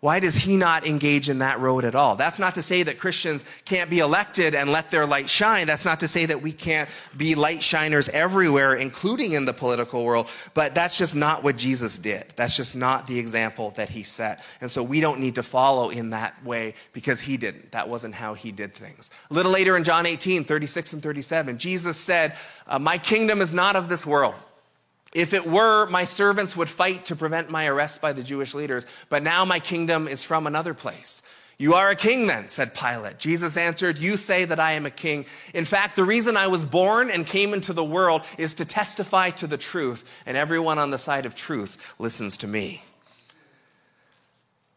Why 0.00 0.18
does 0.18 0.34
he 0.34 0.56
not 0.56 0.86
engage 0.86 1.28
in 1.28 1.40
that 1.40 1.60
road 1.60 1.84
at 1.84 1.94
all? 1.94 2.16
That's 2.16 2.38
not 2.38 2.54
to 2.54 2.62
say 2.62 2.82
that 2.84 2.98
Christians 2.98 3.44
can't 3.66 3.90
be 3.90 3.98
elected 3.98 4.54
and 4.54 4.72
let 4.72 4.90
their 4.90 5.06
light 5.06 5.28
shine. 5.28 5.66
That's 5.66 5.84
not 5.84 6.00
to 6.00 6.08
say 6.08 6.24
that 6.24 6.40
we 6.40 6.52
can't 6.52 6.88
be 7.18 7.34
light 7.34 7.62
shiners 7.62 8.08
everywhere, 8.08 8.74
including 8.74 9.32
in 9.32 9.44
the 9.44 9.52
political 9.52 10.02
world. 10.02 10.30
But 10.54 10.74
that's 10.74 10.96
just 10.96 11.14
not 11.14 11.44
what 11.44 11.58
Jesus 11.58 11.98
did. 11.98 12.24
That's 12.34 12.56
just 12.56 12.74
not 12.74 13.06
the 13.06 13.18
example 13.18 13.72
that 13.72 13.90
he 13.90 14.02
set. 14.02 14.42
And 14.62 14.70
so 14.70 14.82
we 14.82 15.02
don't 15.02 15.20
need 15.20 15.34
to 15.34 15.42
follow 15.42 15.90
in 15.90 16.10
that 16.10 16.42
way 16.46 16.74
because 16.94 17.20
he 17.20 17.36
didn't. 17.36 17.72
That 17.72 17.90
wasn't 17.90 18.14
how 18.14 18.32
he 18.32 18.52
did 18.52 18.72
things. 18.72 19.10
A 19.30 19.34
little 19.34 19.52
later 19.52 19.76
in 19.76 19.84
John 19.84 20.06
18, 20.06 20.44
36 20.44 20.94
and 20.94 21.02
37, 21.02 21.58
Jesus 21.58 21.98
said, 21.98 22.38
uh, 22.66 22.78
My 22.78 22.96
kingdom 22.96 23.42
is 23.42 23.52
not 23.52 23.76
of 23.76 23.90
this 23.90 24.06
world. 24.06 24.34
If 25.12 25.34
it 25.34 25.46
were, 25.46 25.86
my 25.86 26.04
servants 26.04 26.56
would 26.56 26.68
fight 26.68 27.06
to 27.06 27.16
prevent 27.16 27.50
my 27.50 27.66
arrest 27.66 28.00
by 28.00 28.12
the 28.12 28.22
Jewish 28.22 28.54
leaders, 28.54 28.86
but 29.08 29.22
now 29.22 29.44
my 29.44 29.58
kingdom 29.58 30.06
is 30.06 30.22
from 30.22 30.46
another 30.46 30.72
place. 30.72 31.22
You 31.58 31.74
are 31.74 31.90
a 31.90 31.96
king 31.96 32.26
then, 32.26 32.48
said 32.48 32.74
Pilate. 32.74 33.18
Jesus 33.18 33.56
answered, 33.56 33.98
You 33.98 34.16
say 34.16 34.46
that 34.46 34.60
I 34.60 34.72
am 34.72 34.86
a 34.86 34.90
king. 34.90 35.26
In 35.52 35.66
fact, 35.66 35.94
the 35.94 36.04
reason 36.04 36.36
I 36.36 36.46
was 36.46 36.64
born 36.64 37.10
and 37.10 37.26
came 37.26 37.52
into 37.52 37.72
the 37.72 37.84
world 37.84 38.22
is 38.38 38.54
to 38.54 38.64
testify 38.64 39.30
to 39.30 39.46
the 39.46 39.58
truth, 39.58 40.10
and 40.24 40.36
everyone 40.36 40.78
on 40.78 40.90
the 40.90 40.96
side 40.96 41.26
of 41.26 41.34
truth 41.34 41.94
listens 41.98 42.38
to 42.38 42.48
me. 42.48 42.82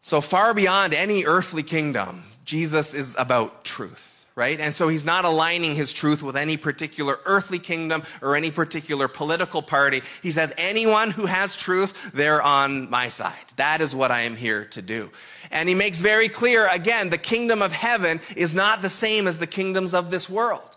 So 0.02 0.20
far 0.20 0.52
beyond 0.52 0.92
any 0.92 1.24
earthly 1.24 1.62
kingdom, 1.62 2.24
Jesus 2.44 2.92
is 2.92 3.16
about 3.18 3.64
truth 3.64 4.13
right? 4.36 4.58
And 4.58 4.74
so 4.74 4.88
he's 4.88 5.04
not 5.04 5.24
aligning 5.24 5.74
his 5.74 5.92
truth 5.92 6.22
with 6.22 6.36
any 6.36 6.56
particular 6.56 7.18
earthly 7.24 7.58
kingdom 7.58 8.02
or 8.20 8.34
any 8.34 8.50
particular 8.50 9.06
political 9.06 9.62
party. 9.62 10.02
He 10.22 10.30
says, 10.30 10.52
anyone 10.58 11.10
who 11.12 11.26
has 11.26 11.56
truth, 11.56 12.10
they're 12.12 12.42
on 12.42 12.90
my 12.90 13.08
side. 13.08 13.34
That 13.56 13.80
is 13.80 13.94
what 13.94 14.10
I 14.10 14.22
am 14.22 14.34
here 14.34 14.64
to 14.66 14.82
do. 14.82 15.10
And 15.50 15.68
he 15.68 15.74
makes 15.74 16.00
very 16.00 16.28
clear, 16.28 16.68
again, 16.68 17.10
the 17.10 17.18
kingdom 17.18 17.62
of 17.62 17.72
heaven 17.72 18.20
is 18.36 18.54
not 18.54 18.82
the 18.82 18.88
same 18.88 19.28
as 19.28 19.38
the 19.38 19.46
kingdoms 19.46 19.94
of 19.94 20.10
this 20.10 20.28
world. 20.28 20.73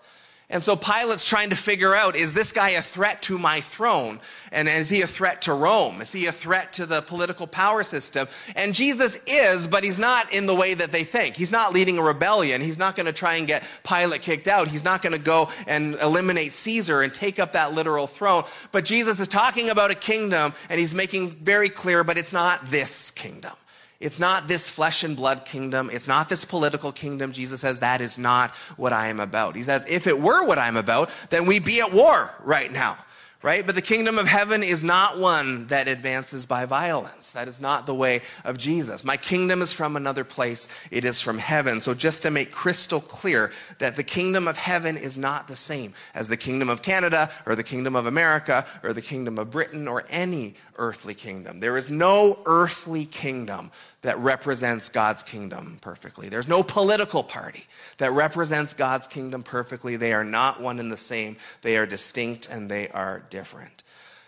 And 0.50 0.64
so 0.64 0.78
Pilate's 0.78 1.26
trying 1.26 1.50
to 1.50 1.58
figure 1.58 1.94
out 1.94 2.16
is 2.16 2.32
this 2.32 2.54
guy 2.54 2.70
a 2.70 2.82
threat 2.82 3.22
to 3.24 3.38
my 3.38 3.60
throne? 3.60 4.22
And 4.50 4.70
is 4.70 4.90
he 4.90 5.02
a 5.02 5.08
threat 5.08 5.42
to 5.42 5.54
Rome? 5.54 6.00
Is 6.00 6.14
he 6.14 6.26
a 6.26 6.32
threat 6.32 6.72
to 6.74 6.86
the 6.86 7.02
political 7.02 7.48
power 7.48 7.84
system? 7.84 8.30
And 8.56 8.74
Jesus 8.74 9.22
is, 9.28 9.68
but 9.68 9.84
he's 9.84 10.00
not 10.00 10.32
in 10.32 10.46
the 10.46 10.56
way 10.56 10.74
that 10.74 10.94
they 10.94 11.04
think. 11.04 11.36
He's 11.36 11.52
not 11.52 11.74
leading 11.74 11.98
a 11.98 12.02
rebellion. 12.02 12.62
He's 12.62 12.80
not 12.80 12.96
going 12.96 13.08
to 13.08 13.14
try 13.14 13.36
and 13.36 13.46
get 13.46 13.64
Pilate 13.84 14.22
kicked 14.22 14.48
out. 14.48 14.70
He's 14.70 14.86
not 14.86 15.02
going 15.02 15.14
to 15.14 15.20
go 15.20 15.50
and 15.68 15.96
eliminate 15.96 16.54
Caesar 16.54 17.02
and 17.02 17.14
take 17.14 17.40
up 17.40 17.52
that 17.52 17.74
literal 17.74 18.08
throne. 18.08 18.46
But 18.72 18.86
Jesus 18.86 19.20
is 19.20 19.28
talking 19.28 19.70
about 19.70 19.92
a 19.92 19.96
kingdom, 19.96 20.54
and 20.70 20.80
he's 20.80 20.96
making 20.96 21.32
very 21.32 21.68
clear, 21.68 22.06
but 22.06 22.18
it's 22.18 22.32
not 22.32 22.66
this 22.68 23.12
kingdom. 23.12 23.52
It's 24.00 24.20
not 24.20 24.48
this 24.48 24.70
flesh 24.70 25.04
and 25.04 25.16
blood 25.16 25.44
kingdom. 25.46 25.90
It's 25.92 26.08
not 26.08 26.30
this 26.30 26.46
political 26.46 26.92
kingdom. 26.92 27.32
Jesus 27.32 27.62
says 27.62 27.80
that 27.80 28.00
is 28.00 28.18
not 28.18 28.52
what 28.78 28.94
I 28.94 29.08
am 29.08 29.20
about. 29.20 29.56
He 29.56 29.64
says, 29.64 29.86
if 29.90 30.06
it 30.06 30.20
were 30.20 30.46
what 30.46 30.60
I'm 30.60 30.78
about, 30.78 31.10
then 31.30 31.46
we'd 31.46 31.66
be 31.66 31.82
at 31.82 31.92
war 31.92 32.34
right 32.44 32.72
now 32.72 32.98
right? 33.44 33.66
But 33.66 33.76
the 33.76 33.82
kingdom 33.82 34.18
of 34.18 34.28
heaven 34.28 34.64
is 34.64 34.84
not 34.84 35.20
one 35.20 35.68
that 35.68 35.88
advances 35.88 36.46
by 36.46 36.66
violence. 36.66 37.32
That 37.32 37.48
is 37.48 37.62
not 37.62 37.86
the 37.86 37.94
way 37.94 38.22
of 38.44 38.58
Jesus. 38.58 39.04
My 39.04 39.18
kingdom 39.18 39.62
is 39.62 39.72
from 39.72 39.96
another 39.96 40.24
place, 40.24 40.68
it 40.92 41.06
is 41.06 41.22
from 41.22 41.38
heaven. 41.38 41.80
So, 41.80 41.94
just 41.94 42.24
to 42.24 42.32
make 42.32 42.52
crystal 42.52 43.00
clear 43.00 43.52
that 43.80 43.96
the 43.96 44.04
kingdom 44.04 44.48
of 44.48 44.58
heaven 44.58 44.98
is 44.98 45.18
not 45.18 45.48
the 45.48 45.56
same 45.56 45.94
as 46.16 46.28
the 46.28 46.38
kingdom 46.38 46.70
of 46.70 46.82
Canada 46.82 47.30
or 47.46 47.56
the 47.56 47.64
kingdom 47.64 47.96
of 47.96 48.06
America 48.06 48.66
or 48.84 48.94
the 48.94 49.02
kingdom 49.02 49.38
of 49.38 49.52
Britain 49.52 49.88
or 49.88 50.04
any 50.10 50.56
earthly 50.78 51.14
kingdom. 51.14 51.60
There 51.60 51.78
is 51.78 51.90
no 51.90 52.40
earthly 52.46 53.06
kingdom 53.06 53.72
that 54.02 54.18
represents 54.20 54.90
God's 54.90 55.24
kingdom 55.24 55.78
perfectly. 55.82 56.30
There's 56.30 56.48
no 56.48 56.64
political 56.64 57.24
party 57.24 57.66
that 57.98 58.12
represents 58.12 58.74
God's 58.74 59.08
kingdom 59.08 59.44
perfectly. 59.44 59.96
They 59.96 60.14
are 60.14 60.24
not 60.24 60.62
one 60.62 60.80
and 60.80 60.92
the 60.92 60.98
same, 60.98 61.38
they 61.62 61.78
are 61.78 61.86
distinct 61.86 62.50
and 62.50 62.70
they 62.70 62.90
are 62.90 63.26
different. 63.30 63.84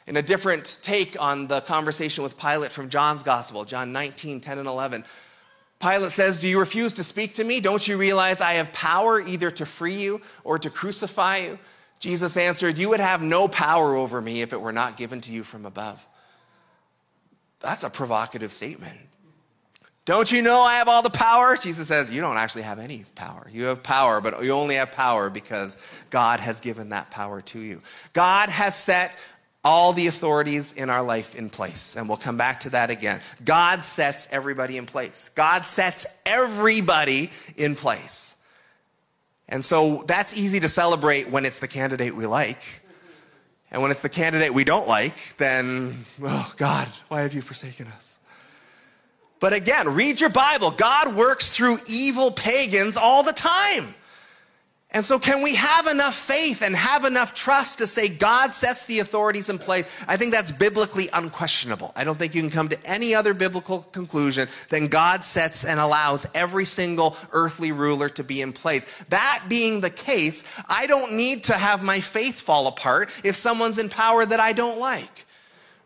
In 0.08 0.18
a 0.18 0.22
different 0.24 0.80
take 0.82 1.22
on 1.22 1.48
the 1.48 1.62
conversation 1.62 2.24
with 2.24 2.38
Pilate 2.38 2.72
from 2.72 2.90
John's 2.90 3.22
gospel, 3.22 3.64
John 3.64 3.92
19, 3.92 4.42
10 4.42 4.58
and 4.58 4.68
11, 4.68 5.04
Pilate 5.80 6.10
says, 6.10 6.40
Do 6.40 6.48
you 6.48 6.60
refuse 6.60 6.94
to 6.94 7.04
speak 7.04 7.36
to 7.36 7.44
me? 7.44 7.60
Don't 7.60 7.88
you 7.88 7.96
realize 7.96 8.42
I 8.42 8.54
have 8.54 8.74
power 8.74 9.22
either 9.22 9.52
to 9.52 9.66
free 9.66 9.96
you 9.96 10.22
or 10.44 10.60
to 10.60 10.70
crucify 10.70 11.38
you? 11.38 11.60
Jesus 12.00 12.38
answered, 12.38 12.78
You 12.78 12.90
would 12.90 13.00
have 13.00 13.22
no 13.22 13.48
power 13.48 13.96
over 13.96 14.22
me 14.22 14.42
if 14.42 14.52
it 14.52 14.60
were 14.60 14.74
not 14.74 14.98
given 14.98 15.22
to 15.22 15.32
you 15.32 15.44
from 15.44 15.66
above. 15.66 16.06
That's 17.60 17.84
a 17.84 17.89
provocative 17.89 18.54
statement. 18.54 18.98
Don't 20.06 20.32
you 20.32 20.41
know 20.41 20.62
I 20.62 20.78
have 20.78 20.88
all 20.88 21.04
the 21.04 21.10
power? 21.10 21.56
Jesus 21.56 21.88
says, 21.88 22.12
You 22.12 22.22
don't 22.22 22.38
actually 22.38 22.63
have 22.63 22.80
any 22.80 23.06
power. 23.13 23.48
You 23.52 23.65
have 23.65 23.84
power, 23.84 24.22
but 24.22 24.43
you 24.43 24.54
only 24.54 24.76
have 24.76 24.91
power 24.91 25.30
because 25.30 25.78
God 26.10 26.39
has 26.39 26.60
given 26.60 26.89
that 26.89 27.12
power 27.12 27.41
to 27.41 27.60
you. 27.60 27.82
God 28.13 28.50
has 28.50 28.76
set 28.76 29.15
all 29.63 29.93
the 29.93 30.08
authorities 30.08 30.74
in 30.74 30.89
our 30.89 31.04
life 31.04 31.36
in 31.36 31.50
place. 31.50 31.95
And 31.95 32.08
we'll 32.08 32.17
come 32.17 32.38
back 32.38 32.62
to 32.62 32.72
that 32.72 32.89
again. 32.89 33.22
God 33.43 33.84
sets 33.84 34.28
everybody 34.32 34.78
in 34.78 34.86
place. 34.86 35.30
God 35.30 35.65
sets 35.65 36.19
everybody 36.26 37.30
in 37.58 37.76
place. 37.76 38.38
And 39.50 39.65
so 39.65 40.04
that's 40.08 40.38
easy 40.38 40.60
to 40.62 40.67
celebrate 40.67 41.30
when 41.30 41.45
it's 41.45 41.60
the 41.60 41.67
candidate 41.67 42.15
we 42.15 42.26
like. 42.26 42.79
And 43.72 43.82
when 43.82 43.92
it's 43.92 44.02
the 44.02 44.10
candidate 44.10 44.54
we 44.54 44.64
don't 44.64 44.88
like, 44.88 45.38
then, 45.38 46.06
oh 46.24 46.54
God, 46.58 46.88
why 47.08 47.22
have 47.22 47.34
you 47.34 47.42
forsaken 47.42 47.88
us? 47.88 48.20
But 49.40 49.54
again, 49.54 49.94
read 49.94 50.20
your 50.20 50.30
Bible. 50.30 50.72
God 50.72 51.16
works 51.16 51.50
through 51.50 51.78
evil 51.88 52.32
pagans 52.32 52.98
all 52.98 53.24
the 53.24 53.32
time. 53.32 53.94
And 54.91 55.06
so, 55.06 55.19
can 55.19 55.43
we 55.43 55.54
have 55.54 55.86
enough 55.86 56.15
faith 56.15 56.63
and 56.63 56.75
have 56.75 57.06
enough 57.06 57.36
trust 57.36 57.78
to 57.78 57.86
say 57.86 58.10
God 58.10 58.56
sets 58.56 58.86
the 58.86 58.99
authorities 58.99 59.47
in 59.47 59.60
place? 59.60 59.88
I 60.08 60.17
think 60.17 60.32
that's 60.32 60.52
biblically 60.52 61.10
unquestionable. 61.13 61.91
I 61.95 62.04
don't 62.04 62.17
think 62.17 62.34
you 62.34 62.41
can 62.41 62.49
come 62.49 62.69
to 62.69 62.88
any 62.88 63.13
other 63.13 63.36
biblical 63.36 63.84
conclusion 63.91 64.47
than 64.69 64.88
God 64.88 65.23
sets 65.23 65.63
and 65.63 65.80
allows 65.80 66.28
every 66.34 66.65
single 66.65 67.15
earthly 67.32 67.71
ruler 67.71 68.10
to 68.10 68.23
be 68.23 68.41
in 68.41 68.52
place. 68.52 68.88
That 69.10 69.45
being 69.47 69.82
the 69.82 69.91
case, 69.91 70.43
I 70.67 70.88
don't 70.88 71.13
need 71.13 71.43
to 71.45 71.54
have 71.54 71.84
my 71.84 71.99
faith 71.99 72.41
fall 72.41 72.65
apart 72.65 73.12
if 73.23 73.36
someone's 73.36 73.78
in 73.78 73.89
power 73.89 74.25
that 74.25 74.39
I 74.39 74.54
don't 74.54 74.80
like 74.80 75.28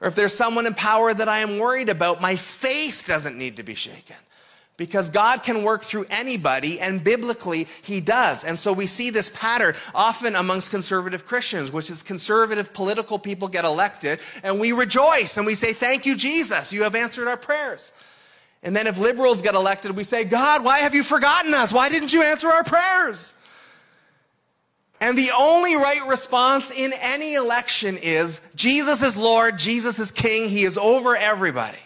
or 0.04 0.08
if 0.08 0.16
there's 0.16 0.34
someone 0.34 0.66
in 0.66 0.74
power 0.74 1.14
that 1.14 1.30
I 1.30 1.40
am 1.40 1.60
worried 1.60 1.88
about, 1.88 2.22
my 2.22 2.36
faith 2.36 3.06
doesn't 3.08 3.38
need 3.38 3.56
to 3.56 3.64
be 3.64 3.74
shaken. 3.74 4.18
Because 4.76 5.10
God 5.10 5.44
can 5.44 5.64
work 5.64 5.84
through 5.84 6.06
anybody, 6.10 6.80
and 6.80 7.04
biblically, 7.04 7.68
He 7.84 8.02
does. 8.02 8.44
And 8.44 8.58
so 8.58 8.74
we 8.74 8.88
see 8.88 9.12
this 9.12 9.30
pattern 9.30 9.76
often 9.94 10.36
amongst 10.36 10.72
conservative 10.72 11.26
Christians, 11.26 11.72
which 11.72 11.92
is 11.92 12.02
conservative 12.02 12.74
political 12.74 13.20
people 13.20 13.48
get 13.48 13.66
elected, 13.66 14.20
and 14.42 14.60
we 14.60 14.72
rejoice 14.72 15.38
and 15.38 15.46
we 15.46 15.54
say, 15.54 15.74
Thank 15.74 16.06
you, 16.06 16.16
Jesus, 16.16 16.74
you 16.74 16.84
have 16.84 16.96
answered 16.96 17.28
our 17.28 17.38
prayers. 17.38 17.94
And 18.64 18.76
then 18.76 18.88
if 18.88 18.98
liberals 18.98 19.42
get 19.42 19.56
elected, 19.56 19.96
we 19.96 20.04
say, 20.04 20.24
God, 20.24 20.64
why 20.64 20.80
have 20.80 20.96
you 20.96 21.04
forgotten 21.04 21.54
us? 21.54 21.74
Why 21.74 21.90
didn't 21.90 22.14
you 22.14 22.24
answer 22.24 22.48
our 22.48 22.64
prayers? 22.64 23.40
And 25.02 25.18
the 25.18 25.32
only 25.38 25.76
right 25.76 26.08
response 26.08 26.72
in 26.72 26.94
any 27.02 27.34
election 27.34 27.98
is 28.02 28.40
Jesus 28.56 29.04
is 29.04 29.18
Lord, 29.18 29.60
Jesus 29.60 30.00
is 30.00 30.12
King, 30.12 30.48
He 30.48 30.64
is 30.64 30.78
over 30.78 31.14
everybody. 31.14 31.78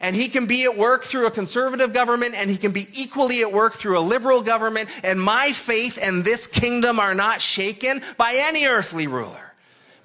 And 0.00 0.16
He 0.16 0.28
can 0.28 0.46
be 0.46 0.64
at 0.64 0.76
work 0.76 1.04
through 1.04 1.26
a 1.26 1.30
conservative 1.30 1.92
government, 1.92 2.34
and 2.34 2.50
He 2.50 2.56
can 2.56 2.72
be 2.72 2.86
equally 2.94 3.42
at 3.42 3.52
work 3.52 3.74
through 3.74 3.98
a 3.98 4.00
liberal 4.00 4.42
government. 4.42 4.88
And 5.04 5.20
my 5.20 5.52
faith 5.52 5.98
and 6.00 6.24
this 6.24 6.46
kingdom 6.46 6.98
are 6.98 7.14
not 7.14 7.40
shaken 7.40 8.02
by 8.16 8.34
any 8.36 8.66
earthly 8.66 9.06
ruler 9.06 9.50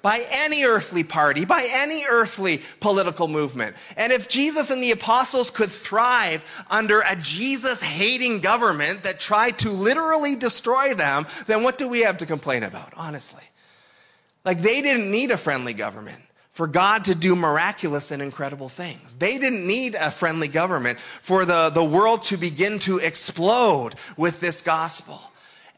by 0.06 0.24
any 0.30 0.62
earthly 0.62 1.02
party, 1.02 1.44
by 1.44 1.68
any 1.72 2.04
earthly 2.08 2.62
political 2.78 3.26
movement. 3.26 3.74
And 3.96 4.12
if 4.12 4.28
Jesus 4.28 4.70
and 4.70 4.80
the 4.80 4.92
apostles 4.92 5.50
could 5.50 5.68
thrive 5.68 6.44
under 6.70 7.00
a 7.00 7.16
Jesus 7.16 7.82
hating 7.82 8.38
government 8.38 9.02
that 9.02 9.18
tried 9.18 9.58
to 9.58 9.70
literally 9.70 10.36
destroy 10.36 10.94
them, 10.94 11.26
then 11.48 11.64
what 11.64 11.76
do 11.76 11.88
we 11.88 12.02
have 12.02 12.18
to 12.18 12.26
complain 12.26 12.62
about, 12.62 12.92
honestly? 12.96 13.42
Like 14.44 14.60
they 14.62 14.80
didn't 14.80 15.10
need 15.10 15.32
a 15.32 15.36
friendly 15.36 15.74
government 15.74 16.22
for 16.56 16.66
God 16.66 17.04
to 17.04 17.14
do 17.14 17.36
miraculous 17.36 18.10
and 18.10 18.22
incredible 18.22 18.70
things. 18.70 19.16
They 19.16 19.38
didn't 19.38 19.66
need 19.66 19.94
a 19.94 20.10
friendly 20.10 20.48
government 20.48 20.98
for 20.98 21.44
the, 21.44 21.68
the 21.68 21.84
world 21.84 22.22
to 22.24 22.38
begin 22.38 22.78
to 22.78 22.96
explode 22.96 23.90
with 24.16 24.40
this 24.40 24.62
gospel. 24.62 25.20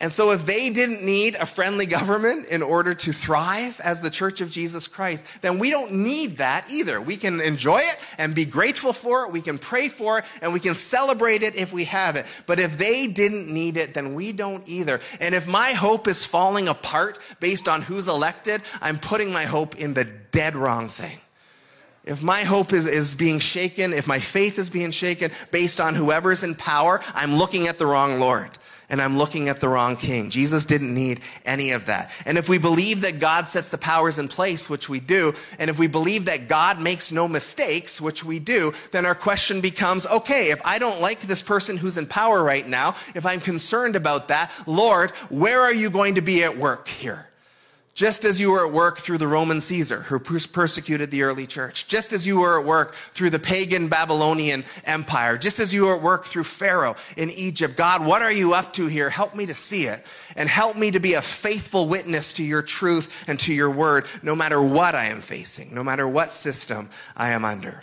And 0.01 0.13
so, 0.13 0.31
if 0.31 0.47
they 0.47 0.71
didn't 0.71 1.03
need 1.03 1.35
a 1.35 1.45
friendly 1.45 1.85
government 1.85 2.47
in 2.47 2.63
order 2.63 2.95
to 2.95 3.13
thrive 3.13 3.81
as 3.81 4.01
the 4.01 4.11
church 4.11 4.41
of 4.41 4.49
Jesus 4.49 4.87
Christ, 4.87 5.27
then 5.41 5.59
we 5.59 5.71
don't 5.71 5.93
need 5.93 6.39
that 6.39 6.71
either. 6.71 7.01
We 7.01 7.17
can 7.17 7.41
enjoy 7.41 7.79
it 7.79 7.99
and 8.17 8.33
be 8.33 8.45
grateful 8.45 8.93
for 8.93 9.25
it. 9.25 9.33
We 9.33 9.41
can 9.41 9.59
pray 9.59 9.89
for 9.89 10.21
it 10.21 10.25
and 10.41 10.53
we 10.53 10.61
can 10.61 10.77
celebrate 10.77 11.43
it 11.43 11.57
if 11.57 11.73
we 11.73 11.85
have 11.85 12.15
it. 12.15 12.27
But 12.47 12.61
if 12.61 12.79
they 12.79 13.09
didn't 13.09 13.53
need 13.53 13.77
it, 13.77 13.93
then 13.93 14.15
we 14.15 14.31
don't 14.31 14.63
either. 14.69 15.01
And 15.19 15.35
if 15.35 15.49
my 15.49 15.73
hope 15.73 16.07
is 16.07 16.25
falling 16.25 16.69
apart 16.69 17.19
based 17.41 17.67
on 17.67 17.83
who's 17.83 18.07
elected, 18.07 18.63
I'm 18.81 19.01
putting 19.01 19.33
my 19.33 19.45
hope 19.45 19.75
in 19.75 19.95
the 19.95 20.05
dead 20.05 20.55
wrong 20.55 20.89
thing. 20.89 21.19
If 22.05 22.23
my 22.23 22.45
hope 22.45 22.73
is, 22.73 22.87
is 22.87 23.17
being 23.17 23.41
shaken, 23.41 23.93
if 23.93 24.07
my 24.07 24.21
faith 24.21 24.61
is 24.61 24.71
being 24.71 24.93
shaken 24.93 25.33
based 25.51 25.81
on 25.81 25.97
whoever's 25.97 26.45
in 26.45 26.55
power, 26.55 27.01
I'm 27.15 27.35
looking 27.35 27.67
at 27.67 27.79
the 27.79 27.87
wrong 27.87 28.21
Lord 28.21 28.51
and 28.89 29.03
I'm 29.03 29.19
looking 29.19 29.49
at 29.49 29.61
the 29.61 29.69
wrong 29.69 29.97
king. 29.97 30.31
Jesus 30.31 30.65
didn't 30.65 30.95
need 30.95 31.21
any 31.45 31.73
of 31.73 31.87
that. 31.87 32.11
And 32.25 32.39
if 32.39 32.49
we 32.49 32.59
believe 32.59 33.03
that 33.03 33.19
God 33.19 33.49
sets 33.49 33.71
the 33.71 33.79
powers 33.79 34.19
in 34.19 34.29
place, 34.29 34.71
which 34.71 34.89
we 34.89 35.01
do, 35.01 35.35
and 35.59 35.71
if 35.71 35.79
we 35.79 35.87
believe 35.87 36.25
that 36.27 36.49
God 36.49 36.81
makes 36.81 37.13
no 37.13 37.29
mistakes, 37.29 38.01
which 38.01 38.25
we 38.25 38.39
do, 38.39 38.73
then 38.93 39.05
our 39.05 39.15
question 39.15 39.61
becomes, 39.61 40.07
okay, 40.07 40.51
if 40.51 40.61
I 40.65 40.79
don't 40.79 41.01
like 41.01 41.21
this 41.21 41.43
person 41.43 41.77
who's 41.77 41.99
in 41.99 42.07
power 42.07 42.43
right 42.43 42.67
now, 42.67 42.97
if 43.15 43.27
I'm 43.27 43.41
concerned 43.41 43.97
about 43.97 44.29
that, 44.29 44.51
Lord, 44.67 45.11
where 45.29 45.61
are 45.61 45.75
you 45.75 45.91
going 45.91 46.15
to 46.15 46.23
be 46.23 46.43
at 46.45 46.57
work 46.57 46.89
here? 46.89 47.29
Just 47.99 48.25
as 48.25 48.39
you 48.39 48.53
were 48.53 48.65
at 48.65 48.73
work 48.73 48.99
through 48.99 49.19
the 49.19 49.27
Roman 49.27 49.61
Caesar 49.61 50.03
who 50.03 50.21
persecuted 50.21 51.11
the 51.11 51.25
early 51.25 51.49
church, 51.49 51.89
just 51.89 52.13
as 52.13 52.29
you 52.29 52.39
were 52.39 52.61
at 52.61 52.65
work 52.65 52.95
through 52.95 53.31
the 53.31 53.41
pagan 53.41 53.89
Babylonian 53.89 54.65
empire, 54.85 55.37
just 55.37 55.59
as 55.59 55.75
you 55.75 55.87
were 55.87 55.97
at 55.97 56.01
work 56.01 56.25
through 56.25 56.45
Pharaoh 56.45 56.95
in 57.17 57.29
Egypt, 57.29 57.77
God, 57.77 58.07
what 58.07 58.23
are 58.23 58.31
you 58.31 58.55
up 58.55 58.73
to 58.75 58.87
here? 58.87 59.11
Help 59.11 59.35
me 59.35 59.47
to 59.47 59.55
see 59.55 59.87
it 59.87 60.07
and 60.37 60.49
help 60.49 60.77
me 60.77 60.93
to 60.93 61.01
be 61.01 61.15
a 61.15 61.21
faithful 61.21 61.89
witness 61.89 62.35
to 62.35 62.45
your 62.45 62.63
truth 62.63 63.25
and 63.27 63.37
to 63.41 63.53
your 63.53 63.69
word, 63.69 64.05
no 64.23 64.37
matter 64.37 64.63
what 64.63 64.95
I 64.95 65.07
am 65.07 65.21
facing, 65.21 65.75
no 65.75 65.83
matter 65.83 66.07
what 66.07 66.31
system 66.31 66.91
I 67.17 67.31
am 67.31 67.45
under. 67.45 67.83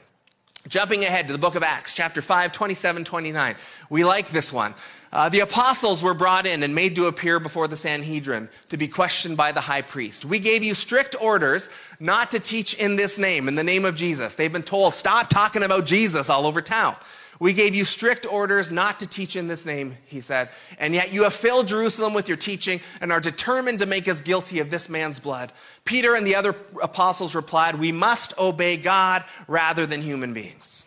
Jumping 0.68 1.04
ahead 1.04 1.28
to 1.28 1.34
the 1.34 1.40
book 1.40 1.56
of 1.56 1.62
Acts, 1.62 1.94
chapter 1.94 2.22
5, 2.22 2.52
27, 2.52 3.04
29. 3.04 3.56
We 3.90 4.04
like 4.04 4.30
this 4.30 4.52
one. 4.52 4.74
Uh, 5.16 5.30
the 5.30 5.40
apostles 5.40 6.04
were 6.04 6.14
brought 6.14 6.46
in 6.46 6.62
and 6.62 6.76
made 6.76 6.94
to 6.94 7.06
appear 7.06 7.40
before 7.40 7.70
the 7.70 7.78
Sanhedrin 7.78 8.50
to 8.68 8.76
be 8.76 8.86
questioned 8.86 9.38
by 9.38 9.54
the 9.54 9.62
high 9.62 9.82
priest. 9.82 10.26
We 10.26 10.40
gave 10.40 10.62
you 10.62 10.74
strict 10.74 11.16
orders 11.22 11.70
not 12.02 12.32
to 12.32 12.40
teach 12.42 12.74
in 12.74 12.98
this 12.98 13.18
name, 13.18 13.48
in 13.48 13.56
the 13.56 13.64
name 13.64 13.86
of 13.86 13.96
Jesus. 13.96 14.34
They've 14.34 14.52
been 14.52 14.62
told, 14.62 14.94
stop 14.94 15.30
talking 15.30 15.64
about 15.64 15.86
Jesus 15.86 16.30
all 16.30 16.46
over 16.46 16.62
town. 16.62 16.98
We 17.40 17.54
gave 17.54 17.76
you 17.76 17.86
strict 17.86 18.26
orders 18.26 18.70
not 18.70 19.00
to 19.00 19.08
teach 19.08 19.38
in 19.38 19.48
this 19.48 19.66
name, 19.66 19.96
he 20.06 20.20
said, 20.20 20.50
and 20.80 20.94
yet 20.94 21.14
you 21.14 21.24
have 21.24 21.34
filled 21.34 21.70
Jerusalem 21.70 22.14
with 22.14 22.28
your 22.28 22.36
teaching 22.36 22.82
and 23.00 23.10
are 23.10 23.22
determined 23.22 23.80
to 23.80 23.86
make 23.86 24.10
us 24.10 24.20
guilty 24.20 24.60
of 24.60 24.70
this 24.70 24.90
man's 24.90 25.20
blood. 25.20 25.54
Peter 25.86 26.14
and 26.14 26.28
the 26.28 26.36
other 26.36 26.54
apostles 26.84 27.36
replied, 27.36 27.76
We 27.76 27.94
must 27.94 28.38
obey 28.38 28.76
God 28.76 29.24
rather 29.48 29.86
than 29.86 30.02
human 30.02 30.34
beings. 30.34 30.84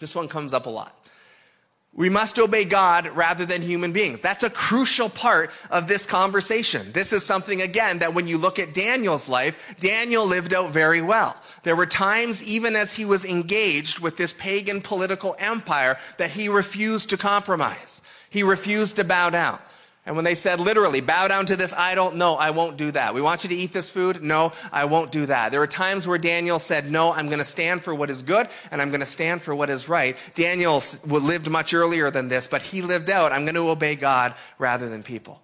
This 0.00 0.16
one 0.16 0.26
comes 0.26 0.52
up 0.52 0.66
a 0.66 0.70
lot. 0.70 0.95
We 1.96 2.10
must 2.10 2.38
obey 2.38 2.66
God 2.66 3.08
rather 3.08 3.46
than 3.46 3.62
human 3.62 3.92
beings. 3.92 4.20
That's 4.20 4.42
a 4.42 4.50
crucial 4.50 5.08
part 5.08 5.50
of 5.70 5.88
this 5.88 6.04
conversation. 6.04 6.92
This 6.92 7.10
is 7.10 7.24
something, 7.24 7.62
again, 7.62 8.00
that 8.00 8.12
when 8.12 8.26
you 8.28 8.36
look 8.36 8.58
at 8.58 8.74
Daniel's 8.74 9.30
life, 9.30 9.74
Daniel 9.80 10.26
lived 10.26 10.52
out 10.52 10.70
very 10.70 11.00
well. 11.00 11.34
There 11.62 11.74
were 11.74 11.86
times, 11.86 12.44
even 12.46 12.76
as 12.76 12.92
he 12.92 13.06
was 13.06 13.24
engaged 13.24 14.00
with 14.00 14.18
this 14.18 14.34
pagan 14.34 14.82
political 14.82 15.36
empire, 15.38 15.96
that 16.18 16.32
he 16.32 16.50
refused 16.50 17.08
to 17.10 17.16
compromise. 17.16 18.02
He 18.28 18.42
refused 18.42 18.96
to 18.96 19.04
bow 19.04 19.30
down. 19.30 19.58
And 20.06 20.14
when 20.14 20.24
they 20.24 20.36
said 20.36 20.60
literally, 20.60 21.00
bow 21.00 21.26
down 21.26 21.46
to 21.46 21.56
this 21.56 21.72
idol, 21.72 22.12
no, 22.12 22.34
I 22.36 22.50
won't 22.50 22.76
do 22.76 22.92
that. 22.92 23.12
We 23.12 23.20
want 23.20 23.42
you 23.42 23.50
to 23.50 23.56
eat 23.56 23.72
this 23.72 23.90
food, 23.90 24.22
no, 24.22 24.52
I 24.70 24.84
won't 24.84 25.10
do 25.10 25.26
that. 25.26 25.50
There 25.50 25.58
were 25.58 25.66
times 25.66 26.06
where 26.06 26.16
Daniel 26.16 26.60
said, 26.60 26.90
no, 26.90 27.12
I'm 27.12 27.26
going 27.26 27.40
to 27.40 27.44
stand 27.44 27.82
for 27.82 27.92
what 27.92 28.08
is 28.08 28.22
good 28.22 28.48
and 28.70 28.80
I'm 28.80 28.90
going 28.90 29.00
to 29.00 29.06
stand 29.06 29.42
for 29.42 29.52
what 29.52 29.68
is 29.68 29.88
right. 29.88 30.16
Daniel 30.36 30.80
lived 31.04 31.50
much 31.50 31.74
earlier 31.74 32.12
than 32.12 32.28
this, 32.28 32.46
but 32.46 32.62
he 32.62 32.82
lived 32.82 33.10
out, 33.10 33.32
I'm 33.32 33.44
going 33.44 33.56
to 33.56 33.68
obey 33.68 33.96
God 33.96 34.34
rather 34.58 34.88
than 34.88 35.02
people. 35.02 35.42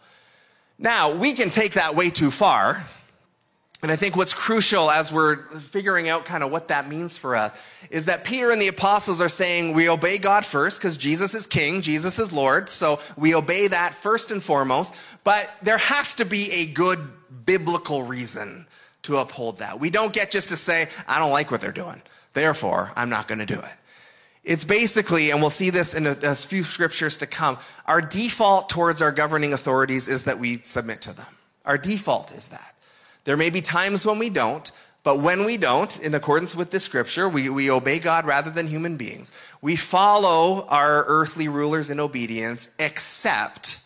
Now, 0.78 1.12
we 1.12 1.32
can 1.32 1.50
take 1.50 1.72
that 1.72 1.96
way 1.96 2.10
too 2.10 2.30
far 2.30 2.86
and 3.82 3.90
I 3.90 3.96
think 3.96 4.14
what's 4.14 4.32
crucial 4.32 4.92
as 4.92 5.12
we're 5.12 5.36
figuring 5.36 6.08
out 6.08 6.24
kind 6.24 6.44
of 6.44 6.52
what 6.52 6.68
that 6.68 6.88
means 6.88 7.18
for 7.18 7.34
us 7.34 7.58
is 7.90 8.04
that 8.04 8.22
Peter 8.22 8.52
and 8.52 8.62
the 8.62 8.68
apostles 8.68 9.20
are 9.20 9.28
saying 9.28 9.74
we 9.74 9.88
obey 9.88 10.18
God 10.18 10.44
first 10.44 10.80
because 10.80 10.96
Jesus 10.96 11.34
is 11.34 11.48
king, 11.48 11.82
Jesus 11.82 12.20
is 12.20 12.32
Lord. 12.32 12.68
So 12.68 13.00
we 13.16 13.34
obey 13.34 13.66
that 13.66 13.92
first 13.92 14.30
and 14.30 14.40
foremost. 14.40 14.94
But 15.24 15.52
there 15.62 15.78
has 15.78 16.14
to 16.16 16.24
be 16.24 16.50
a 16.52 16.66
good 16.66 17.00
biblical 17.44 18.04
reason 18.04 18.66
to 19.02 19.16
uphold 19.16 19.58
that. 19.58 19.80
We 19.80 19.90
don't 19.90 20.12
get 20.12 20.30
just 20.30 20.50
to 20.50 20.56
say, 20.56 20.88
I 21.08 21.18
don't 21.18 21.32
like 21.32 21.50
what 21.50 21.60
they're 21.60 21.72
doing. 21.72 22.02
Therefore, 22.34 22.92
I'm 22.94 23.10
not 23.10 23.26
going 23.26 23.40
to 23.40 23.46
do 23.46 23.58
it. 23.58 23.74
It's 24.44 24.64
basically, 24.64 25.30
and 25.30 25.40
we'll 25.40 25.50
see 25.50 25.70
this 25.70 25.94
in 25.94 26.06
a, 26.06 26.16
a 26.22 26.34
few 26.36 26.62
scriptures 26.62 27.16
to 27.18 27.26
come, 27.26 27.58
our 27.86 28.00
default 28.00 28.68
towards 28.68 29.02
our 29.02 29.12
governing 29.12 29.52
authorities 29.52 30.06
is 30.06 30.24
that 30.24 30.38
we 30.38 30.58
submit 30.62 31.02
to 31.02 31.12
them. 31.12 31.26
Our 31.64 31.78
default 31.78 32.32
is 32.32 32.48
that. 32.50 32.71
There 33.24 33.36
may 33.36 33.50
be 33.50 33.60
times 33.60 34.04
when 34.04 34.18
we 34.18 34.30
don't, 34.30 34.70
but 35.02 35.20
when 35.20 35.44
we 35.44 35.56
don't, 35.56 36.00
in 36.00 36.14
accordance 36.14 36.54
with 36.54 36.70
this 36.70 36.84
scripture, 36.84 37.28
we, 37.28 37.48
we 37.48 37.70
obey 37.70 37.98
God 37.98 38.24
rather 38.24 38.50
than 38.50 38.68
human 38.68 38.96
beings. 38.96 39.32
We 39.60 39.76
follow 39.76 40.66
our 40.68 41.04
earthly 41.06 41.48
rulers 41.48 41.90
in 41.90 41.98
obedience, 41.98 42.68
except 42.78 43.78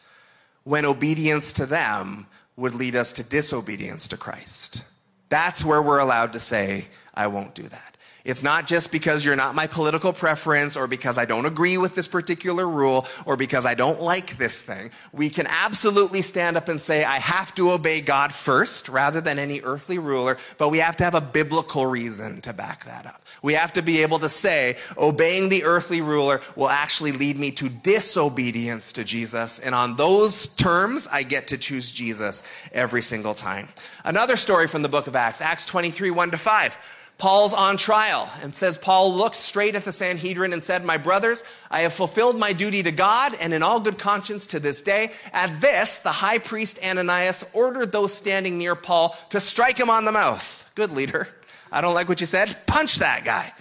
when 0.65 0.85
obedience 0.85 1.53
to 1.53 1.67
them 1.67 2.27
would 2.57 2.75
lead 2.75 2.97
us 2.97 3.13
to 3.15 3.23
disobedience 3.23 4.09
to 4.09 4.17
Christ. 4.17 4.83
That's 5.29 5.65
where 5.65 5.83
we're 5.83 5.99
allowed 5.99 6.33
to 6.35 6.41
say, 6.41 6.87
I 7.15 7.29
won't 7.29 7.55
do 7.55 7.63
that. 7.63 7.96
It's 8.27 8.43
not 8.43 8.67
just 8.67 8.91
because 8.91 9.25
you're 9.25 9.37
not 9.37 9.55
my 9.55 9.69
political 9.69 10.13
preference 10.13 10.77
or 10.77 10.89
because 10.89 11.17
I 11.17 11.27
don't 11.27 11.47
agree 11.47 11.79
with 11.79 11.95
this 11.95 12.09
particular 12.09 12.69
rule 12.69 13.07
or 13.25 13.37
because 13.37 13.65
I 13.65 13.75
don't 13.75 14.03
like 14.03 14.37
this 14.37 14.63
thing. 14.63 14.91
We 15.13 15.31
can 15.31 15.47
absolutely 15.49 16.23
stand 16.23 16.57
up 16.57 16.69
and 16.69 16.81
say, 16.81 17.05
I 17.05 17.21
have 17.21 17.55
to 17.55 17.71
obey 17.71 18.01
God 18.01 18.35
first 18.35 18.89
rather 18.89 19.21
than 19.21 19.39
any 19.39 19.61
earthly 19.61 20.01
ruler, 20.01 20.39
but 20.59 20.71
we 20.71 20.79
have 20.79 20.97
to 20.97 21.05
have 21.05 21.15
a 21.15 21.21
biblical 21.21 21.87
reason 21.87 22.41
to 22.41 22.53
back 22.53 22.85
that 22.87 23.07
up. 23.07 23.23
We 23.43 23.53
have 23.53 23.73
to 23.75 23.83
be 23.83 24.03
able 24.03 24.19
to 24.19 24.29
say, 24.29 24.77
obeying 24.99 25.49
the 25.49 25.63
earthly 25.63 26.01
ruler 26.01 26.41
will 26.57 26.69
actually 26.69 27.13
lead 27.13 27.39
me 27.39 27.53
to 27.53 27.69
disobedience 27.69 28.93
to 28.95 29.05
Jesus. 29.05 29.61
And 29.61 29.73
on 29.73 29.95
those 29.95 30.49
terms, 30.49 31.07
I 31.13 31.23
get 31.23 31.47
to 31.49 31.59
choose 31.59 31.93
Jesus 31.93 32.43
every 32.73 33.03
single 33.03 33.35
time. 33.35 33.69
Another 34.05 34.35
story 34.35 34.67
from 34.67 34.83
the 34.83 34.89
book 34.89 35.07
of 35.07 35.15
Acts, 35.15 35.41
Acts 35.41 35.65
23, 35.65 36.11
1 36.11 36.33
to 36.33 36.39
5. 36.39 36.77
Paul's 37.19 37.55
on 37.55 37.79
trial 37.79 38.31
and 38.43 38.55
says, 38.55 38.77
Paul 38.77 39.15
looked 39.15 39.37
straight 39.37 39.75
at 39.75 39.85
the 39.85 39.93
Sanhedrin 39.93 40.53
and 40.53 40.63
said, 40.63 40.85
My 40.85 40.99
brothers, 40.99 41.43
I 41.71 41.81
have 41.81 41.95
fulfilled 41.95 42.39
my 42.39 42.53
duty 42.53 42.83
to 42.83 42.93
God 42.93 43.35
and 43.41 43.55
in 43.55 43.63
all 43.63 43.81
good 43.81 43.97
conscience 43.97 44.47
to 44.49 44.61
this 44.61 44.83
day. 44.83 45.13
At 45.33 45.63
this, 45.63 46.01
the 46.01 46.13
high 46.13 46.39
priest 46.39 46.79
Ananias 46.85 47.49
ordered 47.55 47.91
those 47.91 48.13
standing 48.13 48.59
near 48.59 48.75
Paul 48.75 49.17
to 49.31 49.41
strike 49.41 49.79
him 49.79 49.89
on 49.89 50.05
the 50.05 50.13
mouth. 50.13 50.71
Good 50.75 50.91
leader. 50.91 51.29
I 51.73 51.81
don't 51.81 51.95
like 51.95 52.09
what 52.09 52.21
you 52.21 52.27
said. 52.27 52.55
Punch 52.67 52.97
that 52.97 53.25
guy. 53.25 53.53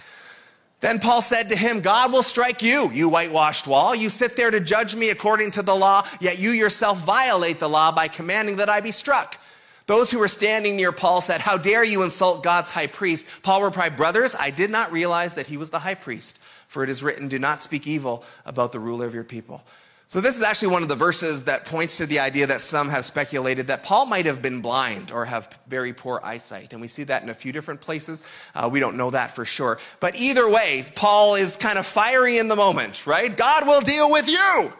Then 0.80 0.98
Paul 0.98 1.22
said 1.22 1.48
to 1.48 1.56
him, 1.56 1.80
God 1.80 2.12
will 2.12 2.22
strike 2.22 2.62
you, 2.62 2.90
you 2.92 3.08
whitewashed 3.08 3.66
wall. 3.66 3.94
You 3.94 4.10
sit 4.10 4.36
there 4.36 4.50
to 4.50 4.60
judge 4.60 4.94
me 4.94 5.08
according 5.08 5.52
to 5.52 5.62
the 5.62 5.74
law, 5.74 6.06
yet 6.20 6.38
you 6.38 6.50
yourself 6.50 6.98
violate 6.98 7.58
the 7.58 7.68
law 7.68 7.90
by 7.90 8.08
commanding 8.08 8.56
that 8.56 8.68
I 8.68 8.82
be 8.82 8.92
struck. 8.92 9.40
Those 9.86 10.10
who 10.10 10.18
were 10.18 10.28
standing 10.28 10.76
near 10.76 10.90
Paul 10.90 11.20
said, 11.20 11.40
How 11.40 11.56
dare 11.56 11.84
you 11.84 12.02
insult 12.02 12.42
God's 12.42 12.70
high 12.70 12.88
priest? 12.88 13.26
Paul 13.42 13.62
replied, 13.62 13.96
Brothers, 13.96 14.34
I 14.34 14.50
did 14.50 14.70
not 14.70 14.92
realize 14.92 15.34
that 15.34 15.46
he 15.46 15.56
was 15.56 15.70
the 15.70 15.78
high 15.78 15.94
priest, 15.94 16.40
for 16.66 16.82
it 16.82 16.90
is 16.90 17.02
written, 17.02 17.28
Do 17.28 17.38
not 17.38 17.60
speak 17.60 17.86
evil 17.86 18.24
about 18.44 18.72
the 18.72 18.80
ruler 18.80 19.06
of 19.06 19.14
your 19.14 19.24
people. 19.24 19.62
So, 20.08 20.20
this 20.20 20.36
is 20.36 20.42
actually 20.42 20.68
one 20.68 20.84
of 20.84 20.88
the 20.88 20.94
verses 20.94 21.44
that 21.44 21.64
points 21.64 21.98
to 21.98 22.06
the 22.06 22.20
idea 22.20 22.46
that 22.46 22.60
some 22.60 22.88
have 22.90 23.04
speculated 23.04 23.66
that 23.66 23.82
Paul 23.82 24.06
might 24.06 24.26
have 24.26 24.40
been 24.40 24.60
blind 24.60 25.10
or 25.10 25.24
have 25.24 25.48
very 25.66 25.92
poor 25.92 26.20
eyesight. 26.22 26.72
And 26.72 26.80
we 26.80 26.86
see 26.86 27.02
that 27.04 27.24
in 27.24 27.28
a 27.28 27.34
few 27.34 27.52
different 27.52 27.80
places. 27.80 28.24
Uh, 28.54 28.68
we 28.70 28.78
don't 28.78 28.96
know 28.96 29.10
that 29.10 29.34
for 29.34 29.44
sure. 29.44 29.80
But 29.98 30.14
either 30.14 30.48
way, 30.48 30.84
Paul 30.94 31.34
is 31.34 31.56
kind 31.56 31.76
of 31.76 31.86
fiery 31.86 32.38
in 32.38 32.46
the 32.46 32.54
moment, 32.54 33.04
right? 33.04 33.36
God 33.36 33.66
will 33.66 33.80
deal 33.80 34.08
with 34.08 34.28
you. 34.28 34.72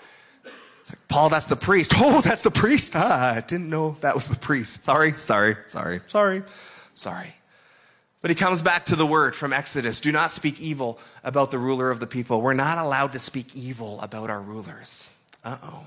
Paul, 1.17 1.31
that's 1.31 1.47
the 1.47 1.57
priest. 1.57 1.95
Oh, 1.97 2.21
that's 2.21 2.43
the 2.43 2.51
priest. 2.51 2.93
Ah, 2.95 3.37
I 3.37 3.41
didn't 3.41 3.71
know 3.71 3.97
that 4.03 4.15
was 4.15 4.29
the 4.29 4.37
priest. 4.37 4.85
Sorry, 4.85 5.13
sorry, 5.13 5.57
sorry, 5.69 6.03
sorry, 6.05 6.43
sorry. 6.93 7.35
But 8.21 8.31
he 8.31 8.35
comes 8.35 8.61
back 8.61 8.85
to 8.87 8.97
the 8.97 9.07
word 9.07 9.35
from 9.35 9.51
Exodus 9.55 10.03
do 10.03 10.13
not 10.13 10.31
speak 10.31 10.61
evil 10.61 11.01
about 11.25 11.51
the 11.51 11.59
ruler 11.59 11.89
of 11.89 12.01
the 12.01 12.07
people. 12.07 12.43
We're 12.43 12.53
not 12.53 12.77
allowed 12.77 13.15
to 13.15 13.19
speak 13.19 13.57
evil 13.57 13.99
about 14.03 14.29
our 14.29 14.43
rulers. 14.43 15.11
Uh 15.43 15.57
oh. 15.63 15.87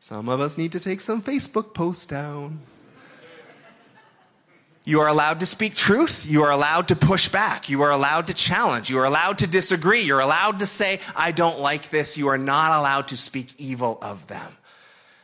Some 0.00 0.30
of 0.30 0.40
us 0.40 0.56
need 0.56 0.72
to 0.72 0.80
take 0.80 1.02
some 1.02 1.20
Facebook 1.20 1.74
posts 1.74 2.06
down. 2.06 2.60
You 4.84 5.00
are 5.00 5.08
allowed 5.08 5.40
to 5.40 5.46
speak 5.46 5.76
truth. 5.76 6.26
You 6.28 6.42
are 6.42 6.50
allowed 6.50 6.88
to 6.88 6.96
push 6.96 7.28
back. 7.28 7.68
You 7.68 7.82
are 7.82 7.92
allowed 7.92 8.26
to 8.26 8.34
challenge. 8.34 8.90
You 8.90 8.98
are 8.98 9.04
allowed 9.04 9.38
to 9.38 9.46
disagree. 9.46 10.00
You're 10.00 10.20
allowed 10.20 10.58
to 10.60 10.66
say, 10.66 10.98
I 11.14 11.30
don't 11.30 11.60
like 11.60 11.90
this. 11.90 12.18
You 12.18 12.28
are 12.28 12.38
not 12.38 12.78
allowed 12.80 13.08
to 13.08 13.16
speak 13.16 13.54
evil 13.58 13.98
of 14.02 14.26
them. 14.26 14.56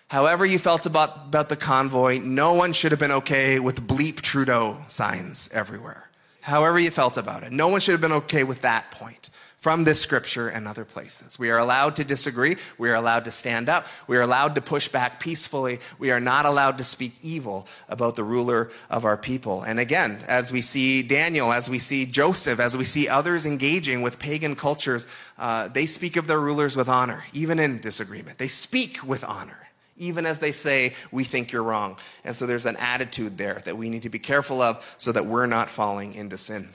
However, 0.06 0.46
you 0.46 0.58
felt 0.58 0.86
about, 0.86 1.26
about 1.26 1.48
the 1.48 1.56
convoy, 1.56 2.18
no 2.18 2.54
one 2.54 2.72
should 2.72 2.92
have 2.92 3.00
been 3.00 3.12
okay 3.12 3.58
with 3.58 3.86
bleep 3.86 4.20
Trudeau 4.20 4.78
signs 4.86 5.50
everywhere. 5.52 6.08
However, 6.40 6.78
you 6.78 6.90
felt 6.90 7.18
about 7.18 7.42
it, 7.42 7.52
no 7.52 7.68
one 7.68 7.80
should 7.80 7.92
have 7.92 8.00
been 8.00 8.12
okay 8.12 8.44
with 8.44 8.62
that 8.62 8.90
point 8.92 9.27
from 9.58 9.82
this 9.82 10.00
scripture 10.00 10.48
and 10.48 10.68
other 10.68 10.84
places. 10.84 11.38
We 11.38 11.50
are 11.50 11.58
allowed 11.58 11.96
to 11.96 12.04
disagree. 12.04 12.56
We 12.78 12.90
are 12.90 12.94
allowed 12.94 13.24
to 13.24 13.32
stand 13.32 13.68
up. 13.68 13.86
We 14.06 14.16
are 14.16 14.22
allowed 14.22 14.54
to 14.54 14.60
push 14.60 14.86
back 14.88 15.18
peacefully. 15.18 15.80
We 15.98 16.12
are 16.12 16.20
not 16.20 16.46
allowed 16.46 16.78
to 16.78 16.84
speak 16.84 17.12
evil 17.22 17.66
about 17.88 18.14
the 18.14 18.22
ruler 18.22 18.70
of 18.88 19.04
our 19.04 19.16
people. 19.16 19.62
And 19.62 19.80
again, 19.80 20.20
as 20.28 20.52
we 20.52 20.60
see 20.60 21.02
Daniel, 21.02 21.52
as 21.52 21.68
we 21.68 21.80
see 21.80 22.06
Joseph, 22.06 22.60
as 22.60 22.76
we 22.76 22.84
see 22.84 23.08
others 23.08 23.46
engaging 23.46 24.00
with 24.00 24.20
pagan 24.20 24.54
cultures, 24.54 25.08
uh, 25.38 25.66
they 25.66 25.86
speak 25.86 26.16
of 26.16 26.28
their 26.28 26.40
rulers 26.40 26.76
with 26.76 26.88
honor, 26.88 27.24
even 27.32 27.58
in 27.58 27.80
disagreement. 27.80 28.38
They 28.38 28.48
speak 28.48 29.06
with 29.06 29.24
honor 29.24 29.64
even 30.00 30.26
as 30.26 30.38
they 30.38 30.52
say, 30.52 30.94
we 31.10 31.24
think 31.24 31.50
you're 31.50 31.60
wrong. 31.60 31.96
And 32.24 32.36
so 32.36 32.46
there's 32.46 32.66
an 32.66 32.76
attitude 32.76 33.36
there 33.36 33.60
that 33.64 33.76
we 33.76 33.90
need 33.90 34.02
to 34.02 34.08
be 34.08 34.20
careful 34.20 34.62
of 34.62 34.94
so 34.96 35.10
that 35.10 35.26
we're 35.26 35.46
not 35.46 35.68
falling 35.68 36.14
into 36.14 36.38
sin. 36.38 36.68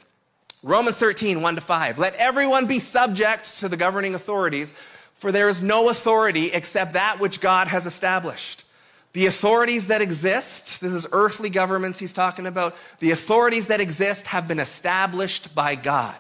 Romans 0.64 0.98
13, 0.98 1.42
1 1.42 1.56
to 1.56 1.62
5. 1.62 2.00
Let 2.00 2.16
everyone 2.16 2.68
be 2.68 2.80
subject 2.80 3.60
to 3.60 3.68
the 3.68 3.76
governing 3.76 4.16
authorities, 4.16 4.74
for 5.16 5.30
there 5.30 5.50
is 5.50 5.62
no 5.62 5.90
authority 5.90 6.52
except 6.54 6.94
that 6.94 7.20
which 7.20 7.42
God 7.42 7.68
has 7.68 7.86
established. 7.86 8.64
The 9.12 9.26
authorities 9.26 9.88
that 9.88 10.02
exist, 10.02 10.80
this 10.80 10.94
is 10.94 11.06
earthly 11.12 11.50
governments 11.50 12.00
he's 12.00 12.14
talking 12.14 12.48
about, 12.48 12.76
the 13.00 13.12
authorities 13.12 13.68
that 13.68 13.82
exist 13.82 14.28
have 14.28 14.48
been 14.48 14.60
established 14.60 15.54
by 15.54 15.76
God. 15.76 16.18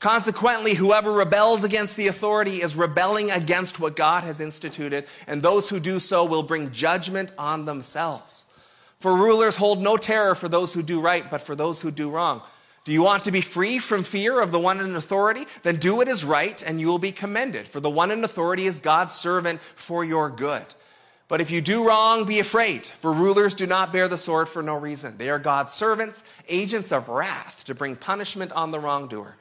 Consequently, 0.00 0.74
whoever 0.74 1.12
rebels 1.12 1.62
against 1.62 1.96
the 1.96 2.08
authority 2.08 2.62
is 2.62 2.76
rebelling 2.76 3.30
against 3.30 3.78
what 3.78 3.96
God 3.96 4.24
has 4.24 4.40
instituted, 4.40 5.06
and 5.28 5.40
those 5.40 5.70
who 5.70 5.78
do 5.78 6.00
so 6.00 6.24
will 6.24 6.42
bring 6.42 6.70
judgment 6.72 7.32
on 7.38 7.64
themselves. 7.64 8.46
For 8.98 9.14
rulers 9.14 9.56
hold 9.56 9.80
no 9.80 9.96
terror 9.96 10.34
for 10.34 10.48
those 10.48 10.74
who 10.74 10.82
do 10.82 11.00
right, 11.00 11.28
but 11.30 11.42
for 11.42 11.54
those 11.54 11.80
who 11.80 11.92
do 11.92 12.10
wrong. 12.10 12.42
Do 12.88 12.94
you 12.94 13.02
want 13.02 13.24
to 13.24 13.30
be 13.30 13.42
free 13.42 13.78
from 13.80 14.02
fear 14.02 14.40
of 14.40 14.50
the 14.50 14.58
one 14.58 14.80
in 14.80 14.96
authority? 14.96 15.44
Then 15.62 15.76
do 15.76 15.96
what 15.96 16.08
is 16.08 16.24
right, 16.24 16.62
and 16.62 16.80
you 16.80 16.86
will 16.86 16.98
be 16.98 17.12
commended. 17.12 17.68
For 17.68 17.80
the 17.80 17.90
one 17.90 18.10
in 18.10 18.24
authority 18.24 18.64
is 18.64 18.78
God's 18.78 19.12
servant 19.14 19.60
for 19.74 20.06
your 20.06 20.30
good. 20.30 20.64
But 21.28 21.42
if 21.42 21.50
you 21.50 21.60
do 21.60 21.86
wrong, 21.86 22.24
be 22.24 22.38
afraid, 22.38 22.86
for 22.86 23.12
rulers 23.12 23.54
do 23.54 23.66
not 23.66 23.92
bear 23.92 24.08
the 24.08 24.16
sword 24.16 24.48
for 24.48 24.62
no 24.62 24.74
reason. 24.74 25.18
They 25.18 25.28
are 25.28 25.38
God's 25.38 25.74
servants, 25.74 26.24
agents 26.48 26.90
of 26.90 27.10
wrath, 27.10 27.62
to 27.66 27.74
bring 27.74 27.94
punishment 27.94 28.52
on 28.52 28.70
the 28.70 28.80
wrongdoer. 28.80 29.36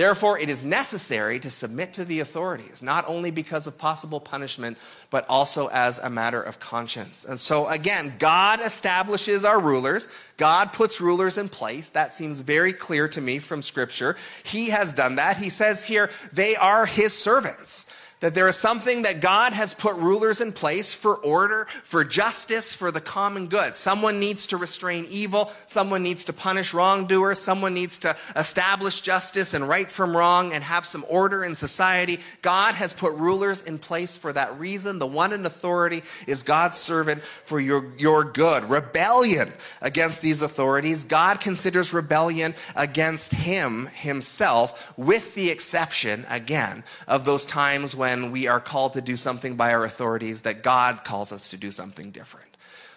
Therefore, 0.00 0.38
it 0.38 0.48
is 0.48 0.64
necessary 0.64 1.38
to 1.40 1.50
submit 1.50 1.92
to 1.92 2.06
the 2.06 2.20
authorities, 2.20 2.82
not 2.82 3.06
only 3.06 3.30
because 3.30 3.66
of 3.66 3.76
possible 3.76 4.18
punishment, 4.18 4.78
but 5.10 5.26
also 5.28 5.66
as 5.66 5.98
a 5.98 6.08
matter 6.08 6.40
of 6.40 6.58
conscience. 6.58 7.26
And 7.26 7.38
so, 7.38 7.68
again, 7.68 8.14
God 8.18 8.60
establishes 8.64 9.44
our 9.44 9.60
rulers. 9.60 10.08
God 10.38 10.72
puts 10.72 11.02
rulers 11.02 11.36
in 11.36 11.50
place. 11.50 11.90
That 11.90 12.14
seems 12.14 12.40
very 12.40 12.72
clear 12.72 13.08
to 13.08 13.20
me 13.20 13.40
from 13.40 13.60
Scripture. 13.60 14.16
He 14.42 14.70
has 14.70 14.94
done 14.94 15.16
that. 15.16 15.36
He 15.36 15.50
says 15.50 15.84
here, 15.84 16.08
they 16.32 16.56
are 16.56 16.86
His 16.86 17.12
servants 17.12 17.92
that 18.20 18.34
there 18.34 18.48
is 18.48 18.56
something 18.56 19.02
that 19.02 19.20
God 19.20 19.54
has 19.54 19.74
put 19.74 19.96
rulers 19.96 20.40
in 20.40 20.52
place 20.52 20.92
for 20.92 21.16
order, 21.16 21.66
for 21.84 22.04
justice, 22.04 22.74
for 22.74 22.90
the 22.90 23.00
common 23.00 23.46
good. 23.46 23.76
Someone 23.76 24.20
needs 24.20 24.46
to 24.48 24.58
restrain 24.58 25.06
evil. 25.08 25.50
Someone 25.66 26.02
needs 26.02 26.24
to 26.26 26.32
punish 26.34 26.74
wrongdoers. 26.74 27.38
Someone 27.38 27.72
needs 27.72 27.98
to 28.00 28.14
establish 28.36 29.00
justice 29.00 29.54
and 29.54 29.66
right 29.66 29.90
from 29.90 30.14
wrong 30.14 30.52
and 30.52 30.62
have 30.62 30.84
some 30.84 31.04
order 31.08 31.44
in 31.44 31.54
society. 31.54 32.20
God 32.42 32.74
has 32.74 32.92
put 32.92 33.14
rulers 33.14 33.62
in 33.62 33.78
place 33.78 34.18
for 34.18 34.32
that 34.34 34.58
reason. 34.58 34.98
The 34.98 35.06
one 35.06 35.32
in 35.32 35.44
authority 35.46 36.02
is 36.26 36.42
God's 36.42 36.76
servant 36.76 37.22
for 37.22 37.58
your, 37.58 37.90
your 37.96 38.22
good. 38.24 38.64
Rebellion 38.64 39.50
against 39.80 40.20
these 40.20 40.42
authorities, 40.42 41.04
God 41.04 41.40
considers 41.40 41.94
rebellion 41.94 42.54
against 42.76 43.34
him 43.34 43.86
himself, 43.94 44.92
with 44.98 45.34
the 45.34 45.48
exception, 45.48 46.26
again, 46.28 46.84
of 47.08 47.24
those 47.24 47.46
times 47.46 47.96
when 47.96 48.09
when 48.10 48.32
we 48.32 48.48
are 48.48 48.60
called 48.60 48.94
to 48.94 49.00
do 49.00 49.16
something 49.16 49.54
by 49.54 49.72
our 49.72 49.84
authorities 49.84 50.42
that 50.42 50.64
God 50.64 51.04
calls 51.04 51.32
us 51.32 51.50
to 51.50 51.56
do 51.56 51.70
something 51.70 52.10
different. 52.10 52.48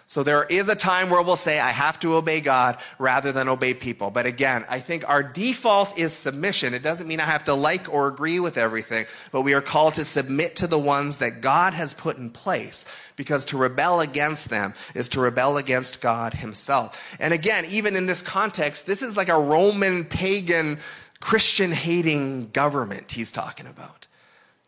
So 0.06 0.22
there 0.22 0.44
is 0.44 0.68
a 0.68 0.74
time 0.74 1.08
where 1.08 1.22
we'll 1.22 1.36
say, 1.36 1.58
I 1.58 1.70
have 1.70 1.98
to 2.00 2.16
obey 2.16 2.40
God 2.40 2.76
rather 2.98 3.32
than 3.32 3.48
obey 3.48 3.72
people. 3.72 4.10
But 4.10 4.26
again, 4.26 4.66
I 4.68 4.80
think 4.80 5.08
our 5.08 5.22
default 5.22 5.96
is 5.96 6.12
submission. 6.12 6.74
It 6.74 6.82
doesn't 6.82 7.06
mean 7.06 7.20
I 7.20 7.24
have 7.24 7.44
to 7.44 7.54
like 7.54 7.92
or 7.92 8.08
agree 8.08 8.38
with 8.38 8.58
everything, 8.58 9.06
but 9.32 9.42
we 9.42 9.54
are 9.54 9.62
called 9.62 9.94
to 9.94 10.04
submit 10.04 10.56
to 10.56 10.66
the 10.66 10.78
ones 10.78 11.18
that 11.18 11.40
God 11.40 11.72
has 11.72 11.94
put 11.94 12.18
in 12.18 12.28
place 12.30 12.84
because 13.16 13.46
to 13.46 13.56
rebel 13.56 14.00
against 14.00 14.50
them 14.50 14.74
is 14.94 15.08
to 15.10 15.20
rebel 15.20 15.56
against 15.56 16.02
God 16.02 16.34
himself. 16.34 17.16
And 17.18 17.32
again, 17.32 17.64
even 17.70 17.96
in 17.96 18.06
this 18.06 18.20
context, 18.20 18.86
this 18.86 19.00
is 19.00 19.16
like 19.16 19.30
a 19.30 19.38
Roman 19.38 20.04
pagan 20.04 20.80
Christian 21.20 21.72
hating 21.72 22.50
government 22.50 23.12
he's 23.12 23.32
talking 23.32 23.66
about. 23.66 24.06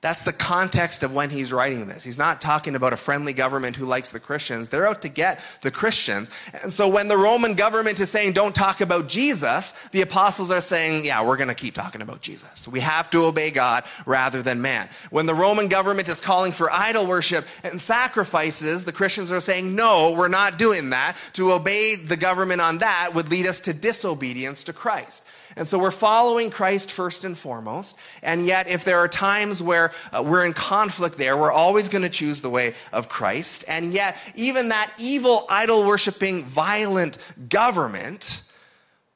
That's 0.03 0.25
the 0.25 0.33
context 0.33 1.03
of 1.03 1.15
when 1.15 1.31
he's 1.31 1.55
writing 1.55 1.87
this. 1.87 2.05
He's 2.05 2.19
not 2.19 2.43
talking 2.43 2.77
about 2.77 2.93
a 2.93 2.99
friendly 2.99 3.33
government 3.33 3.77
who 3.77 3.87
likes 3.87 4.13
the 4.13 4.21
Christians. 4.21 4.69
They're 4.69 4.87
out 4.87 5.03
to 5.03 5.09
get 5.09 5.41
the 5.63 5.71
Christians. 5.71 6.31
And 6.63 6.71
so 6.71 6.87
when 6.87 7.09
the 7.09 7.17
Roman 7.17 7.55
government 7.55 7.99
is 7.99 8.11
saying, 8.11 8.35
don't 8.35 8.55
talk 8.55 8.83
about 8.83 9.09
Jesus, 9.09 9.73
the 9.93 10.03
apostles 10.03 10.51
are 10.51 10.61
saying, 10.61 11.07
yeah, 11.07 11.25
we're 11.25 11.39
going 11.39 11.49
to 11.49 11.55
keep 11.55 11.75
talking 11.75 12.03
about 12.03 12.21
Jesus. 12.21 12.69
We 12.69 12.81
have 12.81 13.09
to 13.11 13.25
obey 13.25 13.51
God 13.51 13.85
rather 14.05 14.43
than 14.43 14.61
man. 14.61 14.87
When 15.11 15.25
the 15.25 15.35
Roman 15.35 15.67
government 15.67 16.09
is 16.09 16.21
calling 16.21 16.53
for 16.53 16.71
idol 16.71 17.07
worship 17.07 17.47
and 17.65 17.81
sacrifices, 17.81 18.85
the 18.85 18.93
Christians 18.93 19.33
are 19.33 19.41
saying, 19.41 19.75
no, 19.75 20.13
we're 20.13 20.29
not 20.29 20.59
doing 20.59 20.91
that. 20.91 21.17
To 21.33 21.53
obey 21.53 21.97
the 21.97 22.19
government 22.19 22.61
on 22.61 22.79
that 22.79 23.13
would 23.15 23.31
lead 23.31 23.47
us 23.47 23.61
to 23.63 23.73
disobedience 23.73 24.63
to 24.65 24.75
Christ. 24.75 25.27
And 25.57 25.67
so 25.67 25.79
we're 25.79 25.91
following 25.91 26.51
Christ 26.51 26.93
first 26.93 27.25
and 27.25 27.37
foremost. 27.37 27.99
And 28.23 28.45
yet, 28.45 28.69
if 28.69 28.85
there 28.85 28.99
are 28.99 29.09
times 29.09 29.63
where 29.63 29.91
uh, 30.13 30.23
we're 30.23 30.45
in 30.45 30.53
conflict 30.53 31.17
there, 31.17 31.35
we're 31.35 31.53
always 31.53 31.89
going 31.89 32.03
to 32.03 32.11
choose 32.11 32.43
the 32.43 32.51
way 32.51 32.75
of 32.93 33.09
Christ. 33.09 33.65
And 33.67 33.95
yet, 33.95 34.19
even 34.35 34.69
that 34.69 34.93
evil, 34.99 35.47
idol 35.49 35.87
worshiping, 35.87 36.45
violent 36.45 37.17
government, 37.49 38.43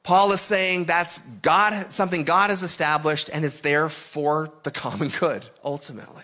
Paul 0.01 0.31
is 0.31 0.41
saying 0.41 0.85
that's 0.85 1.19
God, 1.19 1.91
something 1.91 2.23
God 2.23 2.49
has 2.49 2.63
established, 2.63 3.29
and 3.31 3.45
it's 3.45 3.59
there 3.59 3.87
for 3.87 4.51
the 4.63 4.71
common 4.71 5.09
good, 5.19 5.45
ultimately. 5.63 6.23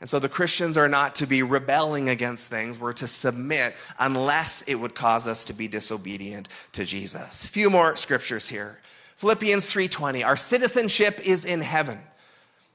And 0.00 0.08
so 0.08 0.18
the 0.18 0.30
Christians 0.30 0.76
are 0.78 0.88
not 0.88 1.14
to 1.16 1.26
be 1.26 1.42
rebelling 1.42 2.08
against 2.08 2.48
things. 2.48 2.78
We're 2.78 2.94
to 2.94 3.06
submit 3.06 3.74
unless 3.98 4.62
it 4.62 4.74
would 4.76 4.94
cause 4.94 5.28
us 5.28 5.44
to 5.44 5.52
be 5.52 5.68
disobedient 5.68 6.48
to 6.72 6.84
Jesus. 6.84 7.44
A 7.44 7.48
few 7.48 7.68
more 7.68 7.94
scriptures 7.96 8.48
here. 8.48 8.80
Philippians 9.22 9.68
3:20, 9.68 10.24
our 10.24 10.36
citizenship 10.36 11.20
is 11.24 11.44
in 11.44 11.60
heaven. 11.60 12.00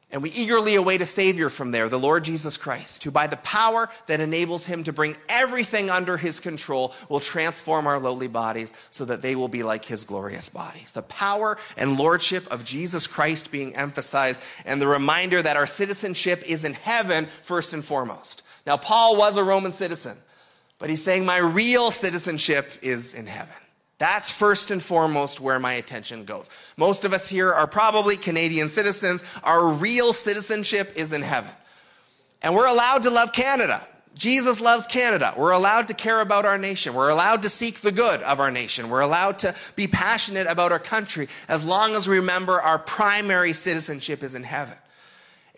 And 0.10 0.24
we 0.24 0.30
eagerly 0.30 0.76
await 0.76 1.02
a 1.02 1.06
Savior 1.06 1.50
from 1.50 1.72
there, 1.72 1.89
the 1.89 2.00
Lord 2.00 2.24
Jesus 2.24 2.56
Christ, 2.56 3.04
who 3.04 3.12
by 3.12 3.28
the 3.28 3.36
power 3.36 3.89
that 4.06 4.22
enables 4.22 4.66
him 4.66 4.86
to 4.86 4.93
bring 4.93 5.18
everything 5.28 5.89
under 5.89 6.16
his 6.16 6.39
control 6.39 6.95
will 7.10 7.20
transform 7.20 7.86
our 7.86 8.00
lowly 8.00 8.30
bodies 8.30 8.72
so 8.91 9.04
that 9.04 9.22
they 9.22 9.36
will 9.36 9.50
be 9.50 9.62
like 9.62 9.84
his 9.84 10.06
glorious 10.06 10.48
bodies. 10.48 10.93
The 10.93 11.02
power 11.02 11.58
and 11.76 12.00
lordship 12.00 12.48
of 12.50 12.64
Jesus 12.64 13.08
Christ 13.08 13.52
being 13.52 13.76
emphasized, 13.76 14.41
and 14.64 14.82
the 14.82 14.88
reminder 14.88 15.41
that 15.41 15.58
our 15.58 15.68
citizenship 15.68 16.43
is 16.48 16.64
in 16.64 16.76
heaven 16.76 17.28
first 17.41 17.74
and 17.74 17.84
foremost. 17.84 18.43
Now, 18.66 18.78
Paul 18.78 19.18
was 19.18 19.36
a 19.36 19.43
Roman 19.43 19.74
citizen, 19.74 20.16
but 20.80 20.89
he's 20.89 21.04
saying 21.04 21.26
my 21.26 21.39
real 21.39 21.91
citizenship 21.91 22.72
is 22.82 23.14
in 23.14 23.28
heaven. 23.28 23.66
That's 24.00 24.30
first 24.30 24.70
and 24.70 24.82
foremost 24.82 25.39
where 25.39 25.60
my 25.60 25.74
attention 25.74 26.24
goes. 26.26 26.50
Most 26.78 27.04
of 27.04 27.14
us 27.14 27.28
here 27.28 27.52
are 27.52 27.66
probably 27.66 28.16
Canadian 28.16 28.70
citizens. 28.70 29.24
Our 29.43 29.70
real 29.70 30.14
citizenship 30.14 30.93
is 30.95 31.14
in 31.14 31.24
heaven. 31.24 31.52
And 32.43 32.54
we're 32.54 32.68
allowed 32.68 33.04
to 33.04 33.10
love 33.10 33.34
Canada. 33.34 33.86
Jesus 34.18 34.60
loves 34.62 34.88
Canada. 34.88 35.34
We're 35.38 35.52
allowed 35.52 35.88
to 35.89 35.93
care 35.93 36.22
about 36.22 36.45
our 36.45 36.58
nation. 36.58 36.93
We're 36.93 37.10
allowed 37.10 37.43
to 37.43 37.50
seek 37.50 37.82
the 37.82 37.91
good 37.91 38.22
of 38.22 38.39
our 38.39 38.52
nation. 38.52 38.89
We're 38.89 39.02
allowed 39.02 39.39
to 39.39 39.56
be 39.76 39.88
passionate 39.88 40.48
about 40.48 40.72
our 40.72 40.80
country 40.80 41.28
as 41.48 41.64
long 41.64 41.95
as 41.95 42.08
we 42.08 42.18
remember 42.18 42.60
our 42.60 42.80
primary 42.80 43.54
citizenship 43.54 44.24
is 44.24 44.36
in 44.36 44.43
heaven. 44.43 44.76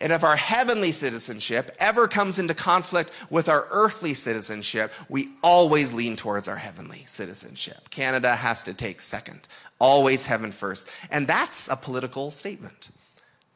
And 0.00 0.12
if 0.12 0.24
our 0.24 0.36
heavenly 0.36 0.92
citizenship 0.92 1.76
ever 1.78 2.08
comes 2.08 2.38
into 2.38 2.54
conflict 2.54 3.10
with 3.28 3.48
our 3.48 3.66
earthly 3.70 4.14
citizenship, 4.14 4.92
we 5.10 5.28
always 5.42 5.92
lean 5.92 6.16
towards 6.16 6.48
our 6.48 6.56
heavenly 6.56 7.04
citizenship. 7.06 7.90
Canada 7.90 8.34
has 8.34 8.62
to 8.62 8.72
take 8.72 9.02
second, 9.02 9.46
always 9.78 10.26
heaven 10.26 10.52
first. 10.52 10.88
And 11.10 11.26
that's 11.26 11.68
a 11.68 11.76
political 11.76 12.30
statement. 12.30 12.88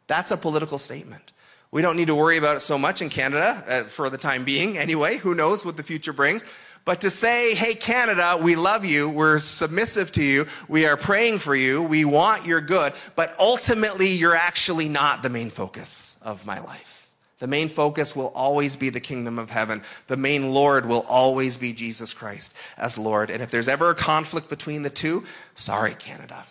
That's 0.07 0.31
a 0.31 0.37
political 0.37 0.79
statement. 0.79 1.33
We 1.71 1.83
don't 1.83 1.97
need 1.97 2.07
to 2.07 2.15
worry 2.15 2.37
about 2.37 2.57
it 2.59 2.61
so 2.61 2.79
much 2.79 3.03
in 3.03 3.09
Canada 3.09 3.65
uh, 3.67 3.83
for 3.85 4.11
the 4.11 4.19
time 4.19 4.45
being, 4.45 4.79
anyway. 4.79 5.17
Who 5.17 5.35
knows 5.35 5.65
what 5.65 5.77
the 5.77 5.83
future 5.83 6.13
brings? 6.13 6.45
But 6.85 7.01
to 7.01 7.11
say, 7.11 7.55
hey, 7.55 7.75
Canada, 7.75 8.39
we 8.43 8.57
love 8.57 8.85
you, 8.85 9.09
we're 9.09 9.39
submissive 9.39 10.13
to 10.13 10.23
you, 10.23 10.47
we 10.69 10.85
are 10.85 10.99
praying 10.99 11.39
for 11.39 11.57
you, 11.57 11.83
we 11.83 12.05
want 12.05 12.47
your 12.47 12.61
good, 12.61 12.93
but 13.17 13.35
ultimately 13.39 14.09
you're 14.09 14.37
actually 14.37 14.89
not 14.89 15.23
the 15.23 15.31
main 15.31 15.49
focus 15.49 16.19
of 16.21 16.45
my 16.45 16.61
life. 16.61 16.95
The 17.39 17.47
main 17.47 17.69
focus 17.69 18.15
will 18.15 18.33
always 18.35 18.77
be 18.77 18.91
the 18.91 19.01
kingdom 19.01 19.39
of 19.39 19.51
heaven. 19.51 19.83
The 20.07 20.17
main 20.17 20.53
Lord 20.53 20.87
will 20.87 21.05
always 21.09 21.59
be 21.59 21.73
Jesus 21.73 22.15
Christ 22.15 22.57
as 22.77 22.97
Lord. 22.97 23.31
And 23.31 23.43
if 23.43 23.51
there's 23.51 23.69
ever 23.69 23.91
a 23.91 23.95
conflict 23.95 24.49
between 24.49 24.83
the 24.83 24.91
two, 24.91 25.25
sorry, 25.55 25.95
Canada. 25.95 26.45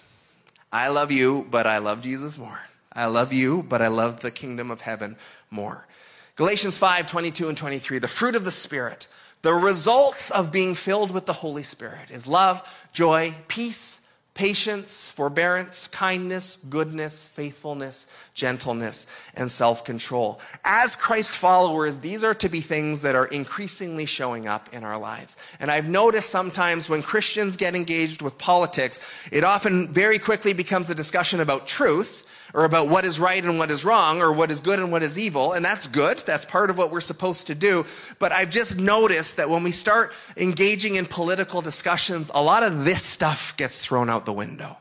I 0.71 0.89
love 0.89 1.11
you, 1.11 1.47
but 1.49 1.67
I 1.67 1.77
love 1.77 2.01
Jesus 2.01 2.37
more. 2.37 2.59
I 2.91 3.05
love 3.05 3.33
you, 3.33 3.63
but 3.63 3.81
I 3.81 3.87
love 3.87 4.19
the 4.19 4.31
kingdom 4.31 4.71
of 4.71 4.81
heaven 4.81 5.15
more. 5.49 5.87
Galatians 6.35 6.77
5 6.77 7.07
22 7.07 7.49
and 7.49 7.57
23, 7.57 7.99
the 7.99 8.07
fruit 8.07 8.35
of 8.35 8.43
the 8.43 8.51
Spirit, 8.51 9.07
the 9.43 9.53
results 9.53 10.31
of 10.31 10.51
being 10.51 10.73
filled 10.73 11.11
with 11.11 11.27
the 11.27 11.33
Holy 11.33 11.63
Spirit 11.63 12.09
is 12.09 12.25
love, 12.25 12.67
joy, 12.91 13.33
peace 13.47 14.01
patience, 14.33 15.11
forbearance, 15.11 15.87
kindness, 15.87 16.57
goodness, 16.57 17.25
faithfulness, 17.25 18.07
gentleness, 18.33 19.07
and 19.35 19.51
self 19.51 19.85
control. 19.85 20.39
As 20.63 20.95
Christ 20.95 21.37
followers, 21.37 21.99
these 21.99 22.23
are 22.23 22.33
to 22.35 22.49
be 22.49 22.59
things 22.59 23.03
that 23.03 23.15
are 23.15 23.27
increasingly 23.27 24.05
showing 24.05 24.47
up 24.47 24.73
in 24.73 24.83
our 24.83 24.97
lives. 24.97 25.37
And 25.59 25.69
I've 25.69 25.87
noticed 25.87 26.29
sometimes 26.29 26.89
when 26.89 27.03
Christians 27.03 27.57
get 27.57 27.75
engaged 27.75 28.21
with 28.21 28.37
politics, 28.37 28.99
it 29.31 29.43
often 29.43 29.91
very 29.91 30.17
quickly 30.17 30.53
becomes 30.53 30.89
a 30.89 30.95
discussion 30.95 31.39
about 31.39 31.67
truth 31.67 32.22
or 32.53 32.65
about 32.65 32.87
what 32.87 33.03
is 33.03 33.19
right 33.19 33.43
and 33.43 33.57
what 33.57 33.71
is 33.71 33.83
wrong, 33.83 34.21
or 34.21 34.31
what 34.31 34.51
is 34.51 34.61
good 34.61 34.79
and 34.79 34.91
what 34.91 35.01
is 35.01 35.17
evil. 35.17 35.53
And 35.53 35.65
that's 35.65 35.87
good. 35.87 36.19
That's 36.19 36.45
part 36.45 36.69
of 36.69 36.77
what 36.77 36.91
we're 36.91 37.01
supposed 37.01 37.47
to 37.47 37.55
do. 37.55 37.85
But 38.19 38.31
I've 38.31 38.51
just 38.51 38.77
noticed 38.77 39.37
that 39.37 39.49
when 39.49 39.63
we 39.63 39.71
start 39.71 40.13
engaging 40.37 40.95
in 40.95 41.07
political 41.07 41.61
discussions, 41.61 42.29
a 42.33 42.41
lot 42.43 42.61
of 42.63 42.85
this 42.85 43.01
stuff 43.01 43.57
gets 43.57 43.79
thrown 43.79 44.09
out 44.09 44.25
the 44.25 44.33
window. 44.33 44.77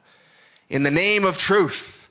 In 0.69 0.83
the 0.83 0.91
name 0.91 1.25
of 1.25 1.39
truth, 1.39 2.11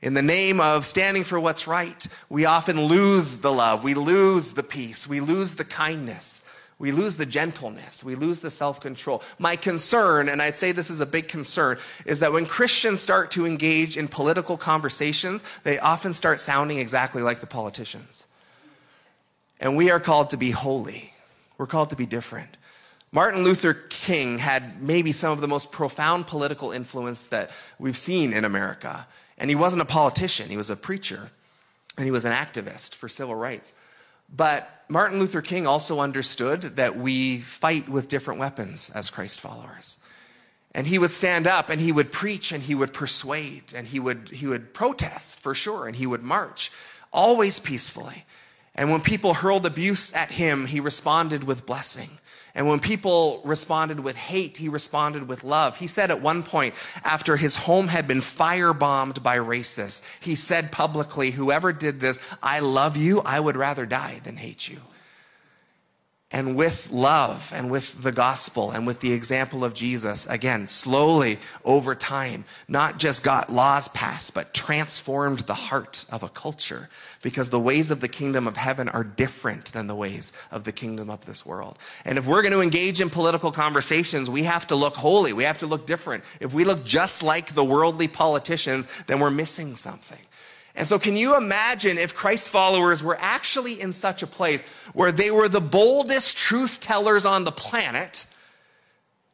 in 0.00 0.14
the 0.14 0.22
name 0.22 0.60
of 0.60 0.84
standing 0.84 1.24
for 1.24 1.38
what's 1.38 1.66
right, 1.66 2.06
we 2.28 2.44
often 2.44 2.80
lose 2.80 3.38
the 3.38 3.52
love, 3.52 3.84
we 3.84 3.94
lose 3.94 4.52
the 4.52 4.62
peace, 4.62 5.06
we 5.06 5.20
lose 5.20 5.54
the 5.54 5.64
kindness. 5.64 6.48
We 6.82 6.90
lose 6.90 7.14
the 7.14 7.26
gentleness. 7.26 8.02
We 8.02 8.16
lose 8.16 8.40
the 8.40 8.50
self 8.50 8.80
control. 8.80 9.22
My 9.38 9.54
concern, 9.54 10.28
and 10.28 10.42
I'd 10.42 10.56
say 10.56 10.72
this 10.72 10.90
is 10.90 11.00
a 11.00 11.06
big 11.06 11.28
concern, 11.28 11.78
is 12.06 12.18
that 12.18 12.32
when 12.32 12.44
Christians 12.44 13.00
start 13.00 13.30
to 13.30 13.46
engage 13.46 13.96
in 13.96 14.08
political 14.08 14.56
conversations, 14.56 15.44
they 15.62 15.78
often 15.78 16.12
start 16.12 16.40
sounding 16.40 16.78
exactly 16.78 17.22
like 17.22 17.38
the 17.38 17.46
politicians. 17.46 18.26
And 19.60 19.76
we 19.76 19.92
are 19.92 20.00
called 20.00 20.30
to 20.30 20.36
be 20.36 20.50
holy, 20.50 21.12
we're 21.56 21.68
called 21.68 21.90
to 21.90 21.96
be 21.96 22.04
different. 22.04 22.56
Martin 23.12 23.44
Luther 23.44 23.74
King 23.74 24.38
had 24.38 24.82
maybe 24.82 25.12
some 25.12 25.30
of 25.30 25.40
the 25.40 25.46
most 25.46 25.70
profound 25.70 26.26
political 26.26 26.72
influence 26.72 27.28
that 27.28 27.52
we've 27.78 27.96
seen 27.96 28.32
in 28.32 28.44
America. 28.44 29.06
And 29.38 29.48
he 29.48 29.54
wasn't 29.54 29.82
a 29.82 29.86
politician, 29.86 30.48
he 30.48 30.56
was 30.56 30.68
a 30.68 30.76
preacher, 30.76 31.30
and 31.96 32.06
he 32.06 32.10
was 32.10 32.24
an 32.24 32.32
activist 32.32 32.96
for 32.96 33.08
civil 33.08 33.36
rights. 33.36 33.72
But 34.34 34.81
Martin 34.92 35.18
Luther 35.18 35.40
King 35.40 35.66
also 35.66 36.00
understood 36.00 36.60
that 36.76 36.96
we 36.96 37.38
fight 37.38 37.88
with 37.88 38.08
different 38.08 38.38
weapons 38.38 38.90
as 38.94 39.08
Christ 39.08 39.40
followers. 39.40 39.98
And 40.74 40.86
he 40.86 40.98
would 40.98 41.10
stand 41.10 41.46
up 41.46 41.70
and 41.70 41.80
he 41.80 41.92
would 41.92 42.12
preach 42.12 42.52
and 42.52 42.62
he 42.62 42.74
would 42.74 42.92
persuade 42.92 43.72
and 43.74 43.86
he 43.86 43.98
would, 43.98 44.28
he 44.28 44.46
would 44.46 44.74
protest 44.74 45.40
for 45.40 45.54
sure 45.54 45.86
and 45.86 45.96
he 45.96 46.06
would 46.06 46.22
march, 46.22 46.70
always 47.10 47.58
peacefully. 47.58 48.26
And 48.74 48.90
when 48.90 49.00
people 49.00 49.32
hurled 49.32 49.64
abuse 49.64 50.14
at 50.14 50.32
him, 50.32 50.66
he 50.66 50.78
responded 50.78 51.44
with 51.44 51.64
blessing. 51.64 52.18
And 52.54 52.68
when 52.68 52.80
people 52.80 53.40
responded 53.44 54.00
with 54.00 54.16
hate, 54.16 54.58
he 54.58 54.68
responded 54.68 55.26
with 55.26 55.42
love. 55.42 55.78
He 55.78 55.86
said 55.86 56.10
at 56.10 56.20
one 56.20 56.42
point, 56.42 56.74
after 57.02 57.36
his 57.36 57.56
home 57.56 57.88
had 57.88 58.06
been 58.06 58.20
firebombed 58.20 59.22
by 59.22 59.38
racists, 59.38 60.02
he 60.20 60.34
said 60.34 60.70
publicly, 60.70 61.30
Whoever 61.30 61.72
did 61.72 62.00
this, 62.00 62.18
I 62.42 62.60
love 62.60 62.96
you. 62.96 63.22
I 63.24 63.40
would 63.40 63.56
rather 63.56 63.86
die 63.86 64.20
than 64.22 64.36
hate 64.36 64.68
you 64.68 64.80
and 66.32 66.56
with 66.56 66.90
love 66.90 67.52
and 67.54 67.70
with 67.70 68.02
the 68.02 68.12
gospel 68.12 68.70
and 68.70 68.86
with 68.86 69.00
the 69.00 69.12
example 69.12 69.64
of 69.64 69.74
Jesus, 69.74 70.26
again, 70.26 70.66
slowly 70.66 71.38
over 71.64 71.94
time, 71.94 72.44
not 72.68 72.98
just 72.98 73.22
got 73.22 73.50
laws 73.50 73.88
passed, 73.88 74.34
but 74.34 74.54
transformed 74.54 75.40
the 75.40 75.54
heart 75.54 76.06
of 76.10 76.22
a 76.22 76.28
culture 76.28 76.88
because 77.20 77.50
the 77.50 77.60
ways 77.60 77.90
of 77.90 78.00
the 78.00 78.08
kingdom 78.08 78.46
of 78.46 78.56
heaven 78.56 78.88
are 78.88 79.04
different 79.04 79.66
than 79.72 79.86
the 79.86 79.94
ways 79.94 80.32
of 80.50 80.64
the 80.64 80.72
kingdom 80.72 81.10
of 81.10 81.24
this 81.26 81.46
world. 81.46 81.78
And 82.04 82.18
if 82.18 82.26
we're 82.26 82.42
going 82.42 82.52
to 82.52 82.60
engage 82.60 83.00
in 83.00 83.10
political 83.10 83.52
conversations, 83.52 84.28
we 84.28 84.42
have 84.44 84.66
to 84.68 84.76
look 84.76 84.94
holy. 84.94 85.32
We 85.32 85.44
have 85.44 85.58
to 85.58 85.66
look 85.66 85.86
different. 85.86 86.24
If 86.40 86.54
we 86.54 86.64
look 86.64 86.84
just 86.84 87.22
like 87.22 87.54
the 87.54 87.64
worldly 87.64 88.08
politicians, 88.08 88.88
then 89.06 89.20
we're 89.20 89.30
missing 89.30 89.76
something. 89.76 90.18
And 90.74 90.86
so, 90.86 90.98
can 90.98 91.16
you 91.16 91.36
imagine 91.36 91.98
if 91.98 92.14
Christ 92.14 92.48
followers 92.48 93.02
were 93.02 93.18
actually 93.20 93.80
in 93.80 93.92
such 93.92 94.22
a 94.22 94.26
place 94.26 94.62
where 94.94 95.12
they 95.12 95.30
were 95.30 95.48
the 95.48 95.60
boldest 95.60 96.36
truth 96.36 96.80
tellers 96.80 97.26
on 97.26 97.44
the 97.44 97.52
planet, 97.52 98.26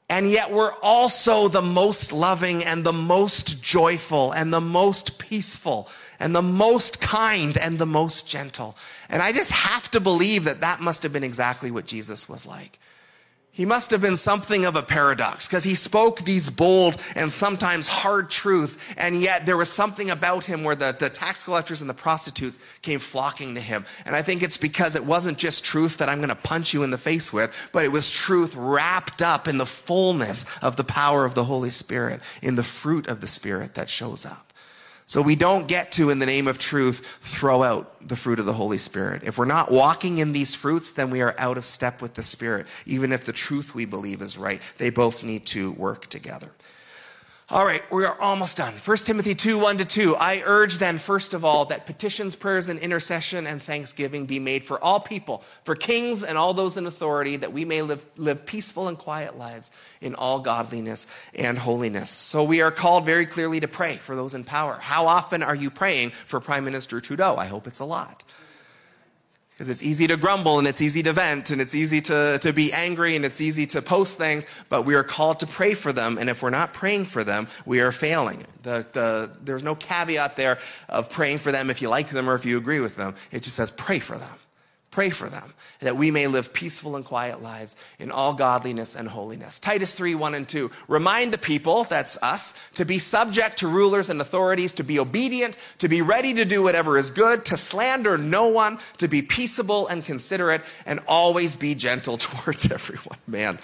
and 0.08 0.30
yet 0.30 0.50
were 0.50 0.72
also 0.82 1.48
the 1.48 1.62
most 1.62 2.12
loving 2.12 2.64
and 2.64 2.82
the 2.82 2.92
most 2.92 3.62
joyful 3.62 4.32
and 4.32 4.52
the 4.52 4.60
most 4.60 5.18
peaceful 5.18 5.88
and 6.18 6.34
the 6.34 6.42
most 6.42 7.00
kind 7.00 7.56
and 7.56 7.78
the 7.78 7.86
most 7.86 8.28
gentle? 8.28 8.76
And 9.08 9.22
I 9.22 9.32
just 9.32 9.52
have 9.52 9.90
to 9.92 10.00
believe 10.00 10.44
that 10.44 10.62
that 10.62 10.80
must 10.80 11.04
have 11.04 11.12
been 11.12 11.24
exactly 11.24 11.70
what 11.70 11.86
Jesus 11.86 12.28
was 12.28 12.46
like. 12.46 12.80
He 13.58 13.66
must 13.66 13.90
have 13.90 14.00
been 14.00 14.16
something 14.16 14.64
of 14.66 14.76
a 14.76 14.84
paradox 14.84 15.48
because 15.48 15.64
he 15.64 15.74
spoke 15.74 16.20
these 16.20 16.48
bold 16.48 16.96
and 17.16 17.28
sometimes 17.28 17.88
hard 17.88 18.30
truths, 18.30 18.78
and 18.96 19.20
yet 19.20 19.46
there 19.46 19.56
was 19.56 19.68
something 19.68 20.10
about 20.10 20.44
him 20.44 20.62
where 20.62 20.76
the, 20.76 20.92
the 20.92 21.10
tax 21.10 21.42
collectors 21.42 21.80
and 21.80 21.90
the 21.90 21.94
prostitutes 21.94 22.60
came 22.82 23.00
flocking 23.00 23.56
to 23.56 23.60
him. 23.60 23.84
And 24.06 24.14
I 24.14 24.22
think 24.22 24.44
it's 24.44 24.56
because 24.56 24.94
it 24.94 25.04
wasn't 25.04 25.38
just 25.38 25.64
truth 25.64 25.96
that 25.96 26.08
I'm 26.08 26.18
going 26.18 26.28
to 26.28 26.36
punch 26.36 26.72
you 26.72 26.84
in 26.84 26.92
the 26.92 26.98
face 26.98 27.32
with, 27.32 27.52
but 27.72 27.84
it 27.84 27.90
was 27.90 28.12
truth 28.12 28.54
wrapped 28.54 29.22
up 29.22 29.48
in 29.48 29.58
the 29.58 29.66
fullness 29.66 30.46
of 30.62 30.76
the 30.76 30.84
power 30.84 31.24
of 31.24 31.34
the 31.34 31.42
Holy 31.42 31.70
Spirit, 31.70 32.20
in 32.40 32.54
the 32.54 32.62
fruit 32.62 33.08
of 33.08 33.20
the 33.20 33.26
Spirit 33.26 33.74
that 33.74 33.88
shows 33.88 34.24
up. 34.24 34.47
So 35.08 35.22
we 35.22 35.36
don't 35.36 35.66
get 35.66 35.90
to, 35.92 36.10
in 36.10 36.18
the 36.18 36.26
name 36.26 36.46
of 36.46 36.58
truth, 36.58 37.18
throw 37.22 37.62
out 37.62 38.06
the 38.06 38.14
fruit 38.14 38.38
of 38.38 38.44
the 38.44 38.52
Holy 38.52 38.76
Spirit. 38.76 39.22
If 39.24 39.38
we're 39.38 39.46
not 39.46 39.72
walking 39.72 40.18
in 40.18 40.32
these 40.32 40.54
fruits, 40.54 40.90
then 40.90 41.08
we 41.08 41.22
are 41.22 41.34
out 41.38 41.56
of 41.56 41.64
step 41.64 42.02
with 42.02 42.12
the 42.12 42.22
Spirit, 42.22 42.66
even 42.84 43.10
if 43.10 43.24
the 43.24 43.32
truth 43.32 43.74
we 43.74 43.86
believe 43.86 44.20
is 44.20 44.36
right. 44.36 44.60
They 44.76 44.90
both 44.90 45.24
need 45.24 45.46
to 45.46 45.72
work 45.72 46.08
together. 46.08 46.50
All 47.50 47.64
right, 47.64 47.82
we 47.90 48.04
are 48.04 48.20
almost 48.20 48.58
done. 48.58 48.74
1 48.74 48.96
Timothy 48.98 49.34
2 49.34 49.58
1 49.58 49.78
to 49.78 49.86
2. 49.86 50.16
I 50.16 50.42
urge 50.44 50.76
then, 50.76 50.98
first 50.98 51.32
of 51.32 51.46
all, 51.46 51.64
that 51.66 51.86
petitions, 51.86 52.36
prayers, 52.36 52.68
and 52.68 52.78
intercession 52.78 53.46
and 53.46 53.62
thanksgiving 53.62 54.26
be 54.26 54.38
made 54.38 54.64
for 54.64 54.78
all 54.84 55.00
people, 55.00 55.42
for 55.64 55.74
kings 55.74 56.22
and 56.22 56.36
all 56.36 56.52
those 56.52 56.76
in 56.76 56.84
authority, 56.84 57.36
that 57.36 57.54
we 57.54 57.64
may 57.64 57.80
live, 57.80 58.04
live 58.18 58.44
peaceful 58.44 58.86
and 58.86 58.98
quiet 58.98 59.38
lives 59.38 59.70
in 60.02 60.14
all 60.14 60.40
godliness 60.40 61.06
and 61.34 61.56
holiness. 61.56 62.10
So 62.10 62.44
we 62.44 62.60
are 62.60 62.70
called 62.70 63.06
very 63.06 63.24
clearly 63.24 63.60
to 63.60 63.68
pray 63.68 63.96
for 63.96 64.14
those 64.14 64.34
in 64.34 64.44
power. 64.44 64.74
How 64.74 65.06
often 65.06 65.42
are 65.42 65.54
you 65.54 65.70
praying 65.70 66.10
for 66.10 66.40
Prime 66.40 66.66
Minister 66.66 67.00
Trudeau? 67.00 67.36
I 67.36 67.46
hope 67.46 67.66
it's 67.66 67.80
a 67.80 67.86
lot. 67.86 68.24
Because 69.58 69.70
it's 69.70 69.82
easy 69.82 70.06
to 70.06 70.16
grumble 70.16 70.60
and 70.60 70.68
it's 70.68 70.80
easy 70.80 71.02
to 71.02 71.12
vent 71.12 71.50
and 71.50 71.60
it's 71.60 71.74
easy 71.74 72.00
to, 72.02 72.38
to 72.42 72.52
be 72.52 72.72
angry 72.72 73.16
and 73.16 73.24
it's 73.24 73.40
easy 73.40 73.66
to 73.66 73.82
post 73.82 74.16
things, 74.16 74.46
but 74.68 74.82
we 74.82 74.94
are 74.94 75.02
called 75.02 75.40
to 75.40 75.48
pray 75.48 75.74
for 75.74 75.92
them. 75.92 76.16
And 76.16 76.30
if 76.30 76.44
we're 76.44 76.50
not 76.50 76.72
praying 76.72 77.06
for 77.06 77.24
them, 77.24 77.48
we 77.66 77.80
are 77.80 77.90
failing. 77.90 78.44
The, 78.62 78.86
the, 78.92 79.36
there's 79.42 79.64
no 79.64 79.74
caveat 79.74 80.36
there 80.36 80.58
of 80.88 81.10
praying 81.10 81.38
for 81.38 81.50
them 81.50 81.70
if 81.70 81.82
you 81.82 81.88
like 81.88 82.10
them 82.10 82.30
or 82.30 82.36
if 82.36 82.46
you 82.46 82.56
agree 82.56 82.78
with 82.78 82.94
them. 82.94 83.16
It 83.32 83.42
just 83.42 83.56
says 83.56 83.72
pray 83.72 83.98
for 83.98 84.16
them. 84.16 84.38
Pray 84.90 85.10
for 85.10 85.28
them 85.28 85.52
that 85.80 85.96
we 85.96 86.10
may 86.10 86.26
live 86.26 86.52
peaceful 86.52 86.96
and 86.96 87.04
quiet 87.04 87.42
lives 87.42 87.76
in 87.98 88.10
all 88.10 88.34
godliness 88.34 88.96
and 88.96 89.08
holiness. 89.08 89.58
Titus 89.58 89.92
3 89.92 90.14
1 90.14 90.34
and 90.34 90.48
2. 90.48 90.70
Remind 90.88 91.32
the 91.32 91.38
people, 91.38 91.84
that's 91.84 92.20
us, 92.22 92.58
to 92.74 92.84
be 92.84 92.98
subject 92.98 93.58
to 93.58 93.68
rulers 93.68 94.10
and 94.10 94.20
authorities, 94.20 94.72
to 94.74 94.82
be 94.82 94.98
obedient, 94.98 95.58
to 95.78 95.88
be 95.88 96.02
ready 96.02 96.34
to 96.34 96.44
do 96.44 96.62
whatever 96.62 96.96
is 96.96 97.10
good, 97.10 97.44
to 97.44 97.56
slander 97.56 98.16
no 98.18 98.48
one, 98.48 98.78
to 98.96 99.08
be 99.08 99.22
peaceable 99.22 99.86
and 99.88 100.04
considerate, 100.04 100.62
and 100.86 101.00
always 101.06 101.54
be 101.54 101.74
gentle 101.74 102.16
towards 102.18 102.70
everyone. 102.72 103.18
Man. 103.26 103.58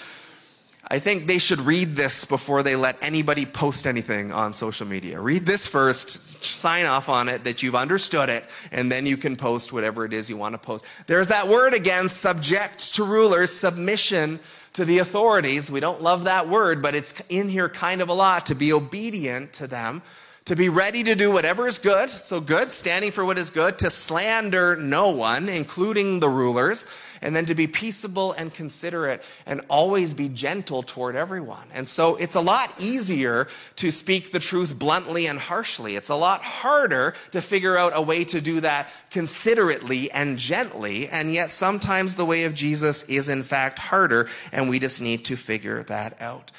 I 0.95 1.01
think 1.01 1.27
they 1.27 1.39
should 1.39 1.59
read 1.59 1.97
this 1.97 2.25
before 2.25 2.63
they 2.63 2.77
let 2.77 2.97
anybody 3.03 3.47
post 3.47 3.85
anything 3.85 4.31
on 4.31 4.53
social 4.53 4.87
media. 4.87 5.21
Read 5.21 5.45
this 5.45 5.67
first, 5.67 6.45
sign 6.45 6.87
off 6.87 7.09
on 7.09 7.29
it 7.29 7.43
that 7.43 7.65
you've 7.65 7.75
understood 7.75 8.29
it, 8.29 8.45
and 8.71 8.93
then 8.93 9.05
you 9.05 9.17
can 9.17 9.35
post 9.35 9.73
whatever 9.73 10.05
it 10.05 10.13
is 10.13 10.31
you 10.31 10.37
want 10.37 10.53
to 10.55 10.59
post. 10.59 10.85
There's 11.09 11.27
that 11.29 11.49
word 11.49 11.75
again, 11.75 12.09
subject 12.09 12.95
to 12.95 13.03
rulers, 13.03 13.51
submission 13.51 14.39
to 14.75 14.85
the 14.85 14.99
authorities. 14.99 15.69
We 15.69 15.81
don't 15.81 16.01
love 16.01 16.23
that 16.25 16.49
word, 16.49 16.81
but 16.81 16.95
it's 16.95 17.21
in 17.29 17.49
here 17.49 17.69
kind 17.69 18.01
of 18.01 18.09
a 18.09 18.15
lot 18.15 18.47
to 18.47 18.55
be 18.55 18.73
obedient 18.73 19.53
to 19.55 19.67
them, 19.67 20.01
to 20.45 20.55
be 20.55 20.69
ready 20.69 21.03
to 21.03 21.17
do 21.17 21.33
whatever 21.33 21.67
is 21.67 21.81
good. 21.81 22.09
So 22.09 22.41
good, 22.41 22.73
standing 22.73 23.11
for 23.11 23.25
what 23.25 23.37
is 23.37 23.51
good, 23.51 23.81
to 23.81 23.91
slander 23.91 24.77
no 24.77 25.11
one, 25.11 25.49
including 25.49 26.21
the 26.21 26.29
rulers 26.29 26.87
and 27.25 27.35
then 27.35 27.47
to 27.47 27.55
be 27.55 27.67
peaceable 27.67 28.33
and 28.33 28.53
considerate 28.53 29.25
and 29.47 29.63
always 29.69 30.15
be 30.15 30.29
gentle 30.29 30.83
toward 30.83 31.17
everyone. 31.17 31.67
And 31.75 31.89
so 31.89 32.17
it's 32.17 32.35
a 32.35 32.41
lot 32.41 32.75
easier 32.79 33.49
to 33.77 33.91
speak 33.91 34.31
the 34.31 34.39
truth 34.39 34.79
bluntly 34.79 35.27
and 35.27 35.39
harshly. 35.39 35.97
It's 35.97 36.11
a 36.11 36.15
lot 36.15 36.43
harder 36.43 37.15
to 37.33 37.41
figure 37.41 37.77
out 37.77 37.93
a 37.97 38.03
way 38.03 38.25
to 38.25 38.41
do 38.41 38.61
that 38.61 38.89
considerately 39.11 40.11
and 40.13 40.39
gently. 40.39 41.09
And 41.09 41.33
yet 41.33 41.51
sometimes 41.51 42.15
the 42.15 42.27
way 42.27 42.45
of 42.45 42.55
Jesus 42.55 43.09
is 43.09 43.29
in 43.29 43.43
fact 43.43 43.79
harder, 43.79 44.29
and 44.53 44.69
we 44.69 44.79
just 44.79 45.01
need 45.01 45.25
to 45.25 45.37
figure 45.37 45.83
that 45.85 46.21
out. 46.21 46.53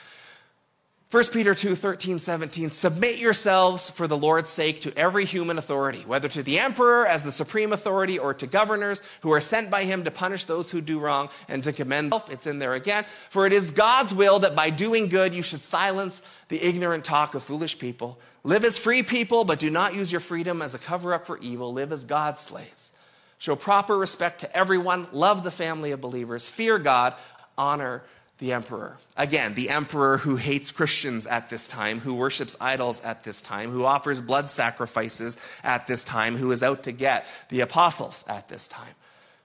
1 1.11 1.23
Peter 1.31 1.53
2 1.53 1.75
13, 1.75 2.17
17, 2.17 2.71
submit 2.71 3.19
yourselves 3.19 3.91
for 3.91 4.07
the 4.07 4.17
Lord's 4.17 4.49
sake 4.49 4.79
to 4.81 4.97
every 4.97 5.23
human 5.23 5.59
authority, 5.59 6.01
whether 6.07 6.27
to 6.27 6.41
the 6.41 6.57
emperor 6.57 7.05
as 7.05 7.21
the 7.21 7.31
supreme 7.31 7.71
authority 7.71 8.17
or 8.17 8.33
to 8.33 8.47
governors 8.47 9.03
who 9.21 9.31
are 9.31 9.39
sent 9.39 9.69
by 9.69 9.83
him 9.83 10.03
to 10.03 10.09
punish 10.09 10.45
those 10.45 10.71
who 10.71 10.81
do 10.81 10.99
wrong 10.99 11.29
and 11.47 11.63
to 11.63 11.71
commend. 11.71 12.11
It's 12.31 12.47
in 12.47 12.57
there 12.57 12.73
again. 12.73 13.05
For 13.29 13.45
it 13.45 13.53
is 13.53 13.69
God's 13.69 14.15
will 14.15 14.39
that 14.39 14.55
by 14.55 14.71
doing 14.71 15.07
good 15.07 15.35
you 15.35 15.43
should 15.43 15.61
silence 15.61 16.27
the 16.47 16.63
ignorant 16.67 17.05
talk 17.05 17.35
of 17.35 17.43
foolish 17.43 17.77
people. 17.77 18.19
Live 18.43 18.63
as 18.63 18.79
free 18.79 19.03
people, 19.03 19.45
but 19.45 19.59
do 19.59 19.69
not 19.69 19.95
use 19.95 20.11
your 20.11 20.21
freedom 20.21 20.59
as 20.59 20.73
a 20.73 20.79
cover 20.79 21.13
up 21.13 21.27
for 21.27 21.37
evil. 21.37 21.71
Live 21.71 21.91
as 21.91 22.03
God's 22.03 22.41
slaves. 22.41 22.91
Show 23.37 23.55
proper 23.55 23.95
respect 23.95 24.41
to 24.41 24.57
everyone. 24.57 25.07
Love 25.11 25.43
the 25.43 25.51
family 25.51 25.91
of 25.91 26.01
believers. 26.01 26.49
Fear 26.49 26.79
God. 26.79 27.13
Honor 27.57 28.03
the 28.39 28.51
emperor. 28.53 28.97
Again, 29.15 29.53
the 29.53 29.69
emperor 29.69 30.17
who 30.17 30.36
hates 30.36 30.71
Christians 30.71 31.25
at 31.25 31.49
this 31.49 31.67
time, 31.67 31.99
who 32.01 32.13
worships 32.15 32.57
idols 32.59 33.01
at 33.03 33.23
this 33.23 33.41
time, 33.41 33.71
who 33.71 33.86
offers 33.86 34.19
blood 34.19 34.51
sacrifices 34.51 35.38
at 35.63 35.88
this 35.88 36.03
time, 36.03 36.36
who 36.36 36.51
is 36.51 36.61
out 36.61 36.83
to 36.83 36.91
get 36.91 37.25
the 37.49 37.61
apostles 37.61 38.25
at 38.27 38.49
this 38.49 38.67
time. 38.67 38.93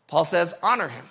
Paul 0.09 0.25
says, 0.25 0.55
honor 0.63 0.89
him. 0.89 1.09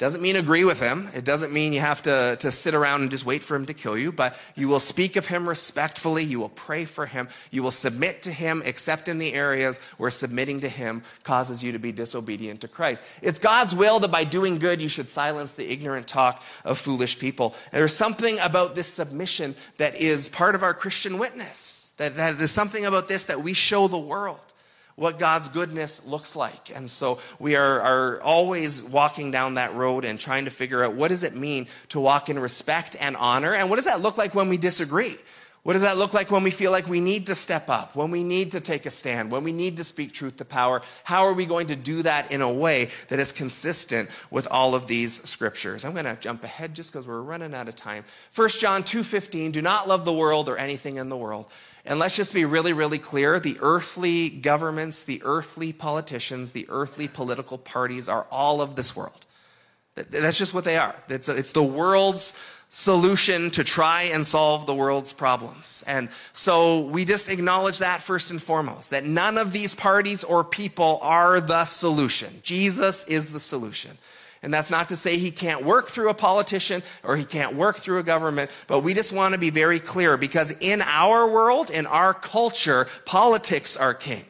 Doesn't 0.00 0.22
mean 0.22 0.36
agree 0.36 0.64
with 0.64 0.80
him. 0.80 1.10
It 1.14 1.26
doesn't 1.26 1.52
mean 1.52 1.74
you 1.74 1.80
have 1.80 2.00
to, 2.04 2.34
to 2.40 2.50
sit 2.50 2.74
around 2.74 3.02
and 3.02 3.10
just 3.10 3.26
wait 3.26 3.42
for 3.42 3.54
him 3.54 3.66
to 3.66 3.74
kill 3.74 3.98
you, 3.98 4.12
but 4.12 4.34
you 4.56 4.66
will 4.66 4.80
speak 4.80 5.14
of 5.16 5.26
him 5.26 5.46
respectfully. 5.46 6.24
You 6.24 6.40
will 6.40 6.48
pray 6.48 6.86
for 6.86 7.04
him. 7.04 7.28
You 7.50 7.62
will 7.62 7.70
submit 7.70 8.22
to 8.22 8.32
him, 8.32 8.62
except 8.64 9.08
in 9.08 9.18
the 9.18 9.34
areas 9.34 9.76
where 9.98 10.10
submitting 10.10 10.60
to 10.60 10.70
him 10.70 11.02
causes 11.22 11.62
you 11.62 11.72
to 11.72 11.78
be 11.78 11.92
disobedient 11.92 12.62
to 12.62 12.68
Christ. 12.68 13.04
It's 13.20 13.38
God's 13.38 13.74
will 13.74 14.00
that 14.00 14.10
by 14.10 14.24
doing 14.24 14.58
good, 14.58 14.80
you 14.80 14.88
should 14.88 15.10
silence 15.10 15.52
the 15.52 15.70
ignorant 15.70 16.06
talk 16.06 16.42
of 16.64 16.78
foolish 16.78 17.18
people. 17.18 17.54
There's 17.70 17.94
something 17.94 18.38
about 18.38 18.74
this 18.74 18.88
submission 18.88 19.54
that 19.76 20.00
is 20.00 20.30
part 20.30 20.54
of 20.54 20.62
our 20.62 20.72
Christian 20.72 21.18
witness. 21.18 21.92
That, 21.98 22.16
that 22.16 22.38
there's 22.38 22.50
something 22.50 22.86
about 22.86 23.08
this 23.08 23.24
that 23.24 23.42
we 23.42 23.52
show 23.52 23.86
the 23.86 23.98
world 23.98 24.49
what 25.00 25.18
God's 25.18 25.48
goodness 25.48 26.04
looks 26.04 26.36
like. 26.36 26.70
And 26.76 26.88
so 26.88 27.20
we 27.38 27.56
are, 27.56 27.80
are 27.80 28.20
always 28.20 28.84
walking 28.84 29.30
down 29.30 29.54
that 29.54 29.74
road 29.74 30.04
and 30.04 30.20
trying 30.20 30.44
to 30.44 30.50
figure 30.50 30.84
out 30.84 30.92
what 30.92 31.08
does 31.08 31.22
it 31.22 31.34
mean 31.34 31.68
to 31.88 31.98
walk 31.98 32.28
in 32.28 32.38
respect 32.38 32.98
and 33.00 33.16
honor, 33.16 33.54
and 33.54 33.70
what 33.70 33.76
does 33.76 33.86
that 33.86 34.02
look 34.02 34.18
like 34.18 34.34
when 34.34 34.50
we 34.50 34.58
disagree? 34.58 35.16
What 35.62 35.72
does 35.72 35.82
that 35.82 35.96
look 35.96 36.12
like 36.12 36.30
when 36.30 36.42
we 36.42 36.50
feel 36.50 36.70
like 36.70 36.86
we 36.86 37.00
need 37.00 37.26
to 37.28 37.34
step 37.34 37.70
up, 37.70 37.96
when 37.96 38.10
we 38.10 38.24
need 38.24 38.52
to 38.52 38.60
take 38.60 38.84
a 38.84 38.90
stand, 38.90 39.30
when 39.30 39.42
we 39.42 39.52
need 39.52 39.78
to 39.78 39.84
speak 39.84 40.12
truth 40.12 40.36
to 40.36 40.44
power? 40.44 40.82
How 41.04 41.24
are 41.24 41.34
we 41.34 41.46
going 41.46 41.68
to 41.68 41.76
do 41.76 42.02
that 42.02 42.30
in 42.30 42.42
a 42.42 42.52
way 42.52 42.90
that 43.08 43.18
is 43.18 43.32
consistent 43.32 44.10
with 44.30 44.48
all 44.50 44.74
of 44.74 44.86
these 44.86 45.22
scriptures? 45.22 45.86
I'm 45.86 45.92
going 45.92 46.04
to 46.04 46.16
jump 46.20 46.44
ahead 46.44 46.74
just 46.74 46.92
because 46.92 47.06
we're 47.06 47.22
running 47.22 47.54
out 47.54 47.68
of 47.68 47.76
time. 47.76 48.04
1 48.34 48.48
John 48.60 48.82
2:15, 48.82 49.52
do 49.52 49.62
not 49.62 49.88
love 49.88 50.04
the 50.04 50.12
world 50.12 50.50
or 50.50 50.58
anything 50.58 50.96
in 50.96 51.08
the 51.08 51.16
world. 51.16 51.46
And 51.84 51.98
let's 51.98 52.16
just 52.16 52.34
be 52.34 52.44
really, 52.44 52.72
really 52.72 52.98
clear 52.98 53.40
the 53.40 53.56
earthly 53.60 54.28
governments, 54.28 55.02
the 55.02 55.22
earthly 55.24 55.72
politicians, 55.72 56.52
the 56.52 56.66
earthly 56.68 57.08
political 57.08 57.58
parties 57.58 58.08
are 58.08 58.26
all 58.30 58.60
of 58.60 58.76
this 58.76 58.94
world. 58.94 59.26
That's 59.94 60.38
just 60.38 60.54
what 60.54 60.64
they 60.64 60.76
are. 60.76 60.94
It's, 61.08 61.28
it's 61.28 61.52
the 61.52 61.62
world's 61.62 62.38
solution 62.70 63.50
to 63.50 63.64
try 63.64 64.02
and 64.04 64.24
solve 64.24 64.64
the 64.64 64.74
world's 64.74 65.12
problems. 65.12 65.82
And 65.88 66.08
so 66.32 66.82
we 66.82 67.04
just 67.04 67.28
acknowledge 67.28 67.78
that 67.78 68.00
first 68.00 68.30
and 68.30 68.40
foremost, 68.40 68.90
that 68.90 69.04
none 69.04 69.36
of 69.36 69.52
these 69.52 69.74
parties 69.74 70.22
or 70.22 70.44
people 70.44 71.00
are 71.02 71.40
the 71.40 71.64
solution. 71.64 72.28
Jesus 72.42 73.08
is 73.08 73.32
the 73.32 73.40
solution. 73.40 73.98
And 74.42 74.54
that's 74.54 74.70
not 74.70 74.88
to 74.88 74.96
say 74.96 75.18
he 75.18 75.30
can't 75.30 75.64
work 75.64 75.88
through 75.88 76.08
a 76.08 76.14
politician 76.14 76.82
or 77.04 77.16
he 77.16 77.24
can't 77.24 77.56
work 77.56 77.76
through 77.76 77.98
a 77.98 78.02
government, 78.02 78.50
but 78.66 78.80
we 78.80 78.94
just 78.94 79.12
want 79.12 79.34
to 79.34 79.40
be 79.40 79.50
very 79.50 79.78
clear 79.78 80.16
because 80.16 80.52
in 80.60 80.80
our 80.80 81.28
world, 81.30 81.70
in 81.70 81.86
our 81.86 82.14
culture, 82.14 82.88
politics 83.04 83.76
are 83.76 83.92
king, 83.92 84.24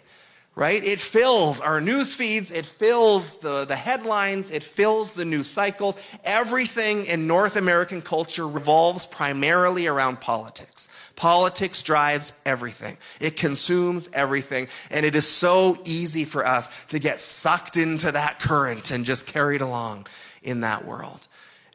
right? 0.57 0.83
It 0.83 0.99
fills 0.99 1.61
our 1.61 1.81
news 1.81 2.17
feeds, 2.17 2.51
it 2.51 2.67
fills 2.67 3.39
the, 3.39 3.65
the 3.65 3.77
headlines, 3.77 4.51
it 4.51 4.65
fills 4.65 5.13
the 5.13 5.25
news 5.25 5.47
cycles. 5.47 5.97
Everything 6.25 7.07
in 7.07 7.29
North 7.29 7.55
American 7.55 8.03
culture 8.03 8.49
revolves 8.49 9.07
primarily 9.07 9.87
around 9.87 10.21
politics. 10.21 10.89
Politics 11.21 11.83
drives 11.83 12.41
everything. 12.47 12.97
It 13.21 13.37
consumes 13.37 14.09
everything. 14.14 14.68
And 14.91 15.05
it 15.05 15.14
is 15.14 15.29
so 15.29 15.77
easy 15.85 16.25
for 16.25 16.47
us 16.47 16.71
to 16.87 16.99
get 16.99 17.21
sucked 17.21 17.77
into 17.77 18.11
that 18.11 18.41
current 18.41 18.91
and 18.91 19.05
just 19.05 19.27
carried 19.27 19.61
along 19.61 20.07
in 20.43 20.62
that 20.62 20.87
world. 20.87 21.29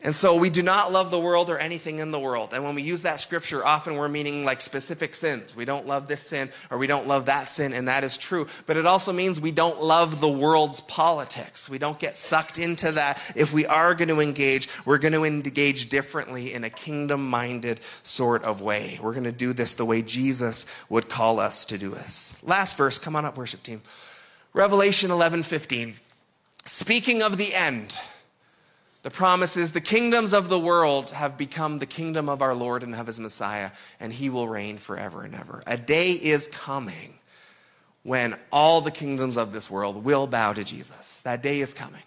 And 0.06 0.16
so 0.16 0.38
we 0.38 0.52
do 0.52 0.62
not 0.62 0.92
love 0.92 1.10
the 1.10 1.20
world 1.20 1.50
or 1.50 1.58
anything 1.58 1.98
in 1.98 2.12
the 2.12 2.20
world. 2.20 2.54
And 2.54 2.64
when 2.64 2.76
we 2.76 2.84
use 2.84 3.02
that 3.02 3.20
scripture, 3.20 3.66
often 3.66 3.96
we're 3.96 4.08
meaning 4.08 4.46
like 4.46 4.62
specific 4.62 5.16
sins. 5.16 5.56
We 5.56 5.66
don't 5.66 5.88
love 5.88 6.08
this 6.08 6.22
sin 6.22 6.52
or 6.70 6.78
we 6.78 6.86
don't 6.86 7.08
love 7.08 7.26
that 7.26 7.50
sin, 7.50 7.74
and 7.74 7.88
that 7.88 8.04
is 8.04 8.16
true. 8.16 8.46
But 8.68 8.78
it 8.78 8.86
also 8.86 9.12
means 9.12 9.42
we 9.42 9.52
don't 9.52 9.82
love 9.82 10.22
the 10.22 10.30
world's 10.30 10.80
politics. 10.80 11.68
We 11.72 11.80
don't 11.80 11.98
get 11.98 12.18
sucked 12.18 12.60
into 12.60 12.92
that. 12.92 13.20
If 13.36 13.52
we 13.52 13.66
are 13.66 13.96
going 13.96 14.10
to 14.10 14.20
engage, 14.20 14.70
we're 14.86 15.00
going 15.00 15.16
to 15.16 15.24
engage 15.24 15.90
differently 15.90 16.54
in 16.54 16.64
a 16.64 16.70
kingdom 16.70 17.28
minded 17.28 17.80
sort 18.04 18.44
of 18.44 18.62
way. 18.62 19.00
We're 19.02 19.14
going 19.14 19.24
to 19.24 19.32
do 19.32 19.54
this 19.54 19.74
the 19.74 19.86
way 19.86 20.04
Jesus 20.04 20.72
would 20.88 21.10
call 21.10 21.40
us 21.40 21.66
to 21.66 21.80
do 21.80 21.90
this. 21.90 22.40
Last 22.44 22.78
verse, 22.78 23.00
come 23.00 23.16
on 23.16 23.26
up, 23.26 23.38
worship 23.38 23.64
team. 23.64 23.82
Revelation 24.54 25.10
11 25.10 25.42
15. 25.42 25.96
Speaking 26.66 27.24
of 27.24 27.38
the 27.38 27.56
end, 27.56 27.98
the 29.06 29.12
promise 29.12 29.56
is 29.56 29.72
the 29.72 29.82
kingdoms 29.82 30.34
of 30.34 30.50
the 30.50 30.58
world 30.58 31.12
have 31.12 31.38
become 31.38 31.78
the 31.78 31.86
kingdom 31.86 32.28
of 32.28 32.42
our 32.42 32.56
Lord 32.56 32.82
and 32.82 32.96
of 32.96 33.06
his 33.06 33.20
Messiah, 33.20 33.70
and 34.00 34.12
he 34.12 34.32
will 34.32 34.48
reign 34.48 34.80
forever 34.80 35.24
and 35.24 35.36
ever. 35.36 35.62
A 35.68 35.78
day 35.78 36.14
is 36.14 36.48
coming 36.48 37.20
when 38.02 38.36
all 38.52 38.82
the 38.82 38.90
kingdoms 38.90 39.38
of 39.38 39.52
this 39.52 39.70
world 39.70 40.04
will 40.04 40.26
bow 40.26 40.54
to 40.54 40.64
Jesus. 40.64 41.22
That 41.22 41.44
day 41.44 41.60
is 41.60 41.72
coming. 41.76 42.02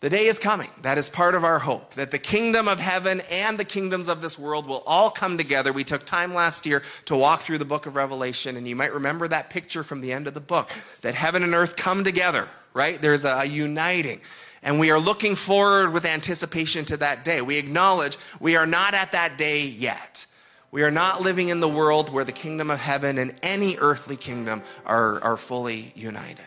The 0.00 0.08
day 0.08 0.24
is 0.24 0.38
coming. 0.38 0.70
That 0.80 0.96
is 0.96 1.10
part 1.10 1.34
of 1.34 1.44
our 1.44 1.58
hope 1.58 1.92
that 1.96 2.10
the 2.10 2.18
kingdom 2.18 2.66
of 2.66 2.80
heaven 2.80 3.20
and 3.30 3.58
the 3.58 3.66
kingdoms 3.66 4.08
of 4.08 4.22
this 4.22 4.38
world 4.38 4.66
will 4.66 4.82
all 4.86 5.10
come 5.10 5.36
together. 5.36 5.70
We 5.70 5.84
took 5.84 6.06
time 6.06 6.32
last 6.32 6.64
year 6.64 6.82
to 7.04 7.14
walk 7.14 7.40
through 7.40 7.58
the 7.58 7.66
book 7.66 7.84
of 7.84 7.94
Revelation, 7.94 8.56
and 8.56 8.66
you 8.66 8.74
might 8.74 8.94
remember 8.94 9.28
that 9.28 9.50
picture 9.50 9.82
from 9.82 10.00
the 10.00 10.14
end 10.14 10.26
of 10.26 10.32
the 10.32 10.40
book 10.40 10.70
that 11.02 11.14
heaven 11.14 11.42
and 11.42 11.52
earth 11.52 11.76
come 11.76 12.04
together, 12.04 12.48
right? 12.72 12.98
There's 13.02 13.26
a 13.26 13.44
uniting. 13.44 14.22
And 14.62 14.78
we 14.78 14.90
are 14.90 14.98
looking 14.98 15.34
forward 15.34 15.92
with 15.92 16.04
anticipation 16.04 16.84
to 16.86 16.96
that 16.98 17.24
day. 17.24 17.42
We 17.42 17.58
acknowledge 17.58 18.16
we 18.38 18.56
are 18.56 18.66
not 18.66 18.94
at 18.94 19.12
that 19.12 19.36
day 19.36 19.66
yet. 19.66 20.26
We 20.70 20.82
are 20.84 20.90
not 20.90 21.20
living 21.20 21.48
in 21.48 21.60
the 21.60 21.68
world 21.68 22.10
where 22.10 22.24
the 22.24 22.32
kingdom 22.32 22.70
of 22.70 22.78
heaven 22.78 23.18
and 23.18 23.34
any 23.42 23.76
earthly 23.78 24.16
kingdom 24.16 24.62
are, 24.86 25.22
are 25.22 25.36
fully 25.36 25.92
united. 25.94 26.44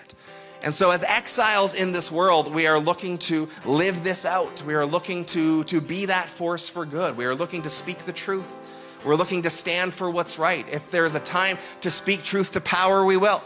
And 0.63 0.73
so, 0.73 0.89
as 0.89 1.03
exiles 1.03 1.75
in 1.75 1.91
this 1.91 2.11
world, 2.11 2.51
we 2.51 2.65
are 2.65 2.79
looking 2.79 3.19
to 3.19 3.47
live 3.65 4.03
this 4.03 4.25
out. 4.25 4.63
We 4.63 4.73
are 4.73 4.85
looking 4.85 5.25
to, 5.25 5.63
to 5.65 5.79
be 5.79 6.07
that 6.07 6.27
force 6.27 6.67
for 6.67 6.85
good. 6.85 7.17
We 7.17 7.25
are 7.25 7.35
looking 7.35 7.61
to 7.63 7.69
speak 7.69 7.99
the 7.99 8.13
truth. 8.13 8.61
We're 9.05 9.15
looking 9.15 9.43
to 9.43 9.51
stand 9.51 9.93
for 9.93 10.09
what's 10.09 10.39
right. 10.39 10.67
If 10.73 10.89
there's 10.89 11.13
a 11.13 11.19
time 11.19 11.59
to 11.81 11.91
speak 11.91 12.23
truth 12.23 12.53
to 12.53 12.61
power, 12.61 13.05
we 13.05 13.17
will. 13.17 13.43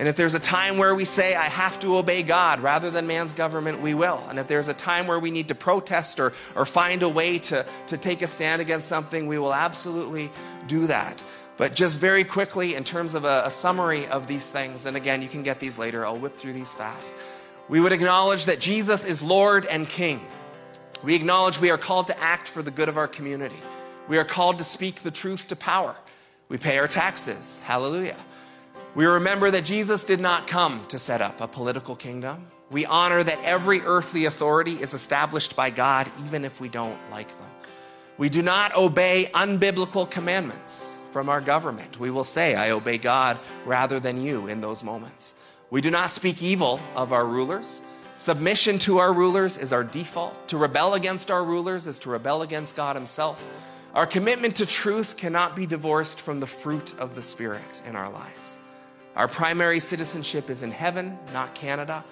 And 0.00 0.08
if 0.08 0.16
there's 0.16 0.32
a 0.32 0.40
time 0.40 0.78
where 0.78 0.94
we 0.94 1.04
say, 1.04 1.34
I 1.34 1.44
have 1.44 1.78
to 1.80 1.98
obey 1.98 2.22
God 2.22 2.60
rather 2.60 2.90
than 2.90 3.06
man's 3.06 3.34
government, 3.34 3.82
we 3.82 3.92
will. 3.92 4.24
And 4.30 4.38
if 4.38 4.48
there's 4.48 4.66
a 4.66 4.72
time 4.72 5.06
where 5.06 5.20
we 5.20 5.30
need 5.30 5.48
to 5.48 5.54
protest 5.54 6.18
or, 6.18 6.32
or 6.56 6.64
find 6.64 7.02
a 7.02 7.08
way 7.08 7.38
to, 7.40 7.66
to 7.88 7.98
take 7.98 8.22
a 8.22 8.26
stand 8.26 8.62
against 8.62 8.88
something, 8.88 9.26
we 9.26 9.38
will 9.38 9.52
absolutely 9.52 10.30
do 10.66 10.86
that. 10.86 11.22
But 11.58 11.74
just 11.74 12.00
very 12.00 12.24
quickly, 12.24 12.76
in 12.76 12.82
terms 12.82 13.14
of 13.14 13.26
a, 13.26 13.42
a 13.44 13.50
summary 13.50 14.06
of 14.06 14.26
these 14.26 14.48
things, 14.48 14.86
and 14.86 14.96
again, 14.96 15.20
you 15.20 15.28
can 15.28 15.42
get 15.42 15.60
these 15.60 15.78
later, 15.78 16.06
I'll 16.06 16.16
whip 16.16 16.34
through 16.34 16.54
these 16.54 16.72
fast. 16.72 17.12
We 17.68 17.78
would 17.78 17.92
acknowledge 17.92 18.46
that 18.46 18.58
Jesus 18.58 19.04
is 19.04 19.20
Lord 19.22 19.66
and 19.66 19.86
King. 19.86 20.22
We 21.04 21.14
acknowledge 21.14 21.60
we 21.60 21.70
are 21.70 21.76
called 21.76 22.06
to 22.06 22.18
act 22.18 22.48
for 22.48 22.62
the 22.62 22.70
good 22.70 22.88
of 22.88 22.96
our 22.96 23.06
community. 23.06 23.60
We 24.08 24.16
are 24.16 24.24
called 24.24 24.56
to 24.58 24.64
speak 24.64 25.00
the 25.00 25.10
truth 25.10 25.48
to 25.48 25.56
power. 25.56 25.94
We 26.48 26.56
pay 26.56 26.78
our 26.78 26.88
taxes. 26.88 27.60
Hallelujah. 27.66 28.16
We 28.96 29.06
remember 29.06 29.52
that 29.52 29.64
Jesus 29.64 30.04
did 30.04 30.18
not 30.18 30.48
come 30.48 30.84
to 30.86 30.98
set 30.98 31.20
up 31.20 31.40
a 31.40 31.46
political 31.46 31.94
kingdom. 31.94 32.44
We 32.70 32.86
honor 32.86 33.22
that 33.22 33.38
every 33.44 33.80
earthly 33.82 34.24
authority 34.24 34.72
is 34.72 34.94
established 34.94 35.54
by 35.54 35.70
God, 35.70 36.10
even 36.26 36.44
if 36.44 36.60
we 36.60 36.68
don't 36.68 36.98
like 37.08 37.28
them. 37.38 37.48
We 38.18 38.28
do 38.28 38.42
not 38.42 38.76
obey 38.76 39.28
unbiblical 39.32 40.10
commandments 40.10 41.02
from 41.12 41.28
our 41.28 41.40
government. 41.40 42.00
We 42.00 42.10
will 42.10 42.24
say, 42.24 42.56
I 42.56 42.72
obey 42.72 42.98
God 42.98 43.38
rather 43.64 44.00
than 44.00 44.20
you 44.20 44.48
in 44.48 44.60
those 44.60 44.82
moments. 44.82 45.34
We 45.70 45.80
do 45.80 45.90
not 45.92 46.10
speak 46.10 46.42
evil 46.42 46.80
of 46.96 47.12
our 47.12 47.26
rulers. 47.26 47.82
Submission 48.16 48.80
to 48.80 48.98
our 48.98 49.12
rulers 49.12 49.56
is 49.56 49.72
our 49.72 49.84
default. 49.84 50.48
To 50.48 50.58
rebel 50.58 50.94
against 50.94 51.30
our 51.30 51.44
rulers 51.44 51.86
is 51.86 52.00
to 52.00 52.10
rebel 52.10 52.42
against 52.42 52.74
God 52.74 52.96
Himself. 52.96 53.46
Our 53.94 54.06
commitment 54.06 54.56
to 54.56 54.66
truth 54.66 55.16
cannot 55.16 55.54
be 55.54 55.64
divorced 55.64 56.20
from 56.20 56.40
the 56.40 56.46
fruit 56.46 56.98
of 56.98 57.14
the 57.14 57.22
Spirit 57.22 57.82
in 57.86 57.94
our 57.94 58.10
lives. 58.10 58.58
Our 59.20 59.28
primary 59.28 59.80
citizenship 59.80 60.48
is 60.48 60.62
in 60.62 60.70
heaven, 60.70 61.18
not 61.34 61.54
Canada. 61.54 62.06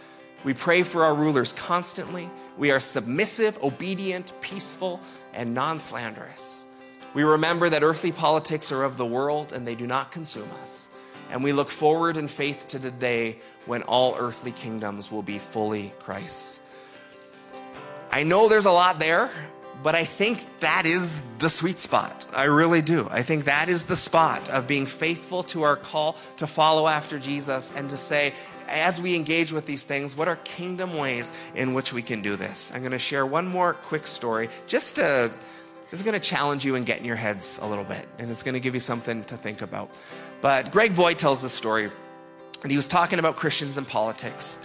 We 0.45 0.53
pray 0.53 0.83
for 0.83 1.05
our 1.05 1.15
rulers 1.15 1.55
constantly. 1.55 2.29
We 2.59 2.71
are 2.71 2.81
submissive, 2.81 3.59
obedient, 3.65 4.31
peaceful, 4.43 5.01
and 5.33 5.55
non 5.55 5.79
slanderous. 5.79 6.67
We 7.15 7.23
remember 7.23 7.71
that 7.71 7.83
earthly 7.83 8.13
politics 8.13 8.71
are 8.73 8.85
of 8.85 8.99
the 8.99 9.07
world 9.07 9.55
and 9.55 9.67
they 9.67 9.75
do 9.75 9.87
not 9.87 10.13
consume 10.13 10.51
us. 10.61 10.89
And 11.31 11.43
we 11.43 11.55
look 11.55 11.71
forward 11.71 12.19
in 12.19 12.29
faith 12.29 12.69
to 12.69 12.79
the 12.79 12.91
day 12.91 13.39
when 13.65 13.85
all 13.85 14.15
earthly 14.19 14.53
kingdoms 14.53 15.11
will 15.11 15.23
be 15.23 15.39
fully 15.39 15.95
Christ's. 16.01 16.61
I 18.11 18.23
know 18.23 18.51
there's 18.51 18.67
a 18.67 18.71
lot 18.71 18.99
there, 18.99 19.31
but 19.83 19.95
I 19.95 20.05
think 20.05 20.45
that 20.61 20.87
is 20.87 21.20
the 21.39 21.49
sweet 21.49 21.79
spot. 21.79 22.26
I 22.35 22.45
really 22.45 22.83
do. 22.83 23.09
I 23.11 23.22
think 23.22 23.45
that 23.45 23.68
is 23.68 23.85
the 23.85 23.97
spot 23.97 24.49
of 24.51 24.66
being 24.66 24.87
faithful 24.87 25.43
to 25.45 25.62
our 25.62 25.76
call 25.76 26.16
to 26.37 26.47
follow 26.47 26.89
after 26.89 27.18
Jesus 27.18 27.72
and 27.76 27.89
to 27.91 27.97
say, 27.97 28.33
as 28.68 29.01
we 29.01 29.16
engage 29.16 29.53
with 29.53 29.66
these 29.66 29.85
things, 29.85 30.16
what 30.16 30.29
are 30.29 30.37
kingdom 30.37 30.97
ways 30.97 31.33
in 31.55 31.74
which 31.74 31.93
we 31.93 32.03
can 32.03 32.22
do 32.22 32.37
this? 32.37 32.72
I'm 32.74 32.81
going 32.81 32.93
to 32.93 32.99
share 32.99 33.24
one 33.24 33.47
more 33.47 33.74
quick 33.74 34.07
story 34.07 34.49
just 34.66 34.97
to. 34.97 35.33
This 35.91 36.01
is 36.01 36.05
going 36.05 36.20
to 36.20 36.29
challenge 36.29 36.66
you 36.66 36.74
and 36.74 36.85
get 36.85 36.99
in 36.99 37.07
your 37.07 37.16
heads 37.16 37.59
a 37.62 37.66
little 37.66 37.85
bit, 37.85 38.07
and 38.18 38.31
it's 38.31 38.43
going 38.43 38.53
to 38.53 38.61
give 38.61 38.74
you 38.74 38.81
something 38.81 39.24
to 39.24 39.39
think 39.39 39.62
about. 39.62 39.89
But 40.43 40.70
Greg 40.70 40.95
Boyd 40.95 41.18
tells 41.18 41.41
the 41.41 41.49
story, 41.49 41.91
and 42.62 42.70
he 42.70 42.76
was 42.76 42.87
talking 42.87 43.18
about 43.18 43.37
Christians 43.37 43.79
and 43.79 43.89
politics. 43.89 44.62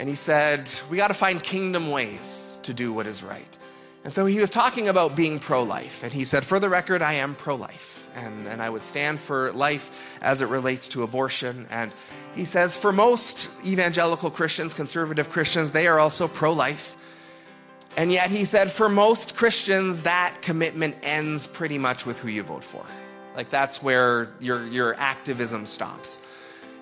And 0.00 0.08
he 0.08 0.16
said, 0.16 0.68
We 0.90 0.96
got 0.96 1.08
to 1.08 1.14
find 1.14 1.40
kingdom 1.40 1.92
ways 1.92 2.58
to 2.64 2.74
do 2.74 2.92
what 2.92 3.06
is 3.06 3.22
right. 3.22 3.58
And 4.04 4.12
so 4.12 4.26
he 4.26 4.38
was 4.38 4.50
talking 4.50 4.88
about 4.88 5.14
being 5.14 5.38
pro 5.38 5.62
life. 5.62 6.02
And 6.02 6.12
he 6.12 6.24
said, 6.24 6.44
For 6.44 6.58
the 6.58 6.68
record, 6.68 7.02
I 7.02 7.14
am 7.14 7.34
pro 7.34 7.54
life. 7.54 8.08
And, 8.14 8.48
and 8.48 8.60
I 8.60 8.68
would 8.68 8.82
stand 8.82 9.20
for 9.20 9.52
life 9.52 10.18
as 10.20 10.40
it 10.40 10.46
relates 10.46 10.88
to 10.90 11.02
abortion. 11.02 11.66
And 11.70 11.92
he 12.34 12.44
says, 12.44 12.76
For 12.76 12.92
most 12.92 13.64
evangelical 13.66 14.30
Christians, 14.30 14.74
conservative 14.74 15.30
Christians, 15.30 15.72
they 15.72 15.86
are 15.86 16.00
also 16.00 16.28
pro 16.28 16.52
life. 16.52 16.96
And 17.96 18.10
yet 18.10 18.30
he 18.30 18.44
said, 18.44 18.70
For 18.72 18.88
most 18.88 19.36
Christians, 19.36 20.02
that 20.02 20.38
commitment 20.40 20.96
ends 21.02 21.46
pretty 21.46 21.78
much 21.78 22.06
with 22.06 22.18
who 22.18 22.28
you 22.28 22.42
vote 22.42 22.64
for. 22.64 22.84
Like 23.36 23.50
that's 23.50 23.82
where 23.82 24.30
your, 24.40 24.64
your 24.66 24.94
activism 24.94 25.66
stops. 25.66 26.26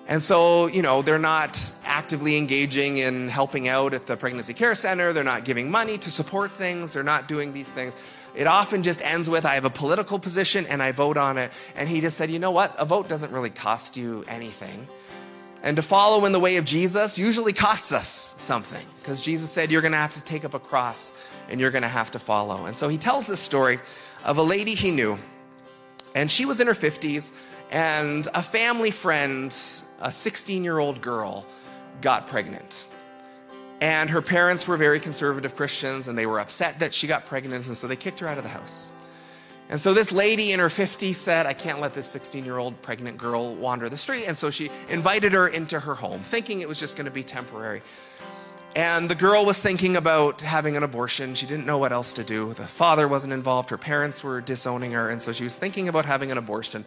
And 0.09 0.23
so, 0.23 0.65
you 0.65 0.81
know, 0.81 1.03
they're 1.03 1.19
not 1.19 1.57
actively 1.85 2.35
engaging 2.35 2.97
in 2.97 3.29
helping 3.29 3.67
out 3.67 3.93
at 3.93 4.07
the 4.07 4.17
pregnancy 4.17 4.55
care 4.55 4.73
center. 4.73 5.13
They're 5.13 5.23
not 5.23 5.45
giving 5.45 5.69
money 5.69 5.99
to 5.99 6.09
support 6.09 6.51
things. 6.51 6.93
They're 6.93 7.03
not 7.03 7.27
doing 7.27 7.53
these 7.53 7.71
things. 7.71 7.95
It 8.35 8.47
often 8.47 8.81
just 8.81 9.05
ends 9.05 9.29
with 9.29 9.45
I 9.45 9.53
have 9.53 9.65
a 9.65 9.69
political 9.69 10.17
position 10.17 10.65
and 10.65 10.81
I 10.81 10.93
vote 10.93 11.15
on 11.15 11.37
it. 11.37 11.51
And 11.75 11.87
he 11.87 12.01
just 12.01 12.17
said, 12.17 12.31
you 12.31 12.39
know 12.39 12.49
what? 12.49 12.75
A 12.79 12.85
vote 12.85 13.07
doesn't 13.07 13.31
really 13.31 13.51
cost 13.51 13.97
you 13.97 14.25
anything. 14.27 14.87
And 15.61 15.75
to 15.75 15.83
follow 15.83 16.25
in 16.25 16.31
the 16.31 16.39
way 16.39 16.57
of 16.57 16.65
Jesus 16.65 17.19
usually 17.19 17.53
costs 17.53 17.91
us 17.91 18.07
something 18.07 18.83
because 18.97 19.21
Jesus 19.21 19.51
said 19.51 19.71
you're 19.71 19.81
going 19.83 19.91
to 19.91 19.99
have 19.99 20.15
to 20.15 20.23
take 20.23 20.43
up 20.43 20.55
a 20.55 20.59
cross 20.59 21.13
and 21.49 21.59
you're 21.59 21.71
going 21.71 21.83
to 21.83 21.87
have 21.87 22.09
to 22.11 22.19
follow. 22.19 22.65
And 22.65 22.75
so 22.75 22.89
he 22.89 22.97
tells 22.97 23.27
this 23.27 23.39
story 23.39 23.77
of 24.23 24.39
a 24.39 24.43
lady 24.43 24.73
he 24.73 24.89
knew, 24.89 25.19
and 26.15 26.31
she 26.31 26.45
was 26.45 26.61
in 26.61 26.67
her 26.67 26.73
50s, 26.73 27.31
and 27.71 28.27
a 28.33 28.41
family 28.41 28.91
friend 28.91 29.55
a 30.01 30.11
16 30.11 30.63
year 30.63 30.79
old 30.79 31.01
girl 31.01 31.45
got 32.01 32.27
pregnant. 32.27 32.87
And 33.81 34.09
her 34.09 34.21
parents 34.21 34.67
were 34.67 34.77
very 34.77 34.99
conservative 34.99 35.55
Christians 35.55 36.07
and 36.07 36.17
they 36.17 36.25
were 36.25 36.39
upset 36.39 36.79
that 36.79 36.93
she 36.93 37.07
got 37.07 37.25
pregnant, 37.25 37.65
and 37.67 37.77
so 37.77 37.87
they 37.87 37.95
kicked 37.95 38.19
her 38.19 38.27
out 38.27 38.37
of 38.37 38.43
the 38.43 38.49
house. 38.49 38.91
And 39.69 39.79
so 39.79 39.93
this 39.93 40.11
lady 40.11 40.51
in 40.51 40.59
her 40.59 40.67
50s 40.67 41.13
said, 41.13 41.45
I 41.45 41.53
can't 41.53 41.79
let 41.79 41.93
this 41.93 42.07
16 42.07 42.43
year 42.43 42.57
old 42.57 42.81
pregnant 42.81 43.17
girl 43.17 43.53
wander 43.53 43.87
the 43.87 43.97
street. 43.97 44.25
And 44.27 44.35
so 44.35 44.49
she 44.49 44.71
invited 44.89 45.31
her 45.33 45.47
into 45.47 45.79
her 45.79 45.93
home, 45.93 46.21
thinking 46.21 46.61
it 46.61 46.67
was 46.67 46.79
just 46.79 46.97
going 46.97 47.05
to 47.05 47.11
be 47.11 47.23
temporary. 47.23 47.83
And 48.75 49.09
the 49.09 49.15
girl 49.15 49.45
was 49.45 49.61
thinking 49.61 49.95
about 49.95 50.41
having 50.41 50.75
an 50.75 50.83
abortion. 50.83 51.35
She 51.35 51.45
didn't 51.45 51.65
know 51.65 51.77
what 51.77 51.91
else 51.91 52.13
to 52.13 52.23
do. 52.23 52.53
The 52.53 52.67
father 52.67 53.07
wasn't 53.07 53.33
involved. 53.33 53.69
Her 53.69 53.77
parents 53.77 54.23
were 54.23 54.41
disowning 54.41 54.91
her. 54.91 55.09
And 55.09 55.21
so 55.21 55.33
she 55.33 55.43
was 55.43 55.57
thinking 55.57 55.87
about 55.87 56.05
having 56.05 56.31
an 56.31 56.37
abortion. 56.37 56.83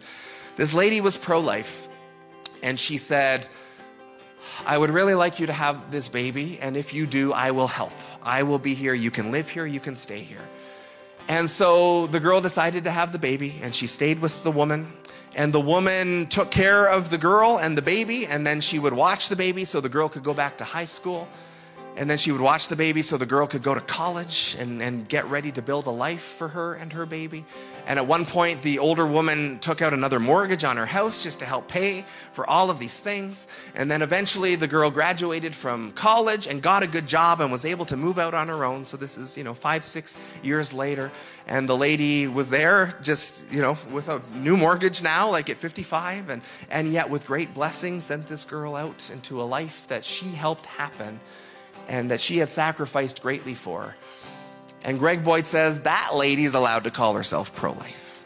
This 0.55 0.73
lady 0.73 1.01
was 1.01 1.17
pro 1.17 1.39
life 1.39 1.82
and 2.63 2.79
she 2.79 2.97
said, 2.97 3.47
I 4.65 4.77
would 4.77 4.89
really 4.89 5.15
like 5.15 5.39
you 5.39 5.47
to 5.47 5.53
have 5.53 5.91
this 5.91 6.07
baby, 6.07 6.57
and 6.61 6.75
if 6.75 6.93
you 6.93 7.05
do, 7.05 7.33
I 7.33 7.51
will 7.51 7.67
help. 7.67 7.93
I 8.23 8.43
will 8.43 8.59
be 8.59 8.73
here. 8.73 8.93
You 8.93 9.11
can 9.11 9.31
live 9.31 9.49
here, 9.49 9.65
you 9.65 9.79
can 9.79 9.95
stay 9.95 10.19
here. 10.19 10.47
And 11.27 11.49
so 11.49 12.07
the 12.07 12.19
girl 12.19 12.41
decided 12.41 12.83
to 12.85 12.91
have 12.91 13.11
the 13.11 13.19
baby, 13.19 13.55
and 13.61 13.73
she 13.73 13.87
stayed 13.87 14.19
with 14.19 14.43
the 14.43 14.51
woman. 14.51 14.91
And 15.35 15.51
the 15.51 15.59
woman 15.59 16.27
took 16.27 16.51
care 16.51 16.87
of 16.87 17.09
the 17.09 17.17
girl 17.17 17.57
and 17.59 17.77
the 17.77 17.81
baby, 17.81 18.27
and 18.27 18.45
then 18.45 18.61
she 18.61 18.79
would 18.79 18.93
watch 18.93 19.29
the 19.29 19.35
baby 19.35 19.65
so 19.65 19.81
the 19.81 19.89
girl 19.89 20.09
could 20.09 20.23
go 20.23 20.33
back 20.33 20.57
to 20.57 20.63
high 20.63 20.85
school. 20.85 21.27
And 21.95 22.09
then 22.09 22.17
she 22.17 22.31
would 22.31 22.41
watch 22.41 22.67
the 22.67 22.75
baby 22.75 23.01
so 23.01 23.17
the 23.17 23.25
girl 23.25 23.47
could 23.47 23.63
go 23.63 23.73
to 23.73 23.81
college 23.81 24.55
and, 24.59 24.81
and 24.81 25.07
get 25.07 25.25
ready 25.25 25.51
to 25.51 25.61
build 25.61 25.85
a 25.85 25.91
life 25.91 26.21
for 26.21 26.47
her 26.49 26.73
and 26.75 26.91
her 26.93 27.05
baby. 27.05 27.45
And 27.85 27.99
at 27.99 28.07
one 28.07 28.25
point, 28.25 28.61
the 28.61 28.79
older 28.79 29.05
woman 29.05 29.59
took 29.59 29.81
out 29.81 29.93
another 29.93 30.19
mortgage 30.19 30.63
on 30.63 30.77
her 30.77 30.85
house 30.85 31.23
just 31.23 31.39
to 31.39 31.45
help 31.45 31.67
pay 31.67 32.05
for 32.31 32.49
all 32.49 32.69
of 32.69 32.79
these 32.79 32.99
things. 32.99 33.47
And 33.75 33.91
then 33.91 34.01
eventually, 34.01 34.55
the 34.55 34.67
girl 34.67 34.89
graduated 34.89 35.53
from 35.53 35.91
college 35.91 36.47
and 36.47 36.61
got 36.61 36.83
a 36.83 36.87
good 36.87 37.07
job 37.07 37.41
and 37.41 37.51
was 37.51 37.65
able 37.65 37.85
to 37.85 37.97
move 37.97 38.19
out 38.19 38.33
on 38.33 38.47
her 38.47 38.63
own. 38.63 38.85
So 38.85 38.95
this 38.95 39.17
is, 39.17 39.37
you 39.37 39.43
know, 39.43 39.53
five, 39.53 39.83
six 39.83 40.17
years 40.43 40.71
later. 40.71 41.11
And 41.45 41.67
the 41.67 41.75
lady 41.75 42.27
was 42.27 42.49
there 42.49 42.97
just, 43.01 43.51
you 43.51 43.61
know, 43.61 43.77
with 43.91 44.07
a 44.07 44.21
new 44.33 44.55
mortgage 44.55 45.03
now, 45.03 45.29
like 45.29 45.49
at 45.49 45.57
55, 45.57 46.29
and, 46.29 46.41
and 46.69 46.93
yet 46.93 47.09
with 47.09 47.27
great 47.27 47.53
blessings, 47.53 48.05
sent 48.05 48.27
this 48.27 48.45
girl 48.45 48.77
out 48.77 49.09
into 49.11 49.41
a 49.41 49.43
life 49.43 49.87
that 49.89 50.05
she 50.05 50.27
helped 50.27 50.65
happen 50.65 51.19
and 51.87 52.11
that 52.11 52.21
she 52.21 52.37
had 52.37 52.49
sacrificed 52.49 53.21
greatly 53.21 53.53
for. 53.53 53.95
And 54.83 54.99
Greg 54.99 55.23
Boyd 55.23 55.45
says 55.45 55.81
that 55.81 56.11
lady 56.13 56.43
is 56.43 56.53
allowed 56.53 56.83
to 56.83 56.91
call 56.91 57.13
herself 57.15 57.55
pro 57.55 57.71
life. 57.71 58.23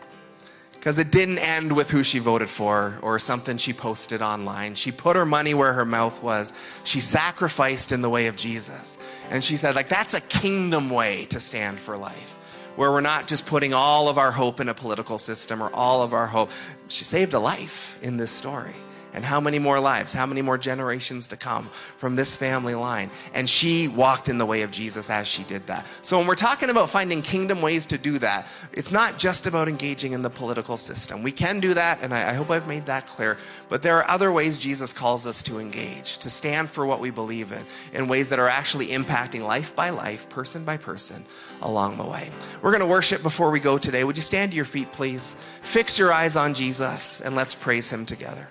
Because 0.74 1.00
it 1.00 1.12
didn't 1.12 1.40
end 1.40 1.76
with 1.76 1.90
who 1.90 2.02
she 2.02 2.20
voted 2.20 2.50
for 2.50 2.98
or 3.02 3.20
something 3.20 3.58
she 3.58 3.74
posted 3.74 4.22
online. 4.22 4.76
She 4.76 4.92
put 4.92 5.16
her 5.16 5.26
money 5.26 5.54
where 5.54 5.74
her 5.74 5.86
mouth 5.86 6.24
was. 6.24 6.54
She 6.86 7.02
sacrificed 7.02 7.92
in 7.92 8.02
the 8.02 8.10
way 8.10 8.28
of 8.28 8.38
Jesus. 8.38 8.98
And 9.30 9.44
she 9.44 9.58
said, 9.58 9.76
like, 9.76 9.90
that's 9.90 10.14
a 10.14 10.22
kingdom 10.22 10.90
way 10.90 11.26
to 11.26 11.40
stand 11.42 11.78
for 11.78 11.98
life, 11.98 12.40
where 12.78 12.92
we're 12.92 13.02
not 13.02 13.28
just 13.28 13.46
putting 13.48 13.74
all 13.74 14.08
of 14.08 14.18
our 14.18 14.32
hope 14.32 14.62
in 14.62 14.70
a 14.70 14.74
political 14.74 15.18
system 15.18 15.62
or 15.62 15.70
all 15.74 16.04
of 16.04 16.14
our 16.14 16.28
hope. 16.28 16.52
She 16.88 17.04
saved 17.04 17.34
a 17.34 17.40
life 17.40 18.02
in 18.02 18.16
this 18.16 18.32
story 18.32 18.76
and 19.18 19.26
how 19.26 19.42
many 19.42 19.58
more 19.58 19.80
lives, 19.80 20.14
how 20.14 20.28
many 20.28 20.44
more 20.44 20.60
generations 20.60 21.28
to 21.30 21.36
come 21.36 21.72
from 21.98 22.16
this 22.16 22.36
family 22.36 22.76
line. 22.76 23.10
And 23.34 23.50
she 23.50 23.88
walked 23.88 24.30
in 24.30 24.38
the 24.38 24.46
way 24.46 24.62
of 24.62 24.70
Jesus 24.70 25.10
as 25.10 25.28
she 25.28 25.44
did 25.46 25.66
that. 25.66 25.88
So 26.04 26.20
when 26.20 26.28
we're 26.28 26.36
talking 26.36 26.70
about 26.70 26.92
finding 26.92 27.24
kingdom 27.24 27.64
ways 27.64 27.88
to 27.88 27.98
do 27.98 28.20
that, 28.20 28.46
it's 28.74 28.92
not 28.92 29.18
just 29.18 29.48
about 29.48 29.68
engaging 29.68 30.12
in 30.12 30.22
the 30.22 30.30
political 30.30 30.78
system. 30.78 31.24
We 31.24 31.32
can 31.32 31.60
do 31.60 31.74
that, 31.74 32.04
and 32.04 32.14
I, 32.14 32.30
I 32.30 32.34
hope 32.34 32.52
I've 32.52 32.68
made 32.68 32.86
that 32.86 33.08
clear. 33.08 33.40
But 33.70 33.82
there 33.82 33.98
are 33.98 34.08
other 34.08 34.32
ways 34.32 34.60
Jesus 34.60 34.94
calls 34.94 35.26
us 35.26 35.42
to 35.44 35.58
engage, 35.58 36.20
to 36.20 36.30
stand 36.30 36.70
for 36.70 36.86
what 36.86 37.00
we 37.00 37.10
believe 37.10 37.52
in, 37.52 37.66
in 37.94 38.08
ways 38.08 38.30
that 38.30 38.38
are 38.38 38.48
actually 38.48 38.90
impacting 38.90 39.42
life 39.42 39.76
by 39.76 39.90
life, 39.90 40.30
person 40.30 40.64
by 40.64 40.78
person 40.78 41.26
along 41.64 41.98
the 41.98 42.06
way. 42.06 42.30
We're 42.62 42.70
going 42.70 42.82
to 42.82 42.88
worship 42.88 43.24
before 43.24 43.50
we 43.50 43.60
go 43.60 43.80
today. 43.80 44.04
Would 44.04 44.16
you 44.16 44.22
stand 44.22 44.52
to 44.52 44.56
your 44.56 44.66
feet, 44.66 44.92
please? 44.94 45.42
Fix 45.64 45.98
your 45.98 46.14
eyes 46.14 46.36
on 46.36 46.54
Jesus, 46.54 47.20
and 47.22 47.36
let's 47.36 47.56
praise 47.56 47.92
him 47.92 48.06
together. 48.06 48.48